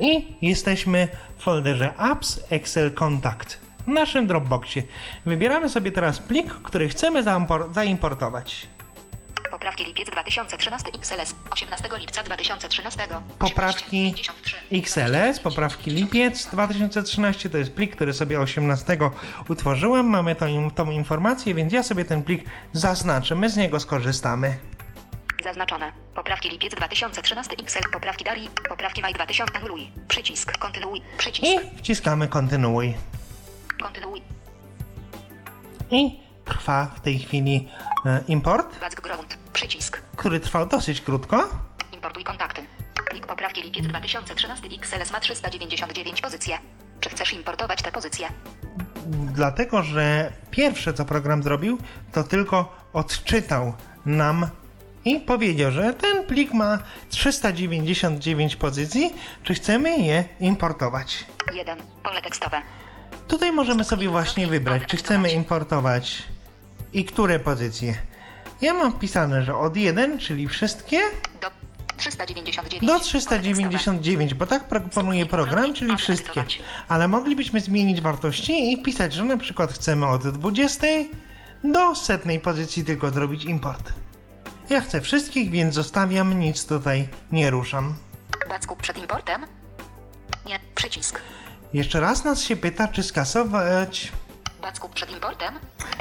I 0.00 0.36
jesteśmy 0.42 1.08
w 1.38 1.42
folderze 1.42 1.96
Apps 1.96 2.40
Excel 2.50 2.92
Contact 2.94 3.60
w 3.86 3.88
naszym 3.88 4.26
Dropboxie. 4.26 4.82
Wybieramy 5.26 5.68
sobie 5.68 5.92
teraz 5.92 6.18
plik, 6.18 6.54
który 6.54 6.88
chcemy 6.88 7.22
zaimpor- 7.22 7.74
zaimportować. 7.74 8.66
Poprawki 9.66 9.84
lipiec 9.84 10.10
2013 10.10 10.90
XLS 10.94 11.34
18 11.50 11.88
lipca 11.98 12.22
2013 12.22 13.08
Poprawki 13.38 14.12
53. 14.14 14.56
XLS, 14.72 15.40
poprawki 15.40 15.90
lipiec 15.90 16.46
2013, 16.46 17.50
to 17.50 17.58
jest 17.58 17.72
plik, 17.74 17.96
który 17.96 18.12
sobie 18.12 18.40
18 18.40 18.98
utworzyłem. 19.48 20.06
Mamy 20.06 20.34
tą, 20.34 20.70
tą 20.70 20.90
informację, 20.90 21.54
więc 21.54 21.72
ja 21.72 21.82
sobie 21.82 22.04
ten 22.04 22.22
plik 22.22 22.44
zaznaczę, 22.72 23.34
my 23.34 23.50
z 23.50 23.56
niego 23.56 23.80
skorzystamy. 23.80 24.56
Zaznaczone. 25.44 25.92
Poprawki 26.14 26.48
lipiec 26.48 26.74
2013 26.74 27.56
XL. 27.58 27.90
Poprawki 27.92 28.24
Darii. 28.24 28.50
Poprawki 28.68 29.02
maj 29.02 29.14
2000. 29.14 29.58
Anuluj. 29.58 29.90
Przycisk. 30.08 30.58
Kontynuuj. 30.58 31.02
Przycisk. 31.18 31.44
I 31.44 31.78
wciskamy 31.78 32.28
kontynuuj. 32.28 32.94
Kontynuuj. 33.82 34.22
I 35.90 36.20
trwa 36.44 36.86
w 36.96 37.00
tej 37.00 37.18
chwili 37.18 37.68
e, 38.04 38.24
import, 38.28 38.80
Background. 38.80 39.45
Przycisk. 39.56 40.02
który 40.16 40.40
trwał 40.40 40.66
dosyć 40.66 41.00
krótko. 41.00 41.48
Importuj 41.92 42.24
kontakty. 42.24 42.62
Plik 43.10 43.26
poprawki 43.26 43.62
lipiec 43.62 43.86
2013 43.86 44.68
XLS 44.78 45.12
ma 45.12 45.20
399 45.20 46.20
pozycje. 46.20 46.58
Czy 47.00 47.10
chcesz 47.10 47.32
importować 47.32 47.82
te 47.82 47.92
pozycje? 47.92 48.28
Dlatego, 49.34 49.82
że 49.82 50.32
pierwsze 50.50 50.94
co 50.94 51.04
program 51.04 51.42
zrobił, 51.42 51.78
to 52.12 52.24
tylko 52.24 52.76
odczytał 52.92 53.74
nam 54.06 54.46
i 55.04 55.20
powiedział, 55.20 55.72
że 55.72 55.94
ten 55.94 56.24
plik 56.24 56.52
ma 56.54 56.78
399 57.10 58.56
pozycji, 58.56 59.14
czy 59.42 59.54
chcemy 59.54 59.98
je 59.98 60.24
importować. 60.40 61.24
1. 61.54 61.78
Pole 62.02 62.22
tekstowe. 62.22 62.62
Tutaj 63.28 63.52
możemy 63.52 63.84
sobie 63.84 64.08
właśnie 64.08 64.46
wybrać, 64.46 64.82
czy 64.86 64.96
chcemy 64.96 65.30
importować 65.30 66.22
i 66.92 67.04
które 67.04 67.38
pozycje. 67.38 67.94
Ja 68.60 68.74
mam 68.74 68.92
wpisane, 68.92 69.42
że 69.42 69.56
od 69.56 69.76
1, 69.76 70.18
czyli 70.18 70.48
wszystkie, 70.48 71.00
Do 71.40 71.50
399. 71.96 72.86
do 72.86 73.00
399, 73.00 74.34
bo 74.34 74.46
tak 74.46 74.64
proponuje 74.64 75.26
program, 75.26 75.74
czyli 75.74 75.96
wszystkie. 75.96 76.44
Ale 76.88 77.08
moglibyśmy 77.08 77.60
zmienić 77.60 78.00
wartości 78.00 78.72
i 78.72 78.76
wpisać, 78.80 79.12
że 79.12 79.24
na 79.24 79.36
przykład 79.36 79.72
chcemy 79.72 80.06
od 80.06 80.28
20 80.28 80.86
do 81.64 81.94
setnej 81.94 82.40
pozycji 82.40 82.84
tylko 82.84 83.10
zrobić 83.10 83.44
import. 83.44 83.92
Ja 84.70 84.80
chcę 84.80 85.00
wszystkich, 85.00 85.50
więc 85.50 85.74
zostawiam, 85.74 86.38
nic 86.38 86.66
tutaj 86.66 87.08
nie 87.32 87.50
ruszam. 87.50 87.94
Backup 88.48 88.82
przed 88.82 88.98
importem? 88.98 89.46
Nie. 90.46 90.60
Przycisk. 90.74 91.20
Jeszcze 91.72 92.00
raz 92.00 92.24
nas 92.24 92.42
się 92.42 92.56
pyta, 92.56 92.88
czy 92.88 93.02
skasować. 93.02 94.12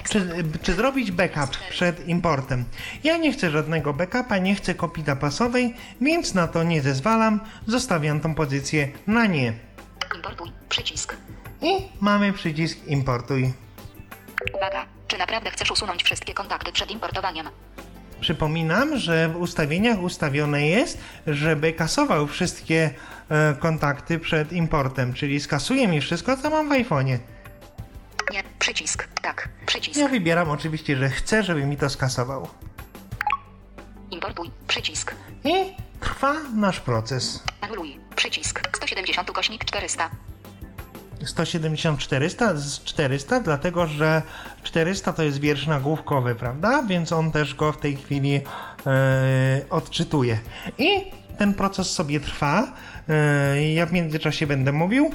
Czy, 0.10 0.44
czy 0.64 0.74
zrobić 0.74 1.12
backup 1.12 1.58
przed 1.70 2.08
importem? 2.08 2.66
Ja 3.04 3.18
nie 3.18 3.34
chcę 3.34 3.52
żadnego 3.52 3.94
backupa, 3.94 4.38
nie 4.38 4.56
chcę 4.56 4.76
kopii 4.76 5.04
zapasowej, 5.04 5.76
więc 6.02 6.34
na 6.34 6.48
to 6.48 6.64
nie 6.64 6.82
zezwalam. 6.82 7.40
Zostawiam 7.68 8.20
tą 8.20 8.36
pozycję 8.36 8.90
na 9.08 9.26
nie. 9.26 9.54
Importuj. 10.16 10.52
Przycisk. 10.70 11.16
I 11.62 11.88
mamy 12.02 12.34
przycisk 12.34 12.88
importuj. 12.88 13.54
Uwaga. 14.54 14.86
Czy 15.08 15.18
naprawdę 15.18 15.52
chcesz 15.52 15.72
usunąć 15.72 16.04
wszystkie 16.04 16.34
kontakty 16.34 16.72
przed 16.72 16.92
importowaniem? 16.92 17.50
Przypominam, 18.22 18.98
że 18.98 19.30
w 19.30 19.38
ustawieniach 19.38 20.00
ustawione 20.00 20.68
jest, 20.68 20.98
żeby 21.28 21.74
kasował 21.74 22.28
wszystkie 22.28 22.90
e, 23.30 23.54
kontakty 23.60 24.20
przed 24.20 24.54
importem, 24.54 25.14
czyli 25.14 25.40
skasuje 25.40 25.88
mi 25.88 26.02
wszystko, 26.02 26.38
co 26.38 26.50
mam 26.50 26.70
w 26.70 26.72
iPhone'ie. 26.72 27.18
Przycisk. 28.66 29.08
Tak. 29.22 29.50
Przycisk. 29.66 30.00
Ja 30.00 30.08
wybieram 30.08 30.50
oczywiście, 30.50 30.98
że 30.98 31.10
chcę, 31.10 31.44
żeby 31.44 31.66
mi 31.66 31.78
to 31.78 31.90
skasował. 31.90 32.48
Importuj. 34.12 34.52
Przycisk. 34.68 35.16
I 35.44 35.54
trwa 36.00 36.34
nasz 36.56 36.80
proces. 36.80 37.44
Anuluj. 37.62 38.00
Przycisk. 38.16 38.62
170 38.78 39.32
kośnik 39.32 39.66
400. 39.66 40.10
170 41.26 42.00
400 42.00 42.56
z 42.56 42.84
400, 42.84 43.40
dlatego 43.40 43.88
że 43.88 44.22
400 44.64 45.14
to 45.14 45.24
jest 45.24 45.40
wiersz 45.40 45.68
nagłówkowy, 45.68 46.36
prawda? 46.36 46.84
Więc 46.84 47.12
on 47.12 47.32
też 47.32 47.56
go 47.56 47.72
w 47.72 47.78
tej 47.78 47.96
chwili 47.96 48.42
e, 48.88 49.66
odczytuje. 49.70 50.40
I 50.78 51.12
ten 51.38 51.54
proces 51.54 51.92
sobie 51.92 52.20
trwa. 52.20 52.74
E, 53.10 53.74
ja 53.74 53.86
w 53.86 53.94
międzyczasie 53.94 54.48
będę 54.48 54.72
mówił, 54.72 55.12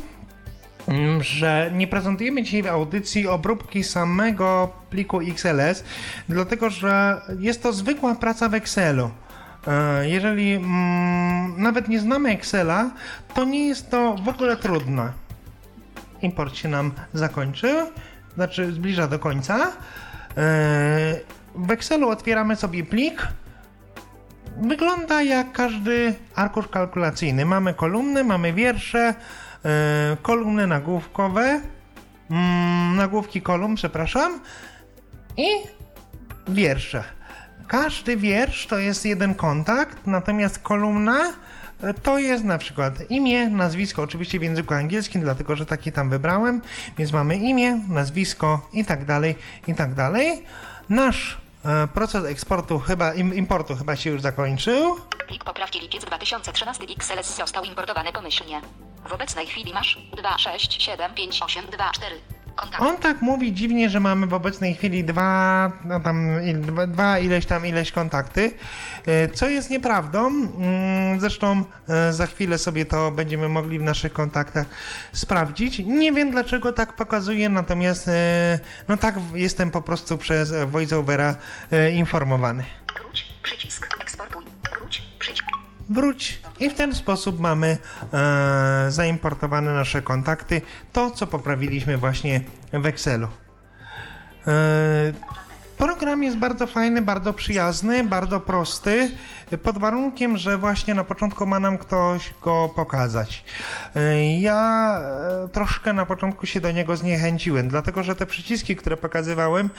że 1.21 1.71
nie 1.75 1.87
prezentujemy 1.87 2.43
dzisiaj 2.43 2.63
w 2.63 2.67
audycji 2.67 3.29
obróbki 3.29 3.85
samego 3.85 4.73
pliku 4.91 5.21
XLS, 5.21 5.85
dlatego 6.29 6.71
że 6.71 7.21
jest 7.39 7.63
to 7.63 7.73
zwykła 7.73 8.15
praca 8.15 8.49
w 8.49 8.55
Excelu. 8.55 9.11
E, 9.67 10.09
Jeżeli 10.09 10.53
mm, 10.53 11.63
nawet 11.63 11.89
nie 11.89 12.01
znamy 12.01 12.31
Excela, 12.31 12.91
to 13.35 13.45
nie 13.45 13.69
jest 13.69 13.91
to 13.91 14.15
w 14.15 14.29
ogóle 14.29 14.57
trudne 14.57 15.13
import 16.23 16.57
się 16.57 16.69
nam 16.69 16.93
zakończył, 17.15 17.77
znaczy 18.35 18.73
zbliża 18.73 19.07
do 19.07 19.19
końca. 19.19 19.59
Yy, 19.59 20.43
W 21.55 21.71
Excelu 21.71 22.09
otwieramy 22.09 22.57
sobie 22.57 22.85
plik. 22.85 23.29
Wygląda 24.63 25.23
jak 25.23 25.53
każdy 25.53 26.15
arkusz 26.35 26.69
kalkulacyjny. 26.69 27.45
Mamy 27.45 27.75
kolumny, 27.75 28.25
mamy 28.25 28.53
wiersze, 28.53 29.15
kolumny 30.23 30.67
nagłówkowe, 30.67 31.61
mm, 32.31 32.97
nagłówki 32.97 33.43
kolumn, 33.43 33.75
przepraszam, 33.75 34.41
i 35.37 35.49
wiersze. 36.49 37.05
Każdy 37.69 38.17
wiersz 38.17 38.67
to 38.67 38.79
jest 38.79 39.05
jeden 39.05 39.35
kontakt, 39.35 40.07
natomiast 40.07 40.59
kolumna 40.59 41.33
e, 41.83 41.95
to 41.95 42.19
jest 42.19 42.45
na 42.45 42.59
przykład 42.59 43.11
imię, 43.11 43.49
nazwisko, 43.49 44.03
oczywiście 44.03 44.39
w 44.39 44.43
języku 44.43 44.75
angielskim, 44.75 45.21
dlatego 45.21 45.57
że 45.57 45.67
taki 45.67 45.93
tam 45.93 46.11
wybrałem, 46.11 46.63
więc 46.99 47.13
mamy 47.13 47.37
imię, 47.37 47.81
nazwisko 47.89 48.69
i 48.73 48.85
tak 48.85 49.05
dalej, 49.05 49.35
i 49.67 49.75
tak 49.75 49.95
dalej. 49.95 50.45
Nasz 50.89 51.39
e, 51.65 51.87
proces 51.87 52.25
eksportu 52.25 52.79
chyba, 52.79 53.15
im, 53.15 53.35
importu 53.35 53.77
chyba 53.77 53.97
się 53.97 54.11
już 54.11 54.23
zakończył. 54.23 54.97
Plik 55.29 55.45
poprawki 55.45 55.81
lipiec 55.81 56.05
2013 56.05 56.85
XLS 56.97 57.37
został 57.37 57.65
importowany 57.65 58.13
pomyślnie. 58.13 58.61
W 59.09 59.13
obecnej 59.13 59.47
chwili 59.47 59.73
masz 59.75 59.99
2, 60.17 60.39
6, 60.39 60.83
7, 60.83 61.15
5, 61.15 61.43
8, 61.43 61.65
2, 61.67 61.91
4. 61.91 62.17
Kontakt. 62.57 62.83
On 62.83 62.97
tak 62.99 63.23
mówi 63.23 63.53
dziwnie, 63.53 63.91
że 63.91 64.01
mamy 64.01 64.27
w 64.27 64.35
obecnej 64.35 64.75
chwili 64.75 65.05
dwa, 65.05 65.73
no 65.85 66.01
tam, 66.01 66.43
il- 66.45 66.61
dwa, 66.61 66.87
dwa 66.87 67.19
ileś 67.19 67.47
tam, 67.47 67.67
ileś 67.67 67.93
kontakty, 67.93 68.53
e, 69.07 69.29
co 69.29 69.49
jest 69.49 69.71
nieprawdą. 69.71 70.27
Mm, 70.29 71.21
Zresztą 71.21 71.65
e, 71.89 72.13
za 72.13 72.27
chwilę 72.27 72.59
sobie 72.59 72.87
to 72.87 73.11
będziemy 73.11 73.49
mogli 73.49 73.79
w 73.79 73.83
naszych 73.83 74.13
kontaktach 74.13 74.67
sprawdzić. 75.13 75.79
Nie 75.79 76.13
wiem 76.13 76.31
dlaczego 76.31 76.73
tak 76.73 76.93
pokazuje, 76.97 77.49
natomiast 77.49 78.09
e, 78.09 78.59
no 78.89 78.97
tak 78.97 79.15
jestem 79.35 79.71
po 79.71 79.83
prostu 79.83 80.19
przez 80.19 80.53
VoiceOvera 80.67 81.35
informowany. 81.95 82.65
Wróć. 83.01 83.25
Przycisk. 83.43 84.00
Wróć 85.91 86.43
i 86.61 86.71
w 86.71 86.75
ten 86.75 86.95
sposób 86.95 87.41
mamy 87.41 87.79
e, 88.13 88.87
zaimportowane 88.89 89.75
nasze 89.75 90.03
kontakty, 90.03 90.63
to 90.93 91.11
co 91.11 91.27
poprawiliśmy 91.27 91.97
właśnie 91.97 92.41
w 92.73 92.87
Excelu. 92.87 93.29
E, 94.47 94.51
program 95.79 96.23
jest 96.23 96.37
bardzo 96.37 96.67
fajny, 96.67 97.03
bardzo 97.03 97.33
przyjazny, 97.33 98.05
bardzo 98.05 98.41
prosty, 98.41 99.11
pod 99.63 99.79
warunkiem, 99.79 100.37
że 100.37 100.59
właśnie 100.59 100.95
na 100.95 101.05
początku 101.05 101.47
ma 101.47 101.61
nam 101.61 101.79
ktoś 101.79 102.35
go 102.43 102.69
pokazać. 102.77 103.45
E, 103.97 104.41
ja 104.41 105.01
e, 105.45 105.49
troszkę 105.49 105.93
na 105.93 106.07
początku 106.07 106.47
się 106.47 106.61
do 106.61 106.71
niego 106.71 106.97
zniechęciłem, 106.97 107.69
dlatego 107.69 108.03
że 108.03 108.17
te 108.17 108.27
przyciski, 108.27 108.77
które 108.77 108.97
pokazywałem, 108.97 109.71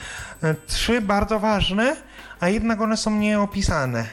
e, 0.42 0.54
trzy 0.66 1.00
bardzo 1.00 1.40
ważne, 1.40 1.96
a 2.40 2.48
jednak 2.48 2.80
one 2.80 2.96
są 2.96 3.10
nieopisane. 3.10 4.06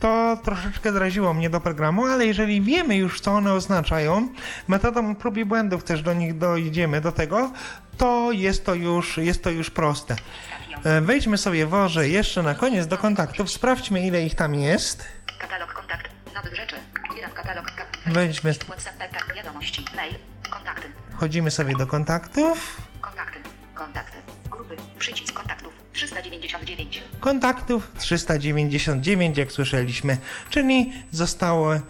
To 0.00 0.36
troszeczkę 0.44 0.92
zraziło 0.92 1.34
mnie 1.34 1.50
do 1.50 1.60
programu, 1.60 2.06
ale 2.06 2.26
jeżeli 2.26 2.60
wiemy 2.60 2.96
już, 2.96 3.20
co 3.20 3.32
one 3.32 3.52
oznaczają, 3.52 4.28
metodą 4.68 5.14
prób 5.14 5.36
i 5.36 5.44
błędów 5.44 5.84
też 5.84 6.02
do 6.02 6.12
nich 6.14 6.38
dojdziemy 6.38 7.00
do 7.00 7.12
tego, 7.12 7.52
to 7.98 8.32
jest 8.32 8.66
to 8.66 8.74
już, 8.74 9.16
jest 9.16 9.44
to 9.44 9.50
już 9.50 9.70
proste. 9.70 10.16
E, 10.84 11.00
Wejdźmy 11.00 11.38
sobie 11.38 11.66
Worze 11.66 12.08
jeszcze 12.08 12.42
na 12.42 12.54
koniec 12.54 12.86
do 12.86 12.98
kontaktów, 12.98 13.50
sprawdźmy 13.50 14.06
ile 14.06 14.22
ich 14.22 14.34
tam 14.34 14.54
jest. 14.54 15.04
Katalog 15.38 15.72
kontakt. 15.72 16.10
Nowych 16.34 16.56
rzeczy. 16.56 16.76
Katalog. 17.34 17.70
Ka 17.70 17.84
Wejdźmy, 18.06 18.54
WhatsApp, 18.54 18.96
wiadomości, 19.36 19.84
mail, 19.96 20.14
kontakty, 20.50 20.88
wchodzimy 21.16 21.50
sobie 21.50 21.76
do 21.76 21.86
kontaktów. 21.86 22.76
kontakty, 23.00 23.38
kontakty, 23.74 24.16
grupy, 24.50 24.76
przycisk 24.98 25.32
kontaktów, 25.34 25.69
399. 26.06 27.02
kontaktów 27.20 27.90
399, 27.98 29.38
jak 29.38 29.52
słyszeliśmy, 29.52 30.18
czyli 30.50 30.92
została 31.12 31.74
e, 31.74 31.80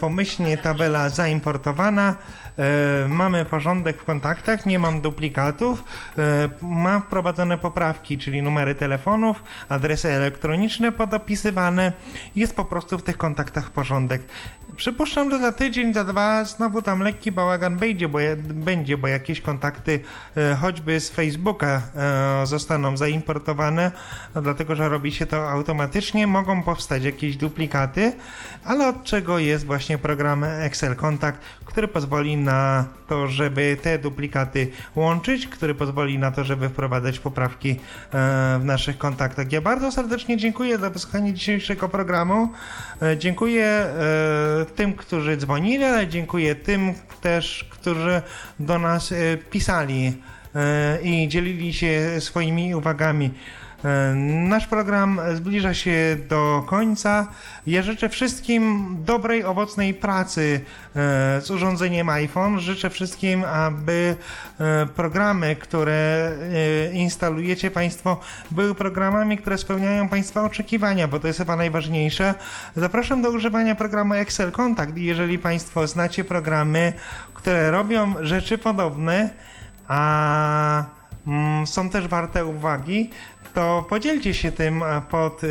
pomyślnie 0.00 0.58
tabela 0.58 1.08
zaimportowana. 1.08 2.14
E, 2.58 3.08
mamy 3.08 3.44
porządek 3.44 4.02
w 4.02 4.04
kontaktach, 4.04 4.66
nie 4.66 4.78
mam 4.78 5.00
duplikatów. 5.00 5.84
E, 6.18 6.48
mam 6.62 7.02
wprowadzone 7.02 7.58
poprawki, 7.58 8.18
czyli 8.18 8.42
numery 8.42 8.74
telefonów, 8.74 9.42
adresy 9.68 10.08
elektroniczne 10.08 10.92
podopisywane. 10.92 11.92
Jest 12.36 12.56
po 12.56 12.64
prostu 12.64 12.98
w 12.98 13.02
tych 13.02 13.16
kontaktach 13.16 13.70
porządek. 13.70 14.22
Przypuszczam, 14.76 15.30
że 15.30 15.38
za 15.38 15.52
tydzień, 15.52 15.94
za 15.94 16.04
dwa 16.04 16.44
znowu 16.44 16.82
tam 16.82 17.00
lekki 17.00 17.32
bałagan 17.32 17.76
będzie, 17.76 18.08
bo, 18.08 18.18
będzie, 18.38 18.98
bo 18.98 19.08
jakieś 19.08 19.40
kontakty 19.40 20.00
e, 20.36 20.54
choćby 20.54 21.00
z 21.00 21.10
Facebooka 21.10 21.82
e, 21.96 22.46
zostaną 22.46 22.96
zaimportowane, 22.96 23.92
dlatego 24.42 24.74
że 24.74 24.88
robi 24.88 25.12
się 25.12 25.26
to 25.26 25.50
automatycznie. 25.50 26.26
Mogą 26.26 26.62
powstać 26.62 27.04
jakieś 27.04 27.36
duplikaty, 27.36 28.12
ale 28.64 28.88
od 28.88 29.04
czego 29.04 29.38
jest 29.38 29.65
właśnie 29.66 29.98
program 29.98 30.44
Excel 30.44 30.96
Contact, 30.96 31.40
który 31.64 31.88
pozwoli 31.88 32.36
na 32.36 32.84
to, 33.08 33.26
żeby 33.26 33.76
te 33.82 33.98
duplikaty 33.98 34.68
łączyć, 34.96 35.46
który 35.46 35.74
pozwoli 35.74 36.18
na 36.18 36.30
to, 36.30 36.44
żeby 36.44 36.68
wprowadzać 36.68 37.18
poprawki 37.18 37.70
e, 37.70 37.76
w 38.60 38.64
naszych 38.64 38.98
kontaktach. 38.98 39.52
Ja 39.52 39.60
bardzo 39.60 39.92
serdecznie 39.92 40.36
dziękuję 40.36 40.78
za 40.78 40.90
wysłuchanie 40.90 41.34
dzisiejszego 41.34 41.88
programu. 41.88 42.48
E, 43.02 43.18
Dziękuję 43.18 43.64
e, 43.64 44.66
tym, 44.76 44.94
którzy 44.94 45.36
dzwonili, 45.36 45.84
ale 45.84 46.08
dziękuję 46.08 46.54
tym 46.54 46.94
też, 47.20 47.66
którzy 47.70 48.22
do 48.60 48.78
nas 48.78 49.14
pisali 49.50 50.22
i 51.02 51.28
dzielili 51.28 51.74
się 51.74 52.20
swoimi 52.20 52.74
uwagami. 52.74 53.30
E, 53.84 54.14
Nasz 54.48 54.66
program 54.66 55.20
zbliża 55.34 55.74
się 55.74 56.16
do 56.28 56.64
końca. 56.66 57.26
Ja 57.66 57.82
życzę 57.82 58.08
wszystkim 58.08 58.96
dobrej, 59.04 59.44
owocnej 59.44 59.94
pracy 59.94 60.60
e, 60.96 61.40
z 61.40 61.50
urządzeniem 61.50 62.08
iPhone. 62.08 62.60
Życzę 62.60 62.90
wszystkim, 62.90 63.44
aby 63.44 64.16
e, 64.60 64.86
programy, 64.86 65.56
które 65.56 66.32
instalujecie 66.92 67.70
Państwo, 67.70 68.20
były 68.50 68.74
programami, 68.74 69.38
które 69.38 69.58
spełniają 69.58 70.08
Państwa 70.08 70.44
oczekiwania, 70.44 71.08
bo 71.08 71.20
to 71.20 71.26
jest 71.26 71.38
chyba 71.38 71.56
najważniejsze. 71.56 72.34
Zapraszam 72.76 73.22
do 73.22 73.30
używania 73.30 73.74
programu 73.74 74.14
Excel 74.14 74.52
Contact. 74.52 74.96
Jeżeli 74.96 75.38
Państwo 75.38 75.86
znacie 75.86 76.24
programy, 76.24 76.92
które 77.34 77.70
robią 77.70 78.14
rzeczy 78.20 78.58
podobne, 78.58 79.30
a 79.88 80.84
mm, 81.26 81.66
są 81.66 81.90
też 81.90 82.08
warte 82.08 82.46
uwagi, 82.46 83.10
to 83.56 83.84
podzielcie 83.88 84.34
się 84.34 84.52
tym 84.52 84.84
pod, 85.10 85.44
y, 85.44 85.46